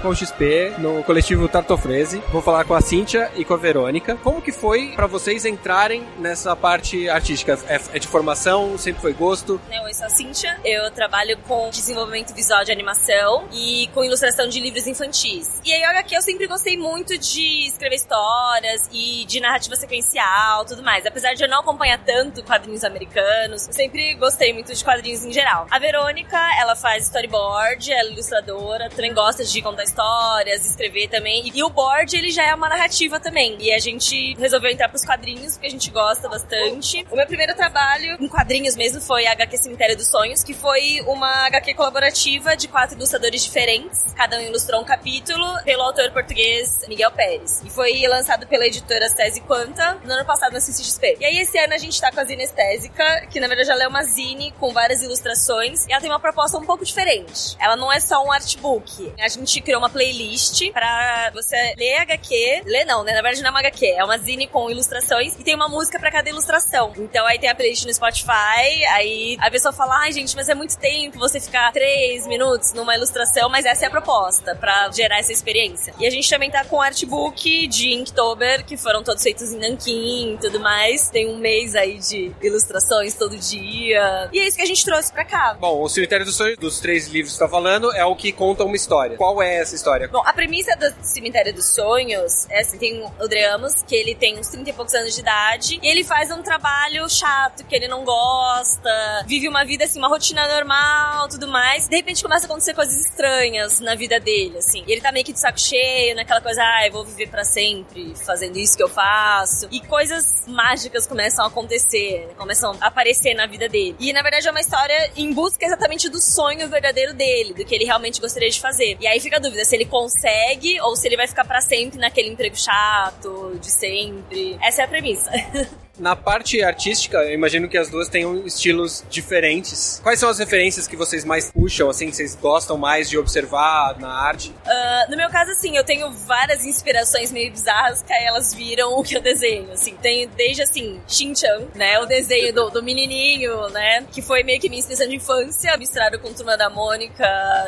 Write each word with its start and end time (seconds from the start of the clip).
Comic 0.02 0.12
Con 0.12 0.14
XP, 0.14 0.74
no 0.78 1.02
coletivo 1.04 1.48
Tartofrese. 1.48 2.20
Vou 2.32 2.42
falar 2.42 2.64
com 2.64 2.74
a 2.74 2.80
Cíntia 2.80 3.30
e 3.36 3.44
com 3.44 3.54
a 3.54 3.56
Verônica. 3.56 4.16
Como 4.16 4.42
que 4.42 4.50
foi 4.50 4.92
para 4.96 5.06
vocês 5.06 5.44
entrarem 5.44 6.04
nessa 6.18 6.54
parte 6.56 7.08
artística? 7.08 7.58
É, 7.68 7.80
é, 7.94 7.98
de 7.98 8.08
formação? 8.08 8.76
Sempre 8.76 9.00
foi 9.00 9.12
gosto? 9.12 9.60
Eu 9.92 9.96
sou 9.96 10.06
a 10.06 10.08
Cíntia. 10.08 10.58
Eu 10.64 10.90
trabalho 10.90 11.36
com 11.46 11.68
desenvolvimento 11.68 12.32
visual 12.32 12.64
de 12.64 12.72
animação 12.72 13.46
e 13.52 13.90
com 13.92 14.02
ilustração 14.02 14.48
de 14.48 14.58
livros 14.58 14.86
infantis. 14.86 15.60
E 15.62 15.70
aí, 15.70 15.82
olha 15.86 16.00
aqui, 16.00 16.14
eu 16.14 16.22
sempre 16.22 16.46
gostei 16.46 16.78
muito 16.78 17.18
de 17.18 17.66
escrever 17.66 17.96
histórias 17.96 18.88
e 18.90 19.26
de 19.26 19.38
narrativa 19.38 19.76
sequencial, 19.76 20.64
tudo 20.64 20.82
mais. 20.82 21.04
Apesar 21.04 21.34
de 21.34 21.44
eu 21.44 21.48
não 21.48 21.60
acompanhar 21.60 22.02
tanto 22.02 22.42
quadrinhos 22.42 22.84
americanos, 22.84 23.68
eu 23.68 23.74
sempre 23.74 24.14
gostei 24.14 24.54
muito 24.54 24.74
de 24.74 24.82
quadrinhos 24.82 25.26
em 25.26 25.30
geral. 25.30 25.66
A 25.70 25.78
Verônica, 25.78 26.38
ela 26.58 26.74
faz 26.74 27.04
storyboard, 27.04 27.92
ela 27.92 28.08
é 28.08 28.12
ilustradora, 28.12 28.88
também 28.88 29.12
gosta 29.12 29.44
de 29.44 29.60
contar 29.60 29.84
histórias, 29.84 30.64
escrever 30.64 31.08
também. 31.08 31.52
E 31.54 31.62
o 31.62 31.68
board, 31.68 32.16
ele 32.16 32.30
já 32.30 32.44
é 32.44 32.54
uma 32.54 32.70
narrativa 32.70 33.20
também. 33.20 33.58
E 33.60 33.70
a 33.70 33.78
gente 33.78 34.34
resolveu 34.38 34.70
entrar 34.70 34.88
pros 34.88 35.04
quadrinhos, 35.04 35.52
porque 35.52 35.66
a 35.66 35.70
gente 35.70 35.90
gosta 35.90 36.30
bastante. 36.30 37.06
O 37.10 37.16
meu 37.16 37.26
primeiro 37.26 37.54
trabalho 37.54 38.16
em 38.18 38.26
quadrinhos 38.26 38.74
mesmo 38.74 38.98
foi 38.98 39.26
a 39.26 39.32
HQ 39.32 39.58
Cemitério 39.58 39.81
dos 39.96 40.06
Sonhos, 40.06 40.42
que 40.44 40.54
foi 40.54 41.02
uma 41.06 41.46
HQ 41.46 41.74
colaborativa 41.74 42.56
de 42.56 42.68
quatro 42.68 42.96
ilustradores 42.96 43.42
diferentes. 43.42 44.12
Cada 44.14 44.38
um 44.38 44.40
ilustrou 44.40 44.80
um 44.80 44.84
capítulo 44.84 45.44
pelo 45.64 45.82
autor 45.82 46.10
português 46.12 46.78
Miguel 46.88 47.10
Pérez. 47.10 47.62
E 47.64 47.70
foi 47.70 48.06
lançado 48.06 48.46
pela 48.46 48.66
editora 48.66 49.12
Tese 49.12 49.40
Quanta 49.40 49.94
no 50.04 50.12
ano 50.12 50.24
passado 50.24 50.52
na 50.52 50.60
CCXP. 50.60 51.18
E 51.20 51.24
aí 51.24 51.38
esse 51.38 51.58
ano 51.58 51.74
a 51.74 51.78
gente 51.78 52.00
tá 52.00 52.12
com 52.12 52.20
a 52.20 52.24
Zine 52.24 52.44
Estésica, 52.44 53.26
que 53.26 53.40
na 53.40 53.48
verdade 53.48 53.70
ela 53.70 53.82
é 53.82 53.88
uma 53.88 54.04
zine 54.04 54.52
com 54.60 54.72
várias 54.72 55.02
ilustrações. 55.02 55.86
E 55.86 55.92
ela 55.92 56.00
tem 56.00 56.10
uma 56.10 56.20
proposta 56.20 56.56
um 56.56 56.64
pouco 56.64 56.84
diferente. 56.84 57.56
Ela 57.58 57.76
não 57.76 57.92
é 57.92 57.98
só 57.98 58.24
um 58.24 58.30
artbook. 58.30 59.12
A 59.18 59.28
gente 59.28 59.60
criou 59.60 59.80
uma 59.80 59.90
playlist 59.90 60.70
pra 60.72 61.30
você 61.34 61.74
ler 61.76 61.96
HQ. 61.96 62.62
Ler 62.64 62.84
não, 62.84 63.02
né? 63.02 63.12
Na 63.12 63.22
verdade 63.22 63.42
não 63.42 63.48
é 63.48 63.50
uma 63.50 63.60
HQ, 63.60 63.86
é 63.86 64.04
uma 64.04 64.18
zine 64.18 64.46
com 64.46 64.70
ilustrações 64.70 65.34
e 65.38 65.42
tem 65.42 65.54
uma 65.54 65.68
música 65.68 65.98
pra 65.98 66.10
cada 66.10 66.28
ilustração. 66.28 66.92
Então 66.96 67.26
aí 67.26 67.38
tem 67.38 67.50
a 67.50 67.54
playlist 67.54 67.84
no 67.84 67.92
Spotify, 67.92 68.84
aí 68.90 69.36
a 69.40 69.50
pessoa 69.50 69.71
fala, 69.72 69.98
ai 70.00 70.12
gente, 70.12 70.34
mas 70.36 70.48
é 70.48 70.54
muito 70.54 70.76
tempo 70.78 71.18
você 71.18 71.40
ficar 71.40 71.72
três 71.72 72.26
minutos 72.26 72.72
numa 72.72 72.94
ilustração, 72.94 73.48
mas 73.48 73.64
essa 73.64 73.84
é 73.84 73.88
a 73.88 73.90
proposta, 73.90 74.54
pra 74.54 74.90
gerar 74.90 75.18
essa 75.18 75.32
experiência. 75.32 75.94
E 75.98 76.06
a 76.06 76.10
gente 76.10 76.28
também 76.28 76.50
tá 76.50 76.64
com 76.64 76.80
artbook 76.80 77.66
de 77.66 77.92
Inktober, 77.92 78.64
que 78.64 78.76
foram 78.76 79.02
todos 79.02 79.22
feitos 79.22 79.52
em 79.52 79.58
Nankin 79.58 80.34
e 80.34 80.38
tudo 80.38 80.60
mais. 80.60 81.08
Tem 81.08 81.28
um 81.28 81.36
mês 81.36 81.74
aí 81.74 81.98
de 81.98 82.32
ilustrações 82.42 83.14
todo 83.14 83.36
dia. 83.36 84.28
E 84.32 84.38
é 84.38 84.46
isso 84.46 84.56
que 84.56 84.62
a 84.62 84.66
gente 84.66 84.84
trouxe 84.84 85.12
pra 85.12 85.24
cá. 85.24 85.56
Bom, 85.58 85.82
o 85.82 85.88
Cemitério 85.88 86.24
dos 86.24 86.36
Sonhos, 86.36 86.56
dos 86.58 86.80
três 86.80 87.08
livros 87.08 87.32
que 87.32 87.38
você 87.38 87.44
tá 87.44 87.50
falando, 87.50 87.92
é 87.92 88.04
o 88.04 88.14
que 88.16 88.32
conta 88.32 88.64
uma 88.64 88.76
história. 88.76 89.16
Qual 89.16 89.42
é 89.42 89.56
essa 89.56 89.74
história? 89.74 90.08
Bom, 90.08 90.22
a 90.24 90.32
premissa 90.32 90.76
do 90.76 90.92
Cemitério 91.04 91.54
dos 91.54 91.74
Sonhos 91.74 92.48
é 92.50 92.60
assim, 92.60 92.78
tem 92.78 93.04
o 93.20 93.28
Dreamos, 93.28 93.82
que 93.82 93.94
ele 93.94 94.14
tem 94.14 94.38
uns 94.38 94.48
30 94.48 94.70
e 94.70 94.72
poucos 94.72 94.94
anos 94.94 95.14
de 95.14 95.20
idade, 95.20 95.78
e 95.82 95.88
ele 95.88 96.04
faz 96.04 96.30
um 96.30 96.42
trabalho 96.42 97.08
chato, 97.08 97.64
que 97.64 97.74
ele 97.74 97.88
não 97.88 98.04
gosta, 98.04 99.24
vive 99.26 99.48
uma 99.48 99.61
vida 99.64 99.84
assim, 99.84 99.98
uma 99.98 100.08
rotina 100.08 100.46
normal, 100.48 101.28
tudo 101.28 101.48
mais. 101.48 101.88
De 101.88 101.96
repente 101.96 102.22
começa 102.22 102.46
a 102.46 102.48
acontecer 102.48 102.74
coisas 102.74 102.96
estranhas 102.96 103.80
na 103.80 103.94
vida 103.94 104.18
dele, 104.18 104.58
assim. 104.58 104.84
E 104.86 104.92
ele 104.92 105.00
tá 105.00 105.12
meio 105.12 105.24
que 105.24 105.32
de 105.32 105.40
saco 105.40 105.60
cheio, 105.60 106.14
naquela 106.14 106.40
coisa, 106.40 106.62
ah, 106.62 106.86
eu 106.86 106.92
vou 106.92 107.04
viver 107.04 107.28
para 107.28 107.44
sempre 107.44 108.14
fazendo 108.24 108.56
isso 108.56 108.76
que 108.76 108.82
eu 108.82 108.88
faço. 108.88 109.68
E 109.70 109.80
coisas 109.80 110.46
mágicas 110.46 111.06
começam 111.06 111.44
a 111.44 111.48
acontecer, 111.48 112.26
né? 112.28 112.34
começam 112.36 112.76
a 112.80 112.86
aparecer 112.86 113.34
na 113.34 113.46
vida 113.46 113.68
dele. 113.68 113.96
E 113.98 114.12
na 114.12 114.22
verdade 114.22 114.46
é 114.48 114.50
uma 114.50 114.60
história 114.60 115.10
em 115.16 115.32
busca 115.32 115.64
exatamente 115.64 116.08
do 116.08 116.20
sonho 116.20 116.68
verdadeiro 116.68 117.14
dele, 117.14 117.54
do 117.54 117.64
que 117.64 117.74
ele 117.74 117.84
realmente 117.84 118.20
gostaria 118.20 118.50
de 118.50 118.60
fazer. 118.60 118.96
E 119.00 119.06
aí 119.06 119.20
fica 119.20 119.36
a 119.36 119.40
dúvida 119.40 119.64
se 119.64 119.74
ele 119.74 119.86
consegue 119.86 120.80
ou 120.80 120.96
se 120.96 121.06
ele 121.06 121.16
vai 121.16 121.26
ficar 121.26 121.44
para 121.44 121.60
sempre 121.60 121.98
naquele 121.98 122.28
emprego 122.28 122.56
chato 122.56 123.58
de 123.60 123.70
sempre. 123.70 124.58
Essa 124.62 124.82
é 124.82 124.84
a 124.84 124.88
premissa. 124.88 125.30
Na 125.98 126.16
parte 126.16 126.62
artística, 126.62 127.18
eu 127.18 127.34
imagino 127.34 127.68
que 127.68 127.76
as 127.76 127.90
duas 127.90 128.08
tenham 128.08 128.46
estilos 128.46 129.04
diferentes. 129.10 130.00
Quais 130.02 130.18
são 130.18 130.28
as 130.28 130.38
referências 130.38 130.88
que 130.88 130.96
vocês 130.96 131.22
mais 131.24 131.50
puxam, 131.50 131.90
assim, 131.90 132.08
que 132.08 132.16
vocês 132.16 132.34
gostam 132.34 132.78
mais 132.78 133.10
de 133.10 133.18
observar 133.18 133.98
na 134.00 134.08
arte? 134.08 134.50
Uh, 134.50 135.10
no 135.10 135.16
meu 135.16 135.28
caso, 135.28 135.50
assim, 135.50 135.76
eu 135.76 135.84
tenho 135.84 136.10
várias 136.10 136.64
inspirações 136.64 137.30
meio 137.30 137.50
bizarras 137.52 138.02
que 138.02 138.12
elas 138.12 138.54
viram 138.54 138.98
o 138.98 139.02
que 139.02 139.16
eu 139.16 139.20
desenho, 139.20 139.70
assim. 139.70 139.94
Tenho 140.00 140.30
desde, 140.30 140.62
assim, 140.62 141.00
Shin-Chan, 141.06 141.68
né? 141.74 141.98
O 142.00 142.06
desenho 142.06 142.54
do, 142.54 142.70
do 142.70 142.82
menininho, 142.82 143.68
né? 143.68 144.06
Que 144.10 144.22
foi 144.22 144.42
meio 144.42 144.60
que 144.60 144.70
minha 144.70 144.80
inspiração 144.80 145.06
de 145.06 145.16
infância, 145.16 145.76
misturado 145.76 146.18
com 146.18 146.32
Turma 146.32 146.56
da 146.56 146.70
Mônica, 146.70 147.24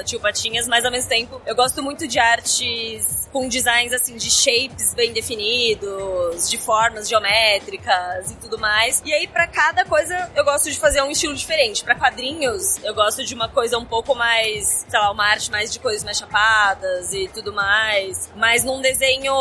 Tio 0.06 0.18
Patinhas, 0.18 0.66
mas 0.66 0.84
ao 0.84 0.90
mesmo 0.90 1.10
tempo 1.10 1.42
eu 1.46 1.54
gosto 1.54 1.82
muito 1.82 2.08
de 2.08 2.18
artes 2.18 3.28
com 3.30 3.48
designs, 3.48 3.92
assim, 3.92 4.16
de 4.16 4.30
shapes 4.30 4.94
bem 4.94 5.12
definidos, 5.12 6.48
de 6.48 6.56
formas 6.56 7.08
geométricas 7.08 8.13
e 8.30 8.34
tudo 8.36 8.58
mais. 8.58 9.02
E 9.04 9.12
aí, 9.12 9.26
para 9.26 9.46
cada 9.46 9.84
coisa, 9.84 10.30
eu 10.34 10.44
gosto 10.44 10.70
de 10.70 10.78
fazer 10.78 11.02
um 11.02 11.10
estilo 11.10 11.34
diferente. 11.34 11.84
Para 11.84 11.94
quadrinhos, 11.94 12.82
eu 12.82 12.94
gosto 12.94 13.24
de 13.24 13.34
uma 13.34 13.48
coisa 13.48 13.78
um 13.78 13.84
pouco 13.84 14.14
mais, 14.14 14.84
sei 14.88 14.98
lá, 14.98 15.10
uma 15.10 15.26
arte 15.26 15.50
mais 15.50 15.72
de 15.72 15.78
coisas 15.78 16.04
mais 16.04 16.18
chapadas 16.18 17.12
e 17.12 17.28
tudo 17.28 17.52
mais. 17.52 18.30
Mas 18.36 18.64
num 18.64 18.80
desenho 18.80 19.34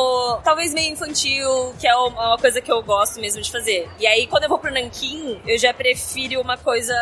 talvez 0.43 0.73
meio 0.73 0.91
infantil, 0.93 1.73
que 1.79 1.87
é 1.87 1.95
uma 1.95 2.37
coisa 2.37 2.61
que 2.61 2.71
eu 2.71 2.81
gosto 2.83 3.19
mesmo 3.19 3.41
de 3.41 3.51
fazer. 3.51 3.89
E 3.99 4.07
aí, 4.07 4.27
quando 4.27 4.43
eu 4.43 4.49
vou 4.49 4.59
pro 4.59 4.71
Nankin, 4.71 5.41
eu 5.45 5.57
já 5.57 5.73
prefiro 5.73 6.41
uma 6.41 6.57
coisa. 6.57 6.93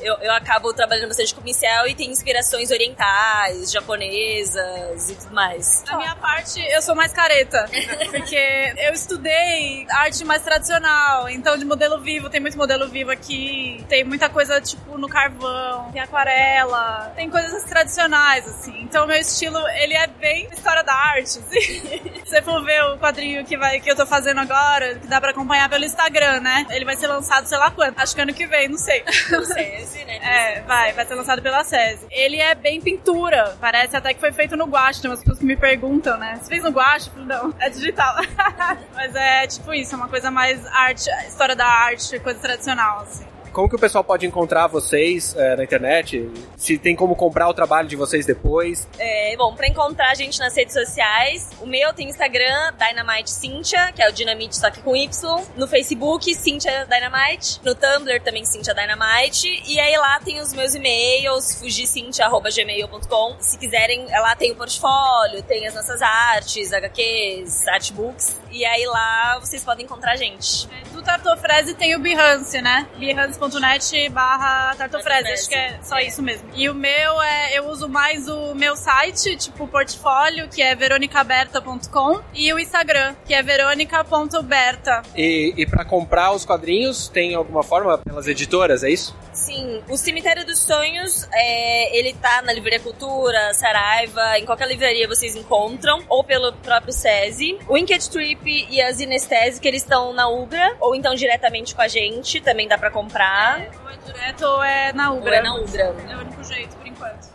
Eu, 0.00 0.14
eu 0.16 0.32
acabo 0.32 0.72
trabalhando 0.72 1.08
bastante 1.08 1.34
com 1.34 1.42
pincel 1.42 1.86
e 1.86 1.94
tem 1.94 2.10
inspirações 2.10 2.70
orientais, 2.70 3.70
japonesas 3.70 5.10
e 5.10 5.14
tudo 5.14 5.34
mais. 5.34 5.84
A 5.88 5.96
minha 5.96 6.16
parte, 6.16 6.60
eu 6.60 6.82
sou 6.82 6.94
mais 6.94 7.12
careta. 7.12 7.68
porque 8.10 8.74
eu 8.78 8.92
estudei 8.92 9.86
arte 9.90 10.24
mais 10.24 10.42
tradicional. 10.42 11.01
Então, 11.30 11.56
de 11.56 11.64
modelo 11.64 12.00
vivo, 12.00 12.28
tem 12.28 12.40
muito 12.40 12.56
modelo 12.56 12.88
vivo 12.88 13.10
aqui. 13.10 13.84
Tem 13.88 14.04
muita 14.04 14.28
coisa, 14.28 14.60
tipo, 14.60 14.98
no 14.98 15.08
carvão, 15.08 15.90
tem 15.92 16.00
aquarela, 16.00 17.12
tem 17.16 17.30
coisas 17.30 17.62
tradicionais, 17.64 18.46
assim. 18.46 18.82
Então, 18.82 19.06
meu 19.06 19.16
estilo, 19.16 19.58
ele 19.80 19.94
é 19.94 20.06
bem 20.06 20.48
história 20.52 20.82
da 20.82 20.94
arte, 20.94 21.38
assim. 21.38 21.60
Se 22.24 22.36
você 22.36 22.42
for 22.42 22.64
ver 22.64 22.82
o 22.84 22.98
quadrinho 22.98 23.44
que, 23.44 23.56
vai, 23.56 23.80
que 23.80 23.90
eu 23.90 23.96
tô 23.96 24.06
fazendo 24.06 24.40
agora, 24.40 24.94
que 24.94 25.06
dá 25.06 25.20
pra 25.20 25.30
acompanhar 25.30 25.68
pelo 25.68 25.84
Instagram, 25.84 26.40
né? 26.40 26.66
Ele 26.70 26.84
vai 26.84 26.96
ser 26.96 27.06
lançado, 27.06 27.46
sei 27.46 27.58
lá 27.58 27.70
quando. 27.70 27.98
Acho 27.98 28.14
que 28.14 28.20
ano 28.20 28.32
que 28.32 28.46
vem, 28.46 28.68
não 28.68 28.78
sei. 28.78 29.04
Não 29.30 29.44
sei, 29.44 30.04
né? 30.04 30.18
É, 30.22 30.60
vai, 30.62 30.92
vai 30.92 31.06
ser 31.06 31.14
lançado 31.14 31.42
pela 31.42 31.64
SESI. 31.64 32.06
Ele 32.10 32.36
é 32.36 32.54
bem 32.54 32.80
pintura. 32.80 33.56
Parece 33.60 33.96
até 33.96 34.12
que 34.12 34.20
foi 34.20 34.32
feito 34.32 34.56
no 34.56 34.66
guache. 34.66 35.00
Tem 35.00 35.10
umas 35.10 35.20
pessoas 35.20 35.38
que 35.38 35.44
me 35.44 35.56
perguntam, 35.56 36.16
né? 36.18 36.38
Você 36.40 36.48
fez 36.48 36.62
no 36.62 36.70
guache? 36.70 37.10
Não, 37.16 37.54
é 37.58 37.68
digital. 37.70 38.16
Mas 38.94 39.14
é 39.14 39.46
tipo 39.46 39.72
isso, 39.72 39.94
é 39.94 39.96
uma 39.96 40.08
coisa 40.08 40.30
mais 40.30 40.64
arte, 40.66 40.91
história 40.92 41.56
da 41.56 41.66
arte, 41.66 42.18
coisa 42.20 42.38
tradicional, 42.38 43.00
assim. 43.00 43.24
Como 43.52 43.68
que 43.68 43.76
o 43.76 43.78
pessoal 43.78 44.02
pode 44.02 44.24
encontrar 44.24 44.66
vocês 44.66 45.36
é, 45.36 45.56
na 45.56 45.64
internet? 45.64 46.30
Se 46.56 46.78
tem 46.78 46.96
como 46.96 47.14
comprar 47.14 47.48
o 47.50 47.54
trabalho 47.54 47.86
de 47.86 47.94
vocês 47.94 48.24
depois? 48.24 48.88
É, 48.98 49.36
bom, 49.36 49.54
pra 49.54 49.68
encontrar 49.68 50.10
a 50.10 50.14
gente 50.14 50.38
nas 50.40 50.56
redes 50.56 50.72
sociais, 50.72 51.50
o 51.60 51.66
meu 51.66 51.92
tem 51.92 52.08
Instagram, 52.08 52.72
Dynamite 52.78 53.30
Cynthia, 53.30 53.92
que 53.92 54.02
é 54.02 54.08
o 54.08 54.12
Dinamite 54.12 54.56
só 54.56 54.70
que 54.70 54.80
com 54.80 54.96
Y. 54.96 55.44
No 55.54 55.68
Facebook, 55.68 56.34
Cynthia 56.34 56.86
Dynamite. 56.86 57.60
No 57.62 57.74
Tumblr 57.74 58.22
também, 58.22 58.42
Cynthia 58.46 58.74
Dynamite. 58.74 59.62
E 59.66 59.78
aí 59.78 59.98
lá 59.98 60.18
tem 60.18 60.40
os 60.40 60.54
meus 60.54 60.74
e-mails, 60.74 61.54
fugicintia.gmail.com. 61.56 63.36
Se 63.38 63.58
quiserem, 63.58 64.06
lá 64.06 64.34
tem 64.34 64.52
o 64.52 64.56
portfólio, 64.56 65.42
tem 65.42 65.66
as 65.66 65.74
nossas 65.74 66.00
artes, 66.00 66.72
HQs, 66.72 67.68
artbooks. 67.68 68.41
E 68.52 68.64
aí 68.64 68.84
lá 68.86 69.38
vocês 69.40 69.64
podem 69.64 69.84
encontrar 69.84 70.12
a 70.12 70.16
gente. 70.16 70.68
É, 70.70 70.88
do 70.90 71.02
Tartofreze 71.02 71.74
tem 71.74 71.96
o 71.96 71.98
Behance, 71.98 72.60
né? 72.60 72.86
Behance.net 72.98 74.08
barra 74.10 74.74
Tartofreze. 74.76 75.32
Acho 75.32 75.48
que 75.48 75.54
é 75.54 75.78
só 75.82 75.98
isso 75.98 76.22
mesmo. 76.22 76.48
E 76.54 76.68
o 76.68 76.74
meu 76.74 77.22
é, 77.22 77.58
eu 77.58 77.68
uso 77.68 77.88
mais 77.88 78.28
o 78.28 78.54
meu 78.54 78.76
site, 78.76 79.36
tipo 79.36 79.66
portfólio, 79.66 80.48
que 80.48 80.60
é 80.62 80.74
veronicaberta.com 80.74 82.20
e 82.34 82.52
o 82.52 82.58
Instagram, 82.58 83.14
que 83.24 83.32
é 83.32 83.42
veronica.berta. 83.42 85.02
E, 85.16 85.54
e 85.56 85.66
para 85.66 85.84
comprar 85.84 86.32
os 86.32 86.44
quadrinhos, 86.44 87.08
tem 87.08 87.34
alguma 87.34 87.62
forma 87.62 87.96
pelas 87.98 88.28
editoras, 88.28 88.84
é 88.84 88.90
isso? 88.90 89.16
Sim, 89.32 89.82
o 89.88 89.96
Cemitério 89.96 90.44
dos 90.44 90.58
Sonhos, 90.58 91.26
é, 91.32 91.98
ele 91.98 92.12
tá 92.12 92.42
na 92.42 92.52
Livraria 92.52 92.80
Cultura, 92.80 93.54
Saraiva, 93.54 94.38
em 94.38 94.44
qualquer 94.44 94.68
livraria 94.68 95.08
vocês 95.08 95.34
encontram, 95.34 96.02
ou 96.08 96.22
pelo 96.22 96.52
próprio 96.52 96.92
SESI. 96.92 97.58
O 97.66 97.78
Inked 97.78 98.10
Trip 98.10 98.41
e 98.50 98.80
a 98.82 98.90
Zinestésica, 98.92 99.66
eles 99.68 99.82
estão 99.82 100.12
na 100.12 100.28
Ubra, 100.28 100.76
ou 100.80 100.94
então 100.94 101.14
diretamente 101.14 101.74
com 101.74 101.82
a 101.82 101.88
gente, 101.88 102.40
também 102.40 102.68
dá 102.68 102.76
pra 102.76 102.90
comprar. 102.90 103.60
É, 103.60 103.70
ou 103.82 103.90
é 103.90 103.96
direto 104.04 104.42
ou 104.42 104.62
é 104.62 104.92
na 104.92 105.12
Ubra. 105.12 105.30
Ou 105.30 105.36
é 105.36 105.42
na 105.42 105.54
Ubra. 105.56 105.82
É 105.82 106.16
o 106.16 106.20
único 106.20 106.44
jeito, 106.44 106.76
por 106.76 106.86
enquanto. 106.86 107.31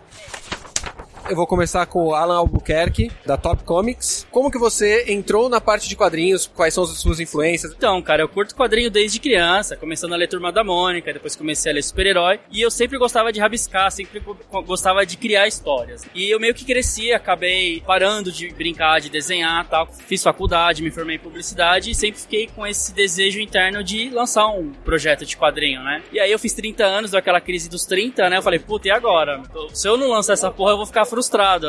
Eu 1.29 1.35
vou 1.35 1.45
começar 1.45 1.85
com 1.87 2.05
o 2.05 2.15
Alan 2.15 2.37
Albuquerque, 2.37 3.11
da 3.25 3.35
Top 3.35 3.61
Comics. 3.65 4.25
Como 4.31 4.49
que 4.49 4.57
você 4.57 5.11
entrou 5.11 5.49
na 5.49 5.59
parte 5.59 5.89
de 5.89 5.95
quadrinhos? 5.95 6.47
Quais 6.47 6.73
são 6.73 6.85
as 6.85 6.91
suas 6.91 7.19
influências? 7.19 7.73
Então, 7.73 8.01
cara, 8.01 8.21
eu 8.21 8.29
curto 8.29 8.55
quadrinho 8.55 8.89
desde 8.89 9.19
criança, 9.19 9.75
começando 9.75 10.13
a 10.13 10.15
ler 10.15 10.29
Turma 10.29 10.53
da 10.53 10.63
Mônica, 10.63 11.11
depois 11.11 11.35
comecei 11.35 11.69
a 11.69 11.75
ler 11.75 11.81
super-herói, 11.81 12.39
e 12.49 12.61
eu 12.61 12.71
sempre 12.71 12.97
gostava 12.97 13.33
de 13.33 13.41
rabiscar, 13.41 13.91
sempre 13.91 14.23
gostava 14.65 15.05
de 15.05 15.17
criar 15.17 15.49
histórias. 15.49 16.05
E 16.15 16.29
eu 16.29 16.39
meio 16.39 16.53
que 16.53 16.63
cresci, 16.63 17.11
acabei 17.11 17.81
parando 17.85 18.31
de 18.31 18.49
brincar, 18.53 19.01
de 19.01 19.09
desenhar 19.09 19.67
tal. 19.67 19.85
Fiz 19.87 20.23
faculdade, 20.23 20.81
me 20.81 20.91
formei 20.91 21.17
em 21.17 21.19
publicidade 21.19 21.91
e 21.91 21.95
sempre 21.95 22.21
fiquei 22.21 22.47
com 22.47 22.65
esse 22.65 22.93
desejo 22.93 23.41
interno 23.41 23.83
de 23.83 24.09
lançar 24.11 24.47
um 24.47 24.71
projeto 24.71 25.25
de 25.25 25.35
quadrinho, 25.35 25.83
né? 25.83 26.01
E 26.09 26.21
aí 26.21 26.31
eu 26.31 26.39
fiz 26.39 26.53
30 26.53 26.85
anos, 26.85 27.11
deu 27.11 27.19
aquela 27.19 27.41
crise 27.41 27.69
dos 27.69 27.83
30, 27.85 28.29
né? 28.29 28.37
Eu 28.37 28.41
falei, 28.41 28.59
puta, 28.59 28.87
e 28.87 28.91
agora? 28.91 29.43
Se 29.73 29.89
eu 29.89 29.97
não 29.97 30.07
lançar 30.11 30.31
essa 30.31 30.49
porra, 30.49 30.71
eu 30.71 30.77
vou 30.77 30.85
ficar 30.85 31.03
frustrado, 31.03 31.16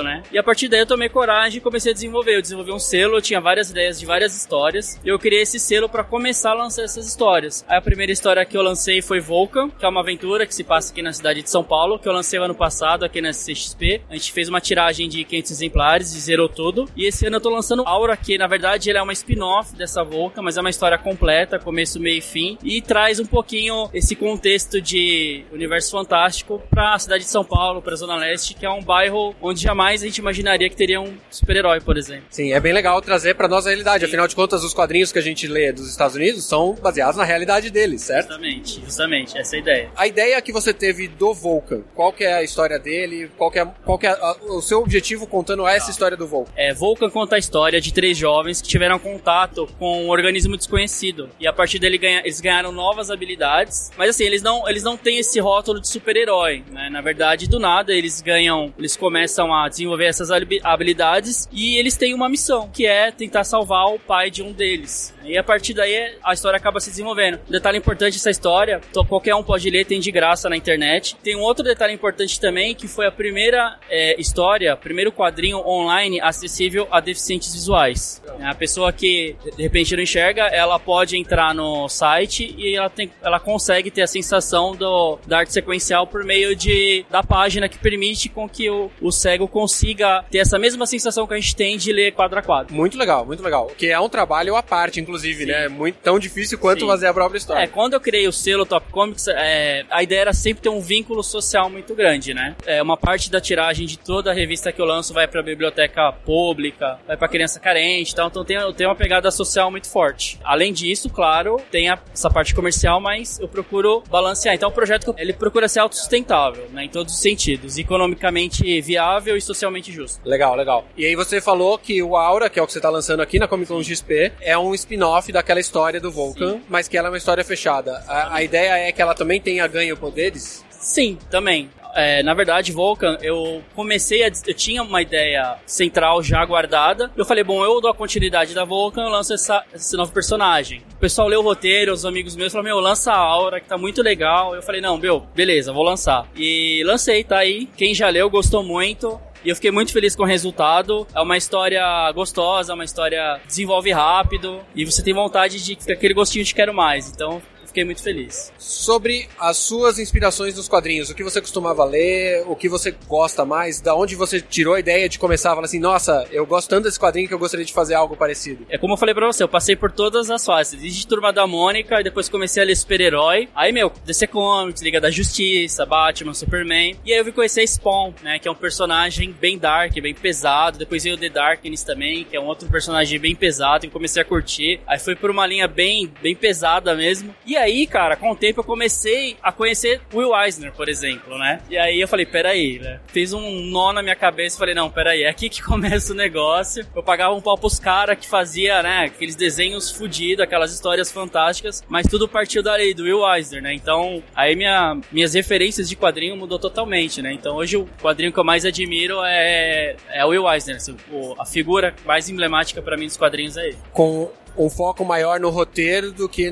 né? 0.02 0.22
E 0.32 0.38
a 0.38 0.42
partir 0.42 0.68
daí 0.68 0.80
eu 0.80 0.86
tomei 0.86 1.08
coragem 1.08 1.58
e 1.58 1.60
comecei 1.60 1.92
a 1.92 1.94
desenvolver. 1.94 2.36
Eu 2.36 2.42
desenvolvi 2.42 2.72
um 2.72 2.78
selo, 2.78 3.16
eu 3.16 3.22
tinha 3.22 3.40
várias 3.40 3.70
ideias 3.70 3.98
de 3.98 4.06
várias 4.06 4.34
histórias. 4.34 5.00
E 5.04 5.08
eu 5.08 5.18
criei 5.18 5.42
esse 5.42 5.58
selo 5.58 5.88
para 5.88 6.04
começar 6.04 6.50
a 6.50 6.54
lançar 6.54 6.82
essas 6.82 7.06
histórias. 7.06 7.64
Aí 7.68 7.78
a 7.78 7.82
primeira 7.82 8.12
história 8.12 8.44
que 8.44 8.56
eu 8.56 8.62
lancei 8.62 9.00
foi 9.02 9.20
Vulcan, 9.20 9.70
que 9.70 9.84
é 9.84 9.88
uma 9.88 10.00
aventura 10.00 10.46
que 10.46 10.54
se 10.54 10.64
passa 10.64 10.92
aqui 10.92 11.02
na 11.02 11.12
cidade 11.12 11.42
de 11.42 11.50
São 11.50 11.64
Paulo, 11.64 11.98
que 11.98 12.08
eu 12.08 12.12
lancei 12.12 12.38
ano 12.38 12.54
passado 12.54 13.04
aqui 13.04 13.20
na 13.20 13.30
CXP. 13.30 14.02
A 14.08 14.14
gente 14.14 14.32
fez 14.32 14.48
uma 14.48 14.60
tiragem 14.60 15.08
de 15.08 15.24
500 15.24 15.50
exemplares 15.50 16.14
e 16.14 16.20
zerou 16.20 16.48
tudo. 16.48 16.88
E 16.96 17.06
esse 17.06 17.26
ano 17.26 17.36
eu 17.36 17.40
tô 17.40 17.50
lançando 17.50 17.82
Aura, 17.86 18.16
que 18.16 18.36
na 18.38 18.46
verdade 18.46 18.90
ele 18.90 18.98
é 18.98 19.02
uma 19.02 19.12
spin-off 19.12 19.74
dessa 19.74 20.02
Vulcan, 20.04 20.42
mas 20.42 20.56
é 20.56 20.60
uma 20.60 20.70
história 20.70 20.98
completa, 20.98 21.58
começo, 21.58 22.00
meio 22.00 22.18
e 22.18 22.20
fim. 22.20 22.58
E 22.62 22.80
traz 22.80 23.20
um 23.20 23.26
pouquinho 23.26 23.88
esse 23.92 24.14
contexto 24.14 24.80
de 24.80 25.44
universo 25.52 25.90
fantástico 25.90 26.62
para 26.70 26.94
a 26.94 26.98
cidade 26.98 27.24
de 27.24 27.30
São 27.30 27.44
Paulo, 27.44 27.80
para 27.82 27.92
a 27.92 27.96
Zona 27.96 28.16
Leste, 28.16 28.54
que 28.54 28.66
é 28.66 28.70
um 28.70 28.82
bairro 28.82 29.34
onde 29.40 29.60
jamais 29.62 30.02
a 30.02 30.06
gente 30.06 30.18
imaginaria 30.18 30.68
que 30.68 30.76
teria 30.76 31.00
um 31.00 31.14
super-herói, 31.30 31.80
por 31.80 31.96
exemplo. 31.96 32.24
Sim, 32.30 32.52
é 32.52 32.60
bem 32.60 32.72
legal 32.72 33.00
trazer 33.02 33.34
pra 33.34 33.48
nossa 33.48 33.68
realidade. 33.68 34.04
Afinal 34.04 34.26
de 34.28 34.34
contas, 34.34 34.62
os 34.64 34.74
quadrinhos 34.74 35.12
que 35.12 35.18
a 35.18 35.22
gente 35.22 35.46
lê 35.46 35.72
dos 35.72 35.88
Estados 35.90 36.16
Unidos 36.16 36.44
são 36.44 36.74
baseados 36.74 37.16
na 37.16 37.24
realidade 37.24 37.70
deles, 37.70 38.02
certo? 38.02 38.28
Justamente, 38.28 38.80
justamente, 38.84 39.38
essa 39.38 39.56
é 39.56 39.58
a 39.58 39.62
ideia. 39.62 39.90
A 39.96 40.06
ideia 40.06 40.42
que 40.42 40.52
você 40.52 40.72
teve 40.72 41.08
do 41.08 41.32
Vulcan, 41.34 41.82
qual 41.94 42.12
que 42.12 42.24
é 42.24 42.34
a 42.34 42.42
história 42.42 42.78
dele? 42.78 43.30
Qual 43.36 43.50
que 43.50 43.58
é, 43.58 43.66
qual 43.84 43.98
que 43.98 44.06
é 44.06 44.10
a- 44.10 44.36
o 44.48 44.60
seu 44.60 44.80
objetivo 44.80 45.26
contando 45.26 45.66
essa 45.66 45.90
história 45.90 46.16
do 46.16 46.26
Vulcan? 46.26 46.50
É, 46.56 46.72
Vulcan 46.74 47.10
conta 47.10 47.36
a 47.36 47.38
história 47.38 47.80
de 47.80 47.92
três 47.92 48.16
jovens 48.16 48.60
que 48.62 48.68
tiveram 48.68 48.98
contato 48.98 49.68
com 49.78 50.04
um 50.04 50.08
organismo 50.08 50.56
desconhecido. 50.56 51.28
E 51.40 51.46
a 51.46 51.52
partir 51.52 51.78
dele 51.78 51.98
ganha, 51.98 52.20
eles 52.20 52.40
ganharam 52.40 52.72
novas 52.72 53.10
habilidades. 53.10 53.90
Mas 53.96 54.10
assim, 54.10 54.24
eles 54.24 54.42
não, 54.42 54.68
eles 54.68 54.82
não 54.82 54.96
têm 54.96 55.18
esse 55.18 55.38
rótulo 55.40 55.80
de 55.80 55.88
super-herói. 55.88 56.64
Né? 56.70 56.88
Na 56.90 57.00
verdade, 57.00 57.48
do 57.48 57.58
nada, 57.58 57.92
eles 57.92 58.20
ganham. 58.20 58.72
Eles 58.78 58.96
começam 58.96 59.27
a 59.54 59.68
desenvolver 59.68 60.06
essas 60.06 60.30
habi- 60.30 60.60
habilidades 60.62 61.48
e 61.52 61.76
eles 61.76 61.96
têm 61.96 62.14
uma 62.14 62.28
missão, 62.28 62.68
que 62.72 62.86
é 62.86 63.10
tentar 63.10 63.44
salvar 63.44 63.86
o 63.86 63.98
pai 63.98 64.30
de 64.30 64.42
um 64.42 64.52
deles. 64.52 65.14
E 65.24 65.36
a 65.36 65.44
partir 65.44 65.74
daí 65.74 66.16
a 66.24 66.32
história 66.32 66.56
acaba 66.56 66.80
se 66.80 66.90
desenvolvendo. 66.90 67.38
Detalhe 67.48 67.78
importante 67.78 68.14
dessa 68.14 68.30
história, 68.30 68.80
qualquer 69.08 69.34
um 69.34 69.42
pode 69.42 69.68
ler, 69.68 69.84
tem 69.84 70.00
de 70.00 70.10
graça 70.10 70.48
na 70.48 70.56
internet. 70.56 71.16
Tem 71.22 71.36
um 71.36 71.40
outro 71.40 71.62
detalhe 71.62 71.92
importante 71.92 72.40
também, 72.40 72.74
que 72.74 72.88
foi 72.88 73.06
a 73.06 73.12
primeira 73.12 73.78
é, 73.90 74.18
história, 74.20 74.74
primeiro 74.76 75.12
quadrinho 75.12 75.58
online 75.58 76.20
acessível 76.20 76.88
a 76.90 77.00
deficientes 77.00 77.52
visuais. 77.52 78.22
A 78.40 78.54
pessoa 78.54 78.92
que 78.92 79.36
de 79.56 79.62
repente 79.62 79.94
não 79.94 80.02
enxerga, 80.02 80.44
ela 80.46 80.78
pode 80.78 81.16
entrar 81.16 81.54
no 81.54 81.88
site 81.88 82.54
e 82.56 82.74
ela, 82.74 82.88
tem, 82.88 83.10
ela 83.22 83.38
consegue 83.38 83.90
ter 83.90 84.02
a 84.02 84.06
sensação 84.06 84.74
do, 84.74 85.18
da 85.26 85.38
arte 85.38 85.52
sequencial 85.52 86.06
por 86.06 86.24
meio 86.24 86.56
de, 86.56 87.04
da 87.10 87.22
página 87.22 87.68
que 87.68 87.78
permite 87.78 88.28
com 88.28 88.48
que 88.48 88.70
o, 88.70 88.90
os 89.00 89.16
cego 89.18 89.46
consiga 89.48 90.24
ter 90.30 90.38
essa 90.38 90.58
mesma 90.58 90.86
sensação 90.86 91.26
que 91.26 91.34
a 91.34 91.36
gente 91.38 91.54
tem 91.54 91.76
de 91.76 91.92
ler 91.92 92.12
quadro 92.12 92.38
a 92.38 92.42
quadro. 92.42 92.74
Muito 92.74 92.96
legal, 92.96 93.26
muito 93.26 93.42
legal. 93.42 93.66
Que 93.76 93.88
é 93.90 94.00
um 94.00 94.08
trabalho 94.08 94.56
à 94.56 94.62
parte, 94.62 95.00
inclusive, 95.00 95.40
Sim. 95.44 95.50
né? 95.50 95.68
Muito 95.68 95.96
tão 95.96 96.18
difícil 96.18 96.58
quanto 96.58 96.80
Sim. 96.80 96.86
fazer 96.86 97.06
a 97.08 97.14
própria 97.14 97.38
história. 97.38 97.62
É, 97.62 97.66
quando 97.66 97.94
eu 97.94 98.00
criei 98.00 98.26
o 98.28 98.32
selo 98.32 98.64
Top 98.64 98.90
Comics, 98.90 99.26
é, 99.28 99.84
a 99.90 100.02
ideia 100.02 100.20
era 100.20 100.32
sempre 100.32 100.62
ter 100.62 100.68
um 100.68 100.80
vínculo 100.80 101.22
social 101.22 101.68
muito 101.68 101.94
grande, 101.94 102.32
né? 102.32 102.54
É, 102.66 102.82
uma 102.82 102.96
parte 102.96 103.30
da 103.30 103.40
tiragem 103.40 103.86
de 103.86 103.98
toda 103.98 104.30
a 104.30 104.34
revista 104.34 104.72
que 104.72 104.80
eu 104.80 104.84
lanço 104.86 105.12
vai 105.12 105.26
pra 105.26 105.42
biblioteca 105.42 106.12
pública, 106.12 106.98
vai 107.06 107.16
pra 107.16 107.28
criança 107.28 107.58
carente 107.58 108.12
e 108.12 108.14
tal, 108.14 108.28
então 108.28 108.44
tem, 108.44 108.56
tem 108.74 108.86
uma 108.86 108.94
pegada 108.94 109.30
social 109.30 109.70
muito 109.70 109.88
forte. 109.90 110.38
Além 110.44 110.72
disso, 110.72 111.10
claro, 111.10 111.60
tem 111.70 111.88
a- 111.88 111.98
essa 112.12 112.30
parte 112.30 112.54
comercial, 112.54 113.00
mas 113.00 113.38
eu 113.40 113.48
procuro 113.48 114.02
balancear. 114.08 114.54
Então 114.54 114.68
o 114.68 114.72
projeto, 114.72 115.14
ele 115.18 115.32
procura 115.32 115.68
ser 115.68 115.80
autossustentável, 115.80 116.68
né? 116.72 116.84
Em 116.84 116.88
todos 116.88 117.14
os 117.14 117.20
sentidos. 117.20 117.76
Economicamente 117.78 118.80
viável 118.80 119.07
e 119.36 119.40
socialmente 119.40 119.92
justo. 119.92 120.20
Legal, 120.28 120.54
legal. 120.54 120.84
E 120.96 121.04
aí 121.06 121.16
você 121.16 121.40
falou 121.40 121.78
que 121.78 122.02
o 122.02 122.16
Aura, 122.16 122.50
que 122.50 122.58
é 122.58 122.62
o 122.62 122.66
que 122.66 122.72
você 122.72 122.80
tá 122.80 122.90
lançando 122.90 123.20
aqui 123.20 123.38
na 123.38 123.48
Comic 123.48 123.72
Con 123.72 123.82
XP, 123.82 124.32
é 124.40 124.56
um 124.58 124.74
spin-off 124.74 125.30
daquela 125.32 125.60
história 125.60 126.00
do 126.00 126.10
Vulcan, 126.10 126.60
mas 126.68 126.88
que 126.88 126.96
ela 126.96 127.08
é 127.08 127.10
uma 127.10 127.18
história 127.18 127.44
fechada. 127.44 128.04
A, 128.06 128.36
a 128.36 128.42
ideia 128.42 128.88
é 128.88 128.92
que 128.92 129.00
ela 129.00 129.14
também 129.14 129.40
tenha 129.40 129.66
ganho 129.66 129.96
poderes? 129.96 130.64
Sim, 130.70 131.18
também. 131.30 131.70
É, 131.94 132.22
na 132.22 132.34
verdade, 132.34 132.72
Vulcan, 132.72 133.16
eu 133.22 133.62
comecei 133.74 134.22
a. 134.22 134.30
Eu 134.46 134.54
tinha 134.54 134.82
uma 134.82 135.02
ideia 135.02 135.56
central 135.66 136.22
já 136.22 136.44
guardada. 136.44 137.10
Eu 137.16 137.24
falei, 137.24 137.42
bom, 137.44 137.64
eu 137.64 137.80
dou 137.80 137.90
a 137.90 137.94
continuidade 137.94 138.54
da 138.54 138.64
Vulcan, 138.64 139.02
eu 139.02 139.08
lanço 139.08 139.34
essa, 139.34 139.64
esse 139.74 139.96
novo 139.96 140.12
personagem. 140.12 140.82
O 140.94 141.00
pessoal 141.00 141.28
leu 141.28 141.40
o 141.40 141.42
roteiro, 141.42 141.92
os 141.92 142.04
amigos 142.04 142.36
meus 142.36 142.52
falaram, 142.52 142.74
meu, 142.74 142.80
lança 142.80 143.12
a 143.12 143.16
Aura, 143.16 143.60
que 143.60 143.68
tá 143.68 143.78
muito 143.78 144.02
legal. 144.02 144.54
Eu 144.54 144.62
falei, 144.62 144.80
não, 144.80 144.96
meu, 144.96 145.20
beleza, 145.34 145.72
vou 145.72 145.82
lançar. 145.82 146.26
E 146.36 146.82
lancei, 146.84 147.24
tá 147.24 147.38
aí. 147.38 147.66
Quem 147.76 147.94
já 147.94 148.08
leu 148.08 148.28
gostou 148.30 148.62
muito. 148.62 149.20
E 149.44 149.50
eu 149.50 149.54
fiquei 149.54 149.70
muito 149.70 149.92
feliz 149.92 150.16
com 150.16 150.24
o 150.24 150.26
resultado. 150.26 151.06
É 151.14 151.20
uma 151.20 151.36
história 151.36 151.82
gostosa, 152.12 152.74
uma 152.74 152.84
história 152.84 153.38
que 153.42 153.46
desenvolve 153.46 153.90
rápido. 153.92 154.60
E 154.74 154.84
você 154.84 155.02
tem 155.02 155.14
vontade 155.14 155.62
de 155.62 155.92
aquele 155.92 156.14
gostinho 156.14 156.44
de 156.44 156.54
quero 156.54 156.74
mais. 156.74 157.10
Então, 157.10 157.40
fiquei 157.78 157.84
muito 157.84 158.02
feliz. 158.02 158.52
Sobre 158.58 159.28
as 159.38 159.56
suas 159.56 159.98
inspirações 159.98 160.56
nos 160.56 160.68
quadrinhos, 160.68 161.10
o 161.10 161.14
que 161.14 161.22
você 161.22 161.40
costumava 161.40 161.84
ler, 161.84 162.44
o 162.46 162.56
que 162.56 162.68
você 162.68 162.94
gosta 163.06 163.44
mais, 163.44 163.80
da 163.80 163.94
onde 163.94 164.16
você 164.16 164.40
tirou 164.40 164.74
a 164.74 164.80
ideia 164.80 165.08
de 165.08 165.18
começar 165.18 165.52
a 165.52 165.54
falar 165.54 165.66
assim, 165.66 165.78
nossa, 165.78 166.26
eu 166.32 166.44
gosto 166.44 166.68
tanto 166.68 166.84
desse 166.84 166.98
quadrinho 166.98 167.28
que 167.28 167.34
eu 167.34 167.38
gostaria 167.38 167.64
de 167.64 167.72
fazer 167.72 167.94
algo 167.94 168.16
parecido. 168.16 168.66
É 168.68 168.78
como 168.78 168.94
eu 168.94 168.96
falei 168.96 169.14
pra 169.14 169.26
você, 169.26 169.42
eu 169.42 169.48
passei 169.48 169.76
por 169.76 169.92
todas 169.92 170.30
as 170.30 170.44
fases. 170.44 170.80
Desde 170.80 171.06
Turma 171.06 171.32
da 171.32 171.46
Mônica, 171.46 172.00
e 172.00 172.04
depois 172.04 172.28
comecei 172.28 172.62
a 172.62 172.66
ler 172.66 172.76
super-herói. 172.76 173.48
Aí, 173.54 173.72
meu, 173.72 173.92
DC 174.04 174.26
Comics, 174.26 174.82
Liga 174.82 175.00
da 175.00 175.10
Justiça, 175.10 175.86
Batman, 175.86 176.34
Superman. 176.34 176.96
E 177.04 177.12
aí 177.12 177.18
eu 177.18 177.24
vim 177.24 177.32
conhecer 177.32 177.66
Spawn, 177.66 178.12
né? 178.22 178.38
Que 178.38 178.48
é 178.48 178.50
um 178.50 178.56
personagem 178.56 179.32
bem 179.32 179.58
dark, 179.58 179.94
bem 180.00 180.14
pesado. 180.14 180.78
Depois 180.78 181.04
veio 181.04 181.16
The 181.16 181.28
Darkness 181.28 181.84
também, 181.84 182.24
que 182.24 182.36
é 182.36 182.40
um 182.40 182.46
outro 182.46 182.68
personagem 182.68 183.18
bem 183.18 183.34
pesado. 183.34 183.86
E 183.86 183.90
comecei 183.90 184.20
a 184.20 184.24
curtir. 184.24 184.80
Aí 184.86 184.98
foi 184.98 185.14
por 185.14 185.30
uma 185.30 185.46
linha 185.46 185.68
bem, 185.68 186.10
bem 186.20 186.34
pesada 186.34 186.94
mesmo. 186.94 187.34
E 187.46 187.56
aí, 187.56 187.67
cara, 187.86 188.16
com 188.16 188.30
o 188.30 188.36
tempo 188.36 188.60
eu 188.60 188.64
comecei 188.64 189.36
a 189.42 189.52
conhecer 189.52 190.00
Will 190.12 190.34
Eisner, 190.34 190.72
por 190.72 190.88
exemplo, 190.88 191.38
né? 191.38 191.60
E 191.70 191.76
aí 191.76 192.00
eu 192.00 192.08
falei, 192.08 192.26
peraí, 192.26 192.78
né? 192.78 193.00
Fiz 193.08 193.32
um 193.32 193.60
nó 193.66 193.92
na 193.92 194.02
minha 194.02 194.16
cabeça 194.16 194.56
e 194.56 194.58
falei, 194.58 194.74
não, 194.74 194.90
peraí, 194.90 195.22
é 195.22 195.28
aqui 195.28 195.48
que 195.48 195.62
começa 195.64 196.12
o 196.12 196.16
negócio. 196.16 196.86
Eu 196.94 197.02
pagava 197.02 197.34
um 197.34 197.40
pau 197.40 197.56
pros 197.56 197.78
caras 197.78 198.18
que 198.18 198.26
fazia, 198.26 198.82
né, 198.82 199.04
aqueles 199.06 199.36
desenhos 199.36 199.90
fudidos, 199.90 200.42
aquelas 200.42 200.72
histórias 200.72 201.10
fantásticas, 201.10 201.82
mas 201.88 202.06
tudo 202.06 202.28
partiu 202.28 202.62
dali, 202.62 202.94
do 202.94 203.04
Will 203.04 203.26
Eisner, 203.34 203.62
né? 203.62 203.74
Então, 203.74 204.22
aí 204.34 204.54
minha, 204.56 204.98
minhas 205.10 205.34
referências 205.34 205.88
de 205.88 205.96
quadrinho 205.96 206.36
mudou 206.36 206.58
totalmente, 206.58 207.22
né? 207.22 207.32
Então 207.32 207.56
hoje 207.56 207.76
o 207.76 207.88
quadrinho 208.00 208.32
que 208.32 208.38
eu 208.38 208.44
mais 208.44 208.64
admiro 208.64 209.22
é, 209.24 209.96
é 210.10 210.24
o 210.24 210.28
Will 210.28 210.50
Eisner, 210.50 210.76
assim, 210.76 210.96
a 211.38 211.44
figura 211.44 211.94
mais 212.04 212.28
emblemática 212.28 212.82
pra 212.82 212.96
mim 212.96 213.06
dos 213.06 213.16
quadrinhos 213.16 213.56
é 213.56 213.68
ele. 213.68 213.78
Com 213.92 214.30
um 214.58 214.68
foco 214.68 215.04
maior 215.04 215.38
no 215.38 215.50
roteiro 215.50 216.12
do 216.12 216.28
que 216.28 216.50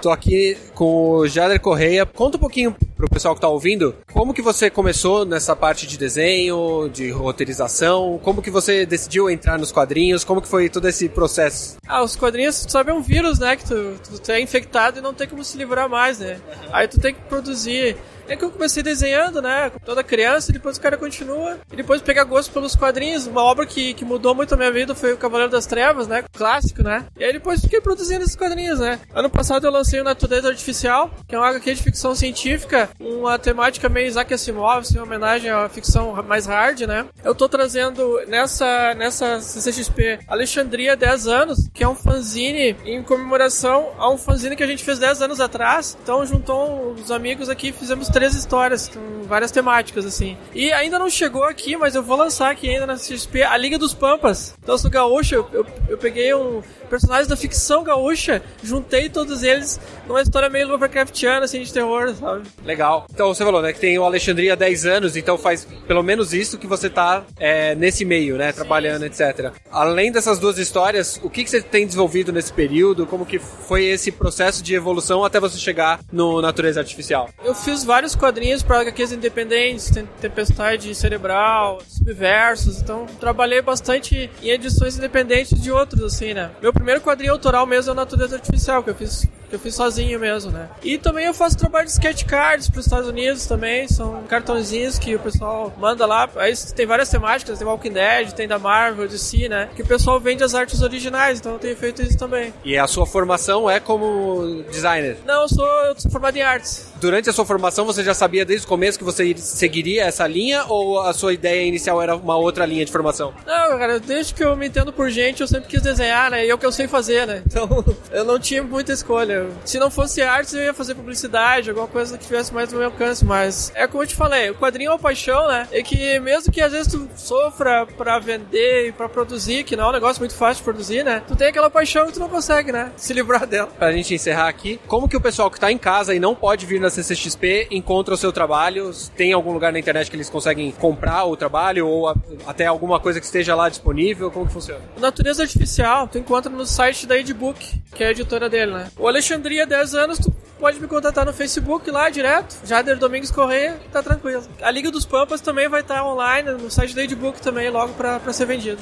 Tô 0.00 0.10
aqui 0.10 0.56
com 0.74 1.18
o 1.18 1.28
Jader 1.28 1.60
Correia. 1.60 2.04
Conta 2.04 2.36
um 2.36 2.40
pouquinho 2.40 2.74
pro 3.02 3.08
pessoal 3.08 3.34
que 3.34 3.40
tá 3.40 3.48
ouvindo, 3.48 3.96
como 4.12 4.32
que 4.32 4.40
você 4.40 4.70
começou 4.70 5.24
nessa 5.24 5.56
parte 5.56 5.88
de 5.88 5.98
desenho, 5.98 6.88
de 6.88 7.10
roteirização, 7.10 8.20
como 8.22 8.40
que 8.40 8.50
você 8.50 8.86
decidiu 8.86 9.28
entrar 9.28 9.58
nos 9.58 9.72
quadrinhos, 9.72 10.22
como 10.22 10.40
que 10.40 10.46
foi 10.46 10.68
todo 10.68 10.86
esse 10.86 11.08
processo? 11.08 11.78
Ah, 11.84 12.04
os 12.12 12.16
quadrinhos, 12.16 12.64
tu 12.64 12.72
sabe, 12.72 12.90
é 12.90 12.94
um 12.94 13.02
vírus, 13.02 13.38
né? 13.38 13.56
Que 13.56 13.64
tu, 13.64 13.98
tu 14.22 14.32
é 14.32 14.40
infectado 14.40 14.98
e 14.98 15.02
não 15.02 15.14
tem 15.14 15.26
como 15.26 15.42
se 15.42 15.56
livrar 15.56 15.88
mais, 15.88 16.18
né? 16.18 16.38
Aí 16.72 16.86
tu 16.86 17.00
tem 17.00 17.14
que 17.14 17.20
produzir. 17.22 17.96
É 18.28 18.36
que 18.36 18.44
eu 18.44 18.50
comecei 18.50 18.82
desenhando, 18.82 19.42
né? 19.42 19.70
Toda 19.84 20.02
criança, 20.02 20.50
e 20.50 20.54
depois 20.54 20.76
o 20.76 20.80
cara 20.80 20.96
continua. 20.96 21.58
E 21.72 21.76
depois 21.76 22.00
pegar 22.00 22.24
gosto 22.24 22.52
pelos 22.52 22.74
quadrinhos. 22.76 23.26
Uma 23.26 23.42
obra 23.42 23.66
que, 23.66 23.94
que 23.94 24.04
mudou 24.04 24.34
muito 24.34 24.54
a 24.54 24.56
minha 24.56 24.70
vida 24.70 24.94
foi 24.94 25.12
o 25.12 25.16
Cavaleiro 25.16 25.50
das 25.52 25.66
Trevas, 25.66 26.06
né? 26.06 26.24
Clássico, 26.32 26.82
né? 26.82 27.04
E 27.18 27.24
aí 27.24 27.32
depois 27.32 27.60
fiquei 27.60 27.80
produzindo 27.80 28.22
esses 28.22 28.36
quadrinhos, 28.36 28.78
né? 28.78 29.00
Ano 29.14 29.28
passado 29.28 29.66
eu 29.66 29.70
lancei 29.70 30.00
o 30.00 30.04
Natureza 30.04 30.48
Artificial, 30.48 31.10
que 31.26 31.34
é 31.34 31.38
um 31.38 31.42
HQ 31.42 31.74
de 31.74 31.82
ficção 31.82 32.14
científica, 32.14 32.88
uma 32.98 33.38
temática 33.38 33.88
meio 33.88 34.06
Isaac 34.06 34.32
Asimov, 34.32 34.78
assim, 34.78 34.98
uma 34.98 35.04
homenagem 35.04 35.50
à 35.50 35.68
ficção 35.68 36.22
mais 36.22 36.46
hard, 36.46 36.82
né? 36.82 37.06
Eu 37.24 37.34
tô 37.34 37.48
trazendo 37.48 38.20
nessa, 38.28 38.94
nessa 38.94 39.40
CCXP 39.40 40.20
Alexandria 40.28 40.96
10 40.96 41.26
anos, 41.26 41.68
que 41.72 41.82
é 41.82 41.88
um 41.88 41.94
fanzine 41.94 42.76
em 42.84 43.02
comemoração 43.02 43.92
a 43.98 44.10
um 44.10 44.18
fanzine 44.18 44.56
que 44.56 44.62
a 44.62 44.66
gente 44.66 44.84
fez 44.84 44.98
10 44.98 45.22
anos 45.22 45.40
atrás. 45.40 45.96
Então 46.02 46.24
juntou 46.24 46.92
os 46.92 47.10
amigos 47.10 47.48
aqui 47.48 47.72
fizemos 47.72 48.08
três 48.12 48.34
histórias 48.34 48.88
com 48.88 49.22
várias 49.26 49.50
temáticas, 49.50 50.04
assim. 50.04 50.36
E 50.54 50.70
ainda 50.72 50.98
não 50.98 51.08
chegou 51.08 51.44
aqui, 51.44 51.76
mas 51.76 51.94
eu 51.94 52.02
vou 52.02 52.16
lançar 52.16 52.50
aqui 52.50 52.68
ainda 52.68 52.86
na 52.86 52.94
CXP 52.94 53.42
a 53.42 53.56
Liga 53.56 53.78
dos 53.78 53.94
Pampas. 53.94 54.54
Então 54.62 54.74
eu 54.74 54.78
sou 54.78 54.90
gaúcho, 54.90 55.34
eu, 55.34 55.48
eu, 55.52 55.66
eu 55.88 55.98
peguei 55.98 56.34
um 56.34 56.62
personagem 56.90 57.26
da 57.26 57.36
ficção 57.36 57.82
gaúcha, 57.82 58.42
juntei 58.62 59.08
todos 59.08 59.42
eles 59.42 59.80
numa 60.06 60.20
história 60.20 60.50
meio 60.50 60.68
Lovecraftiana, 60.68 61.46
assim, 61.46 61.62
de 61.62 61.72
terror, 61.72 62.14
sabe? 62.14 62.42
Legal. 62.62 63.06
Então 63.10 63.32
você 63.32 63.42
falou, 63.42 63.62
né, 63.62 63.72
que 63.72 63.80
tem 63.80 63.98
o 63.98 64.04
Alexandria 64.04 64.52
há 64.52 64.56
10 64.56 64.84
anos, 64.84 65.16
então 65.16 65.38
faz 65.38 65.66
pelo 65.86 66.02
menos 66.02 66.34
isso 66.34 66.58
que 66.58 66.66
você 66.66 66.90
tá 66.90 67.24
é, 67.38 67.74
nesse 67.74 68.04
meio, 68.04 68.36
né, 68.36 68.52
trabalhando, 68.52 69.06
etc. 69.06 69.52
Além 69.70 70.12
dessas 70.12 70.38
duas 70.38 70.58
histórias, 70.58 71.18
o 71.22 71.30
que, 71.30 71.44
que 71.44 71.50
você 71.50 71.62
tem 71.62 71.86
desenvolvido 71.86 72.30
nesse 72.30 72.52
período? 72.52 73.06
Como 73.06 73.24
que 73.24 73.38
foi 73.38 73.84
esse 73.86 74.12
processo 74.12 74.62
de 74.62 74.74
evolução 74.74 75.24
até 75.24 75.40
você 75.40 75.56
chegar 75.56 76.00
no 76.12 76.42
Natureza 76.42 76.80
Artificial? 76.80 77.30
Eu 77.42 77.54
fiz 77.54 77.84
vários 77.84 78.01
quadrinhos 78.14 78.62
para 78.62 78.80
HQs 78.80 79.12
independentes, 79.12 79.90
tem 79.90 80.06
Tempestade 80.20 80.94
Cerebral, 80.94 81.80
Subversos, 81.86 82.80
então 82.80 83.06
trabalhei 83.20 83.62
bastante 83.62 84.30
em 84.42 84.48
edições 84.48 84.98
independentes 84.98 85.60
de 85.60 85.70
outros, 85.70 86.02
assim, 86.02 86.34
né? 86.34 86.50
Meu 86.60 86.72
primeiro 86.72 87.00
quadrinho 87.00 87.32
autoral 87.32 87.66
mesmo 87.66 87.90
é 87.90 87.92
o 87.92 87.96
Natureza 87.96 88.36
Artificial, 88.36 88.82
que 88.82 88.90
eu 88.90 88.94
fiz 88.94 89.26
eu 89.54 89.58
fiz 89.58 89.74
sozinho 89.74 90.18
mesmo, 90.18 90.50
né? 90.50 90.68
E 90.82 90.98
também 90.98 91.26
eu 91.26 91.34
faço 91.34 91.56
trabalho 91.56 91.86
de 91.86 91.92
sketch 91.92 92.24
cards 92.24 92.68
para 92.68 92.80
os 92.80 92.86
Estados 92.86 93.08
Unidos 93.08 93.46
também, 93.46 93.88
são 93.88 94.22
cartõezinhos 94.24 94.98
que 94.98 95.14
o 95.14 95.18
pessoal 95.18 95.72
manda 95.78 96.06
lá. 96.06 96.28
Aí 96.36 96.54
tem 96.74 96.86
várias 96.86 97.08
temáticas, 97.08 97.58
tem 97.58 97.66
Walking 97.66 97.92
Dead, 97.92 98.32
tem 98.32 98.48
da 98.48 98.58
Marvel, 98.58 99.08
DC, 99.08 99.48
né? 99.48 99.68
Que 99.74 99.82
o 99.82 99.86
pessoal 99.86 100.18
vende 100.20 100.42
as 100.42 100.54
artes 100.54 100.82
originais, 100.82 101.38
então 101.38 101.52
eu 101.52 101.58
tenho 101.58 101.76
feito 101.76 102.02
isso 102.02 102.16
também. 102.16 102.52
E 102.64 102.76
a 102.78 102.86
sua 102.86 103.06
formação 103.06 103.68
é 103.68 103.78
como 103.80 104.64
designer? 104.70 105.18
Não, 105.26 105.42
eu 105.42 105.48
sou, 105.48 105.66
eu 105.66 105.98
sou 105.98 106.10
formado 106.10 106.36
em 106.36 106.42
artes. 106.42 106.92
Durante 107.00 107.28
a 107.28 107.32
sua 107.32 107.44
formação, 107.44 107.84
você 107.84 108.02
já 108.02 108.14
sabia 108.14 108.44
desde 108.44 108.64
o 108.64 108.68
começo 108.68 108.98
que 108.98 109.04
você 109.04 109.34
seguiria 109.36 110.04
essa 110.04 110.26
linha 110.26 110.64
ou 110.68 111.00
a 111.00 111.12
sua 111.12 111.32
ideia 111.32 111.66
inicial 111.66 112.00
era 112.00 112.14
uma 112.14 112.36
outra 112.36 112.64
linha 112.64 112.84
de 112.84 112.92
formação? 112.92 113.34
Não, 113.46 113.78
cara, 113.78 113.98
desde 113.98 114.34
que 114.34 114.44
eu 114.44 114.56
me 114.56 114.68
entendo 114.68 114.92
por 114.92 115.10
gente, 115.10 115.40
eu 115.40 115.48
sempre 115.48 115.68
quis 115.68 115.82
desenhar, 115.82 116.30
né? 116.30 116.46
E 116.46 116.50
é 116.50 116.54
o 116.54 116.58
que 116.58 116.66
eu 116.66 116.72
sei 116.72 116.86
fazer, 116.86 117.26
né? 117.26 117.42
Então, 117.46 117.84
eu 118.12 118.24
não 118.24 118.38
tinha 118.38 118.62
muita 118.62 118.92
escolha. 118.92 119.41
Se 119.64 119.78
não 119.78 119.90
fosse 119.90 120.22
artes, 120.22 120.52
eu 120.54 120.62
ia 120.62 120.74
fazer 120.74 120.94
publicidade, 120.94 121.70
alguma 121.70 121.86
coisa 121.88 122.16
que 122.18 122.24
tivesse 122.24 122.52
mais 122.52 122.72
no 122.72 122.78
meu 122.78 122.88
alcance. 122.88 123.24
Mas 123.24 123.72
é 123.74 123.86
como 123.86 124.02
eu 124.02 124.06
te 124.06 124.14
falei, 124.14 124.50
o 124.50 124.54
quadrinho 124.54 124.88
é 124.88 124.92
uma 124.92 124.98
paixão, 124.98 125.48
né? 125.48 125.68
E 125.72 125.82
que 125.82 126.18
mesmo 126.20 126.52
que 126.52 126.60
às 126.60 126.72
vezes 126.72 126.92
tu 126.92 127.08
sofra 127.16 127.86
pra 127.86 128.18
vender 128.18 128.88
e 128.88 128.92
pra 128.92 129.08
produzir, 129.08 129.64
que 129.64 129.76
não 129.76 129.84
é 129.86 129.88
um 129.88 129.92
negócio 129.92 130.20
muito 130.20 130.34
fácil 130.34 130.58
de 130.60 130.64
produzir, 130.64 131.04
né? 131.04 131.22
Tu 131.26 131.34
tem 131.36 131.48
aquela 131.48 131.70
paixão 131.70 132.06
que 132.06 132.12
tu 132.12 132.20
não 132.20 132.28
consegue, 132.28 132.72
né? 132.72 132.92
Se 132.96 133.12
livrar 133.12 133.46
dela. 133.46 133.68
Pra 133.78 133.92
gente 133.92 134.14
encerrar 134.14 134.48
aqui, 134.48 134.80
como 134.86 135.08
que 135.08 135.16
o 135.16 135.20
pessoal 135.20 135.50
que 135.50 135.58
tá 135.60 135.70
em 135.70 135.78
casa 135.78 136.14
e 136.14 136.20
não 136.20 136.34
pode 136.34 136.66
vir 136.66 136.80
na 136.80 136.90
CCXP 136.90 137.68
encontra 137.70 138.14
o 138.14 138.16
seu 138.16 138.32
trabalho? 138.32 138.90
Tem 139.16 139.32
algum 139.32 139.52
lugar 139.52 139.72
na 139.72 139.78
internet 139.78 140.10
que 140.10 140.16
eles 140.16 140.28
conseguem 140.30 140.70
comprar 140.72 141.24
o 141.24 141.36
trabalho 141.36 141.86
ou 141.86 142.08
a- 142.08 142.14
até 142.46 142.66
alguma 142.66 143.00
coisa 143.00 143.20
que 143.20 143.26
esteja 143.26 143.54
lá 143.54 143.68
disponível? 143.68 144.30
Como 144.30 144.46
que 144.46 144.52
funciona? 144.52 144.80
Natureza 144.98 145.42
Artificial, 145.42 146.06
tu 146.08 146.18
encontra 146.18 146.50
no 146.50 146.66
site 146.66 147.06
da 147.06 147.16
Edbook, 147.18 147.80
que 147.94 148.04
é 148.04 148.08
a 148.08 148.10
editora 148.10 148.48
dele, 148.48 148.72
né? 148.72 148.88
O 148.96 149.06
Alexandria, 149.32 149.66
10 149.66 149.94
anos, 149.94 150.18
tu 150.18 150.30
pode 150.60 150.78
me 150.78 150.86
contatar 150.86 151.24
no 151.24 151.32
Facebook 151.32 151.90
lá 151.90 152.10
direto. 152.10 152.54
Jader 152.66 152.98
Domingos 152.98 153.30
Correia, 153.30 153.80
tá 153.90 154.02
tranquilo. 154.02 154.44
A 154.60 154.70
Liga 154.70 154.90
dos 154.90 155.06
Pampas 155.06 155.40
também 155.40 155.70
vai 155.70 155.80
estar 155.80 156.04
online 156.04 156.50
no 156.50 156.70
site 156.70 156.94
da 156.94 157.02
Edbook 157.02 157.40
também, 157.40 157.70
logo 157.70 157.94
pra 157.94 158.32
ser 158.34 158.44
vendido. 158.44 158.78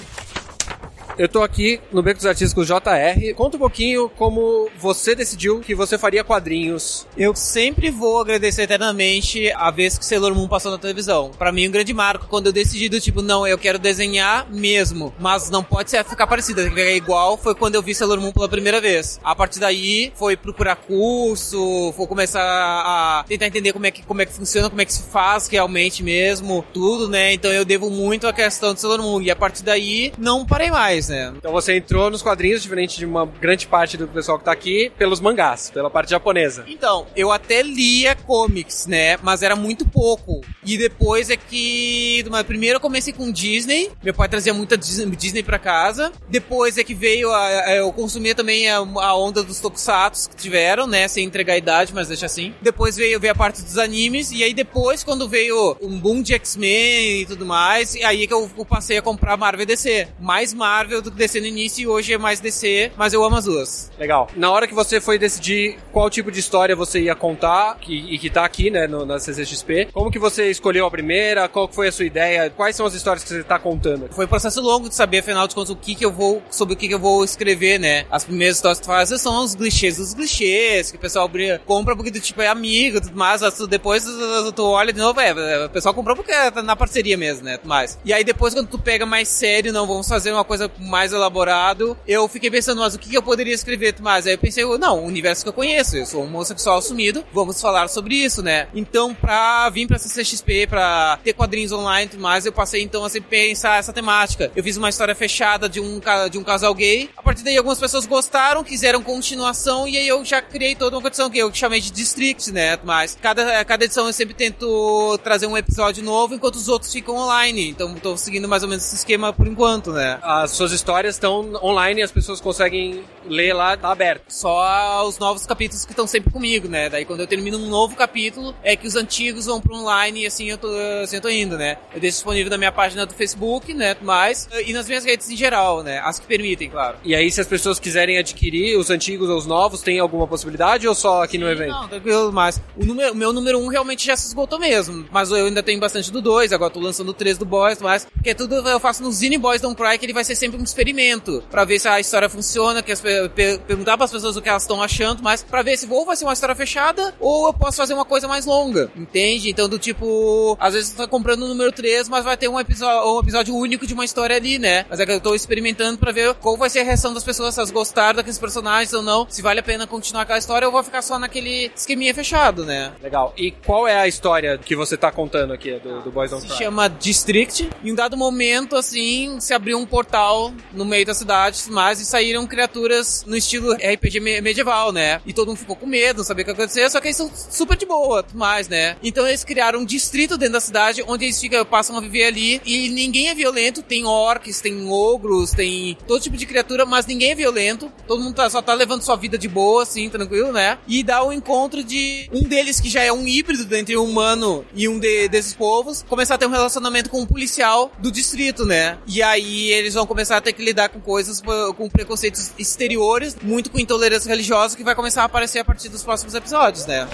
Eu 1.19 1.29
tô 1.29 1.43
aqui 1.43 1.81
no 1.93 2.02
Beco 2.02 2.19
dos 2.19 2.26
Artísticos 2.26 2.67
JR. 2.67 3.35
Conta 3.37 3.57
um 3.57 3.61
pouquinho 3.61 4.09
como 4.09 4.69
você 4.79 5.14
decidiu 5.14 5.61
que 5.61 5.75
você 5.75 5.99
faria 5.99 6.25
quadrinhos. 6.25 7.07
Eu 7.17 7.35
sempre 7.35 7.90
vou 7.90 8.21
agradecer 8.21 8.62
eternamente 8.62 9.50
a 9.52 9.71
vez 9.71 9.99
que 9.99 10.05
Sailor 10.05 10.35
Moon 10.35 10.49
passou 10.49 10.73
na 10.73 10.79
televisão. 10.79 11.31
Pra 11.38 11.52
mim, 11.52 11.69
um 11.69 11.71
grande 11.71 11.93
marco 11.93 12.26
quando 12.26 12.47
eu 12.47 12.52
decidi 12.52 12.88
do 12.88 13.00
tipo, 13.00 13.23
não, 13.23 13.47
eu 13.47 13.59
quero 13.59 13.79
desenhar 13.79 14.47
mesmo, 14.50 15.12
mas 15.19 15.50
não 15.50 15.62
pode 15.62 15.90
ser 15.90 16.05
ficar 16.05 16.26
parecida, 16.26 16.62
tem 16.62 16.71
que 16.71 16.76
ficar 16.76 16.93
igual. 16.93 17.37
Foi 17.37 17.55
quando 17.55 17.75
eu 17.75 17.83
vi 17.83 17.95
Sailor 17.95 18.21
Moon 18.21 18.33
pela 18.33 18.49
primeira 18.49 18.81
vez. 18.81 19.21
A 19.23 19.35
partir 19.35 19.61
daí, 19.61 20.12
foi 20.17 20.37
procurar 20.37 20.76
curso, 20.76 21.93
foi 21.97 22.07
começar 22.07 22.43
a 22.43 23.25
tentar 23.29 23.47
entender 23.47 23.73
como 23.73 23.87
é 23.87 23.90
que, 23.90 24.02
como 24.02 24.23
é 24.23 24.26
que 24.26 24.33
funciona, 24.33 24.69
como 24.71 24.81
é 24.81 24.85
que 24.85 24.93
se 24.93 25.02
faz 25.02 25.49
realmente 25.49 26.02
mesmo, 26.02 26.64
tudo, 26.73 27.09
né? 27.09 27.33
Então 27.35 27.52
eu 27.52 27.64
devo 27.64 27.90
muito 27.90 28.26
à 28.26 28.33
questão 28.33 28.73
de 28.73 28.81
Sailor 28.81 29.02
Moon. 29.02 29.21
E 29.21 29.31
a 29.31 29.37
partir 29.37 29.62
daí, 29.62 30.12
não 30.19 30.47
parei 30.47 30.71
mais, 30.71 31.00
né? 31.09 31.33
Então 31.37 31.52
você 31.52 31.76
entrou 31.76 32.11
nos 32.11 32.23
quadrinhos, 32.23 32.62
diferente 32.62 32.99
de 32.99 33.07
uma 33.07 33.26
grande 33.26 33.66
parte 33.66 33.97
do 33.97 34.07
pessoal 34.09 34.38
que 34.38 34.45
tá 34.45 34.52
aqui, 34.52 34.90
pelos 34.99 35.21
mangás, 35.21 35.71
pela 35.71 35.90
parte 35.90 36.11
japonesa. 36.11 36.64
Então, 36.69 37.07
eu 37.16 37.30
até 37.33 37.62
lia 37.62 38.14
comics, 38.14 38.87
né? 38.87 39.16
Mas 39.23 39.42
era 39.42 39.54
muito 39.57 39.85
pouco. 39.87 40.40
E 40.64 40.76
depois 40.76 41.30
é 41.30 41.37
que. 41.37 42.25
Mas 42.30 42.42
primeiro 42.45 42.76
eu 42.76 42.80
comecei 42.80 43.12
com 43.12 43.30
Disney. 43.30 43.90
Meu 44.02 44.14
pai 44.14 44.28
trazia 44.28 44.52
muita 44.54 44.76
Dis- 44.76 45.04
Disney 45.16 45.42
pra 45.42 45.59
casa. 45.59 46.12
Depois 46.28 46.76
é 46.78 46.85
que 46.85 46.95
veio. 46.95 47.30
A, 47.30 47.38
a- 47.47 47.75
eu 47.76 47.92
consumia 47.92 48.35
também 48.35 48.69
a, 48.69 48.76
a 48.78 49.14
onda 49.16 49.42
dos 49.42 49.61
tokusatsu 49.61 50.30
que 50.30 50.37
tiveram, 50.37 50.87
né? 50.87 51.07
Sem 51.09 51.25
entregar 51.25 51.54
a 51.54 51.59
idade, 51.59 51.92
mas 51.95 52.09
deixa 52.09 52.26
assim. 52.26 52.54
Depois 52.61 52.97
veio, 52.97 53.19
veio 53.21 53.33
a 53.33 53.37
parte 53.37 53.62
dos 53.62 53.78
animes. 53.78 54.30
E 54.33 54.42
aí 54.42 54.52
depois, 54.54 55.02
quando 55.04 55.28
veio 55.28 55.76
um 55.80 55.99
boom 55.99 56.23
de 56.23 56.35
X-Men 56.35 57.21
e 57.23 57.26
tudo 57.26 57.47
mais, 57.47 57.95
e 57.95 58.02
aí 58.04 58.26
que 58.26 58.35
eu, 58.35 58.50
eu 58.57 58.64
passei 58.64 58.99
a 58.99 59.02
comprar 59.02 59.37
Marvel 59.37 59.62
e 59.62 59.66
DC. 59.66 60.09
Mais 60.19 60.52
Marvel 60.54 60.90
do 60.91 61.11
que 61.11 61.17
DC 61.17 61.41
no 61.41 61.47
início 61.47 61.83
e 61.83 61.87
hoje 61.87 62.13
é 62.13 62.19
mais 62.19 62.41
DC, 62.41 62.93
mas 62.97 63.13
eu 63.13 63.23
amo 63.25 63.37
as 63.37 63.45
duas. 63.45 63.91
Legal. 63.99 64.29
Na 64.37 64.51
hora 64.51 64.67
que 64.67 64.75
você 64.75 65.01
foi 65.01 65.19
decidir 65.19 65.79
qual 65.93 66.09
tipo 66.11 66.31
de 66.31 66.41
história 66.41 66.75
você 66.75 67.01
ia 67.01 67.15
contar, 67.15 67.77
que, 67.81 67.95
e 67.95 68.19
que 68.19 68.31
tá 68.31 68.45
aqui, 68.45 68.71
né, 68.71 68.87
no, 68.87 69.05
na 69.07 69.19
CCXP, 69.19 69.89
como 69.93 70.11
que 70.11 70.19
você 70.19 70.51
escolheu 70.51 70.87
a 70.87 70.91
primeira? 70.91 71.49
Qual 71.49 71.69
foi 71.69 71.89
a 71.89 71.93
sua 71.93 72.05
ideia? 72.05 72.51
Quais 72.51 72.75
são 72.77 72.87
as 72.87 72.95
histórias 72.95 73.23
que 73.23 73.29
você 73.31 73.43
tá 73.45 73.59
contando? 73.59 74.09
Foi 74.13 74.25
um 74.25 74.29
processo 74.29 74.61
longo 74.61 74.89
de 74.89 74.95
saber, 74.95 75.19
afinal 75.19 75.47
de 75.47 75.55
contas, 75.55 75.71
o 75.71 75.77
que 75.77 75.95
que 75.95 76.05
eu 76.05 76.13
vou, 76.13 76.43
sobre 76.51 76.75
o 76.75 76.77
que 76.77 76.89
que 76.89 76.95
eu 76.95 76.99
vou 76.99 77.25
escrever, 77.25 77.79
né? 77.79 78.07
As 78.11 78.25
primeiras 78.25 78.57
histórias 78.57 78.79
que 78.79 78.85
tu 78.85 78.89
faz 78.89 79.09
são 79.21 79.45
os 79.45 79.55
clichês 79.55 79.97
dos 79.97 80.15
clichês, 80.15 80.91
que 80.91 80.97
o 80.97 81.01
pessoal 81.01 81.31
compra 81.67 81.95
porque 81.95 82.11
tu, 82.11 82.21
tipo, 82.21 82.41
é 82.43 82.49
amigo 82.49 82.99
e 82.99 83.01
tudo 83.01 83.17
mais, 83.17 83.43
mas 83.43 83.55
tu- 83.55 83.67
depois 83.67 84.05
tu, 84.05 84.53
tu 84.53 84.65
olha 84.65 84.93
de 84.93 84.99
novo, 84.99 85.21
é, 85.21 85.67
o 85.67 85.71
pessoal 85.71 85.95
comprou 85.95 86.17
porque 86.17 86.33
tá 86.33 86.63
na 86.63 86.77
parceria 86.77 87.17
mesmo, 87.17 87.45
né? 87.45 87.57
tudo 87.57 87.69
Mais. 87.69 87.99
E 88.05 88.13
aí 88.13 88.25
depois, 88.25 88.55
quando 88.55 88.69
tu 88.69 88.79
pega 88.79 89.05
mais 89.05 89.29
sério, 89.29 89.73
não, 89.73 89.87
vamos 89.87 90.09
fazer 90.09 90.33
uma 90.33 90.45
coisa 90.45 90.69
mais 90.81 91.13
elaborado, 91.13 91.97
eu 92.07 92.27
fiquei 92.29 92.51
pensando, 92.51 92.81
mas 92.81 92.95
o 92.95 92.99
que 92.99 93.15
eu 93.15 93.23
poderia 93.23 93.55
escrever, 93.55 93.95
mais? 94.01 94.27
Aí 94.27 94.35
eu 94.35 94.39
pensei, 94.39 94.65
não, 94.79 95.01
o 95.01 95.07
universo 95.07 95.43
que 95.43 95.49
eu 95.49 95.53
conheço, 95.53 95.97
eu 95.97 96.07
sou 96.07 96.23
um 96.23 96.27
homossexual 96.27 96.79
assumido, 96.79 97.25
vamos 97.33 97.61
falar 97.61 97.89
sobre 97.89 98.15
isso, 98.15 98.43
né? 98.43 98.69
Então, 98.75 99.15
pra 99.15 99.69
vir 99.71 99.87
pra 99.87 99.99
CCXP, 99.99 100.67
pra 100.69 101.19
ter 101.23 101.33
quadrinhos 101.33 101.73
online 101.73 102.07
e 102.07 102.11
tudo 102.11 102.23
mais, 102.23 102.47
eu 102.47 102.53
passei 102.53 102.83
então 102.83 103.05
a 103.05 103.09
sempre 103.09 103.29
pensar 103.31 103.79
essa 103.79 103.93
temática. 103.93 104.51
Eu 104.55 104.63
fiz 104.63 104.77
uma 104.77 104.89
história 104.89 105.15
fechada 105.15 105.69
de 105.69 105.81
um, 105.81 106.01
de 106.31 106.39
um 106.39 106.45
casal 106.45 106.75
gay. 106.75 107.11
A 107.17 107.23
partir 107.23 107.43
daí, 107.43 107.57
algumas 107.57 107.79
pessoas 107.79 108.07
gostaram, 108.07 108.65
quiseram 108.65 109.03
continuação, 109.03 109.87
e 109.87 109.97
aí 109.97 110.09
eu 110.09 110.25
já 110.25 110.41
criei 110.41 110.75
toda 110.75 110.97
uma 110.97 111.03
condição 111.03 111.31
que 111.31 111.39
eu 111.39 111.53
chamei 111.53 111.81
de 111.81 111.91
District, 111.91 112.51
né? 112.53 112.79
Mas 112.83 113.17
cada, 113.21 113.65
cada 113.65 113.85
edição 113.85 114.07
eu 114.07 114.13
sempre 114.13 114.35
tento 114.35 115.19
trazer 115.23 115.47
um 115.47 115.57
episódio 115.57 116.03
novo, 116.03 116.35
enquanto 116.35 116.57
os 116.57 116.69
outros 116.69 116.93
ficam 116.93 117.17
online. 117.17 117.69
Então, 117.69 117.95
tô 117.95 118.17
seguindo 118.17 118.49
mais 118.49 118.63
ou 118.63 118.69
menos 118.69 118.85
esse 118.85 118.97
esquema 118.97 119.33
por 119.33 119.47
enquanto, 119.47 119.93
né? 119.93 120.19
As 120.23 120.53
suas 120.53 120.70
histórias 120.71 121.17
estão 121.17 121.55
online 121.62 122.00
e 122.00 122.03
as 122.03 122.12
pessoas 122.12 122.41
conseguem 122.41 123.05
ler 123.27 123.53
lá, 123.53 123.77
tá 123.77 123.91
aberto. 123.91 124.23
Só 124.29 125.07
os 125.07 125.19
novos 125.19 125.47
capítulos 125.47 125.85
que 125.85 125.93
estão 125.93 126.07
sempre 126.07 126.33
comigo, 126.33 126.69
né? 126.69 126.89
Daí 126.89 127.05
quando 127.05 127.21
eu 127.21 127.27
termino 127.27 127.59
um 127.59 127.69
novo 127.69 127.97
capítulo, 127.97 128.55
é 128.62 128.77
que 128.77 128.87
os 128.87 128.97
antigos 128.97 129.47
vão 129.47 129.61
pro 129.61 129.77
online 129.77 130.23
e 130.23 130.27
assim 130.27 130.50
eu 130.50 130.59
tô, 130.59 130.69
assim 131.03 131.17
eu 131.17 131.23
tô 131.23 131.29
indo, 131.29 131.57
né? 131.57 131.76
Eu 131.95 132.00
deixo 132.00 132.17
disponível 132.17 132.50
na 132.50 132.59
minha 132.59 132.73
página 132.73 133.06
do 133.06 133.15
Facebook, 133.15 133.73
né? 133.75 133.97
Mas, 134.00 134.49
e 134.67 134.73
nas 134.73 134.87
minhas 134.87 135.04
redes 135.04 135.30
em 135.30 135.37
geral, 135.37 135.83
né? 135.83 136.00
As 136.00 136.19
que 136.19 136.26
permitem, 136.26 136.71
claro. 136.71 136.97
E 137.04 137.15
aí, 137.15 137.30
se 137.30 137.41
as 137.41 137.47
pessoas 137.47 137.78
quiserem 137.78 138.19
adquirir 138.19 138.76
os 138.76 138.91
antigos 138.91 139.28
ou 139.28 139.37
os 139.37 139.47
novos, 139.47 139.83
tem 139.83 139.99
alguma 139.99 140.26
possibilidade 140.26 140.87
ou 140.87 140.95
só 140.95 141.23
aqui 141.23 141.39
no 141.39 141.49
evento? 141.49 141.71
Não, 141.71 141.89
tranquilo, 141.89 142.33
mas 142.33 142.61
o, 142.76 142.85
número, 142.85 143.13
o 143.13 143.17
meu 143.17 143.33
número 143.33 143.59
1 143.59 143.65
um 143.65 143.69
realmente 143.69 144.06
já 144.06 144.17
se 144.17 144.28
esgotou 144.28 144.59
mesmo. 144.59 145.06
Mas 145.11 145.30
eu 145.30 145.47
ainda 145.47 145.63
tenho 145.63 145.80
bastante 145.80 146.11
do 146.11 146.21
2, 146.21 146.52
agora 146.52 146.71
tô 146.71 146.80
lançando 146.80 147.09
o 147.09 147.15
3 147.15 147.39
do 147.39 147.45
Boys, 147.45 147.80
mas 147.80 148.04
porque 148.04 148.35
tudo 148.35 148.56
eu 148.69 148.80
faço 148.80 149.02
no 149.02 149.11
Zine 149.11 149.39
Boys 149.39 149.61
Don't 149.61 149.76
Cry, 149.76 149.99
que 149.99 150.06
ele 150.06 150.13
vai 150.13 150.25
ser 150.25 150.35
sempre 150.35 150.60
um 150.61 150.65
experimento. 150.65 151.43
Pra 151.51 151.65
ver 151.65 151.79
se 151.79 151.89
a 151.89 151.99
história 152.01 152.29
funciona, 152.29 152.83
que 152.83 152.93
as, 152.93 153.01
pe- 153.01 153.29
pe- 153.31 153.59
perguntar 153.67 153.97
pras 153.97 154.11
pessoas 154.11 154.37
o 154.37 154.43
que 154.43 154.49
elas 154.49 154.63
estão 154.63 154.83
achando, 154.83 155.23
mas 155.23 155.43
pra 155.43 155.63
ver 155.63 155.77
se 155.77 155.87
ou 155.91 156.05
vai 156.05 156.17
ser 156.17 156.25
uma 156.25 156.33
história 156.33 156.55
fechada, 156.55 157.15
ou 157.21 157.47
eu 157.49 157.53
posso 157.53 157.77
fazer 157.77 157.95
uma 157.95 158.05
coisa 158.05 158.29
mais 158.29 158.47
longa. 158.47 158.91
Entende? 158.97 159.51
Então, 159.51 159.69
do 159.69 159.79
tipo, 159.79 160.57
às 160.61 160.75
vezes 160.75 160.91
tu 160.91 160.97
tá 160.97 161.07
comprando 161.07 161.43
o 161.43 161.49
número 161.49 161.73
3, 161.73 162.09
mas 162.09 162.25
vai 162.25 162.37
ter 162.37 162.49
um 162.49 162.59
episódio, 162.61 163.13
um 163.17 163.21
episódio 163.21 163.55
único 163.57 163.87
de 163.87 163.95
uma 163.95 164.05
história 164.05 164.37
ali, 164.37 164.59
né? 164.59 164.85
Mas 164.89 165.01
é 165.01 165.07
que 165.07 165.13
eu 165.13 165.21
tô 165.21 165.35
experimentando 165.35 165.99
pra 165.99 166.13
ver 166.13 166.35
qual 166.35 166.57
vai 166.57 166.71
ser 166.71 166.81
a 166.81 166.85
reação 166.85 167.13
das 167.13 167.25
pessoas, 167.25 167.55
se 167.55 167.61
elas 167.61 167.71
gostaram 167.71 168.17
daqueles 168.17 168.39
personagens 168.39 168.93
ou 168.93 169.03
não, 169.03 169.27
se 169.29 169.43
vale 169.43 169.61
a 169.61 169.63
pena 169.63 169.87
continuar 169.87 170.23
aquela 170.23 170.39
história 170.39 170.67
ou 170.67 170.73
vou 170.73 170.83
ficar 170.83 171.03
só 171.03 171.19
naquele 171.19 171.71
esqueminha 171.75 172.15
fechado, 172.15 172.65
né? 172.65 172.93
Legal. 173.03 173.33
E 173.37 173.51
qual 173.51 173.87
é 173.89 173.97
a 173.97 174.07
história 174.09 174.59
que 174.59 174.75
você 174.77 174.97
tá 174.97 175.11
contando 175.11 175.53
aqui 175.53 175.79
do, 175.81 176.01
do 176.03 176.11
Boys 176.11 176.33
on 176.33 176.41
Se 176.41 176.47
Fire? 176.47 176.59
chama 176.59 176.89
District. 176.89 177.69
Em 177.85 177.93
um 177.93 177.95
dado 177.95 178.17
momento, 178.17 178.77
assim, 178.77 179.39
se 179.41 179.53
abriu 179.55 179.79
um 179.79 179.87
portal 179.87 180.50
no 180.73 180.84
meio 180.84 181.04
da 181.06 181.15
cidade, 181.15 181.60
mas 181.69 182.00
e 182.00 182.06
saíram 182.06 182.47
criaturas 182.47 183.25
no 183.26 183.36
estilo 183.36 183.73
RPG 183.75 184.21
me- 184.21 184.41
medieval, 184.41 184.93
né? 184.93 185.21
E 185.26 185.32
todo 185.32 185.49
mundo 185.49 185.58
ficou 185.58 185.76
com 185.76 185.86
medo, 185.86 186.19
não 186.19 186.25
sabia 186.25 186.43
o 186.43 186.45
que 186.47 186.50
acontecer, 186.52 186.89
só 186.91 187.00
que 187.00 187.08
eles 187.08 187.17
são 187.17 187.30
super 187.34 187.76
de 187.76 187.86
boa, 187.86 188.25
mais, 188.34 188.69
né? 188.69 188.97
Então 189.02 189.26
eles 189.26 189.45
criaram 189.45 189.80
um 189.80 189.84
distrito 189.84 190.36
dentro 190.39 190.54
da 190.54 190.60
cidade 190.60 191.02
onde 191.06 191.25
eles 191.25 191.41
ficam, 191.41 191.65
passam 191.65 191.97
a 191.97 192.00
viver 192.00 192.25
ali 192.26 192.60
e 192.65 192.89
ninguém 192.89 193.28
é 193.28 193.34
violento, 193.34 193.82
tem 193.82 194.04
orcs, 194.06 194.60
tem 194.60 194.89
ogros, 194.89 195.50
tem 195.52 195.97
todo 196.06 196.21
tipo 196.23 196.36
de 196.36 196.47
criatura, 196.47 196.84
mas 196.86 197.06
ninguém 197.06 197.30
é 197.30 197.34
violento. 197.34 197.91
Todo 198.06 198.23
mundo 198.23 198.34
tá- 198.34 198.49
só 198.50 198.60
tá 198.63 198.75
levando 198.75 199.02
sua 199.02 199.17
vida 199.17 199.36
de 199.39 199.49
boa, 199.49 199.82
assim, 199.82 200.08
tranquilo, 200.08 200.52
né? 200.52 200.78
E 200.86 201.02
dá 201.02 201.23
o 201.23 201.32
encontro 201.32 201.82
de 201.82 202.28
um 202.32 202.43
deles 202.43 202.80
que 202.80 202.89
já 202.89 203.02
é 203.02 203.13
um 203.13 203.26
híbrido 203.26 203.75
entre 203.76 203.97
um 203.97 204.04
humano 204.04 204.65
e 204.75 204.89
um 204.89 204.99
de- 204.99 205.28
desses 205.28 205.54
povos, 205.54 206.04
começar 206.08 206.34
a 206.34 206.39
ter 206.39 206.47
um 206.47 206.50
relacionamento 206.50 207.10
com 207.10 207.21
um 207.21 207.26
policial 207.26 207.93
do 207.99 208.10
distrito, 208.10 208.65
né? 208.67 208.99
E 209.06 209.23
aí 209.23 209.71
eles 209.73 209.95
vão 209.95 210.06
começar 210.06 210.40
a 210.41 210.43
ter 210.43 210.53
que 210.53 210.65
lidar 210.65 210.89
com 210.89 211.00
coisas, 211.00 211.41
com 211.76 211.89
preconceitos 211.89 212.53
exteriores, 212.59 213.37
muito 213.43 213.71
com 213.71 213.79
intolerância 213.79 214.29
religiosa, 214.29 214.76
que 214.76 214.83
vai 214.83 214.95
começar 214.95 215.23
a 215.23 215.26
aparecer 215.26 215.61
a 215.61 215.65
partir 215.65 215.89
dos 215.89 216.03
próximos 216.03 216.35
episódios, 216.35 216.87
né? 216.87 217.07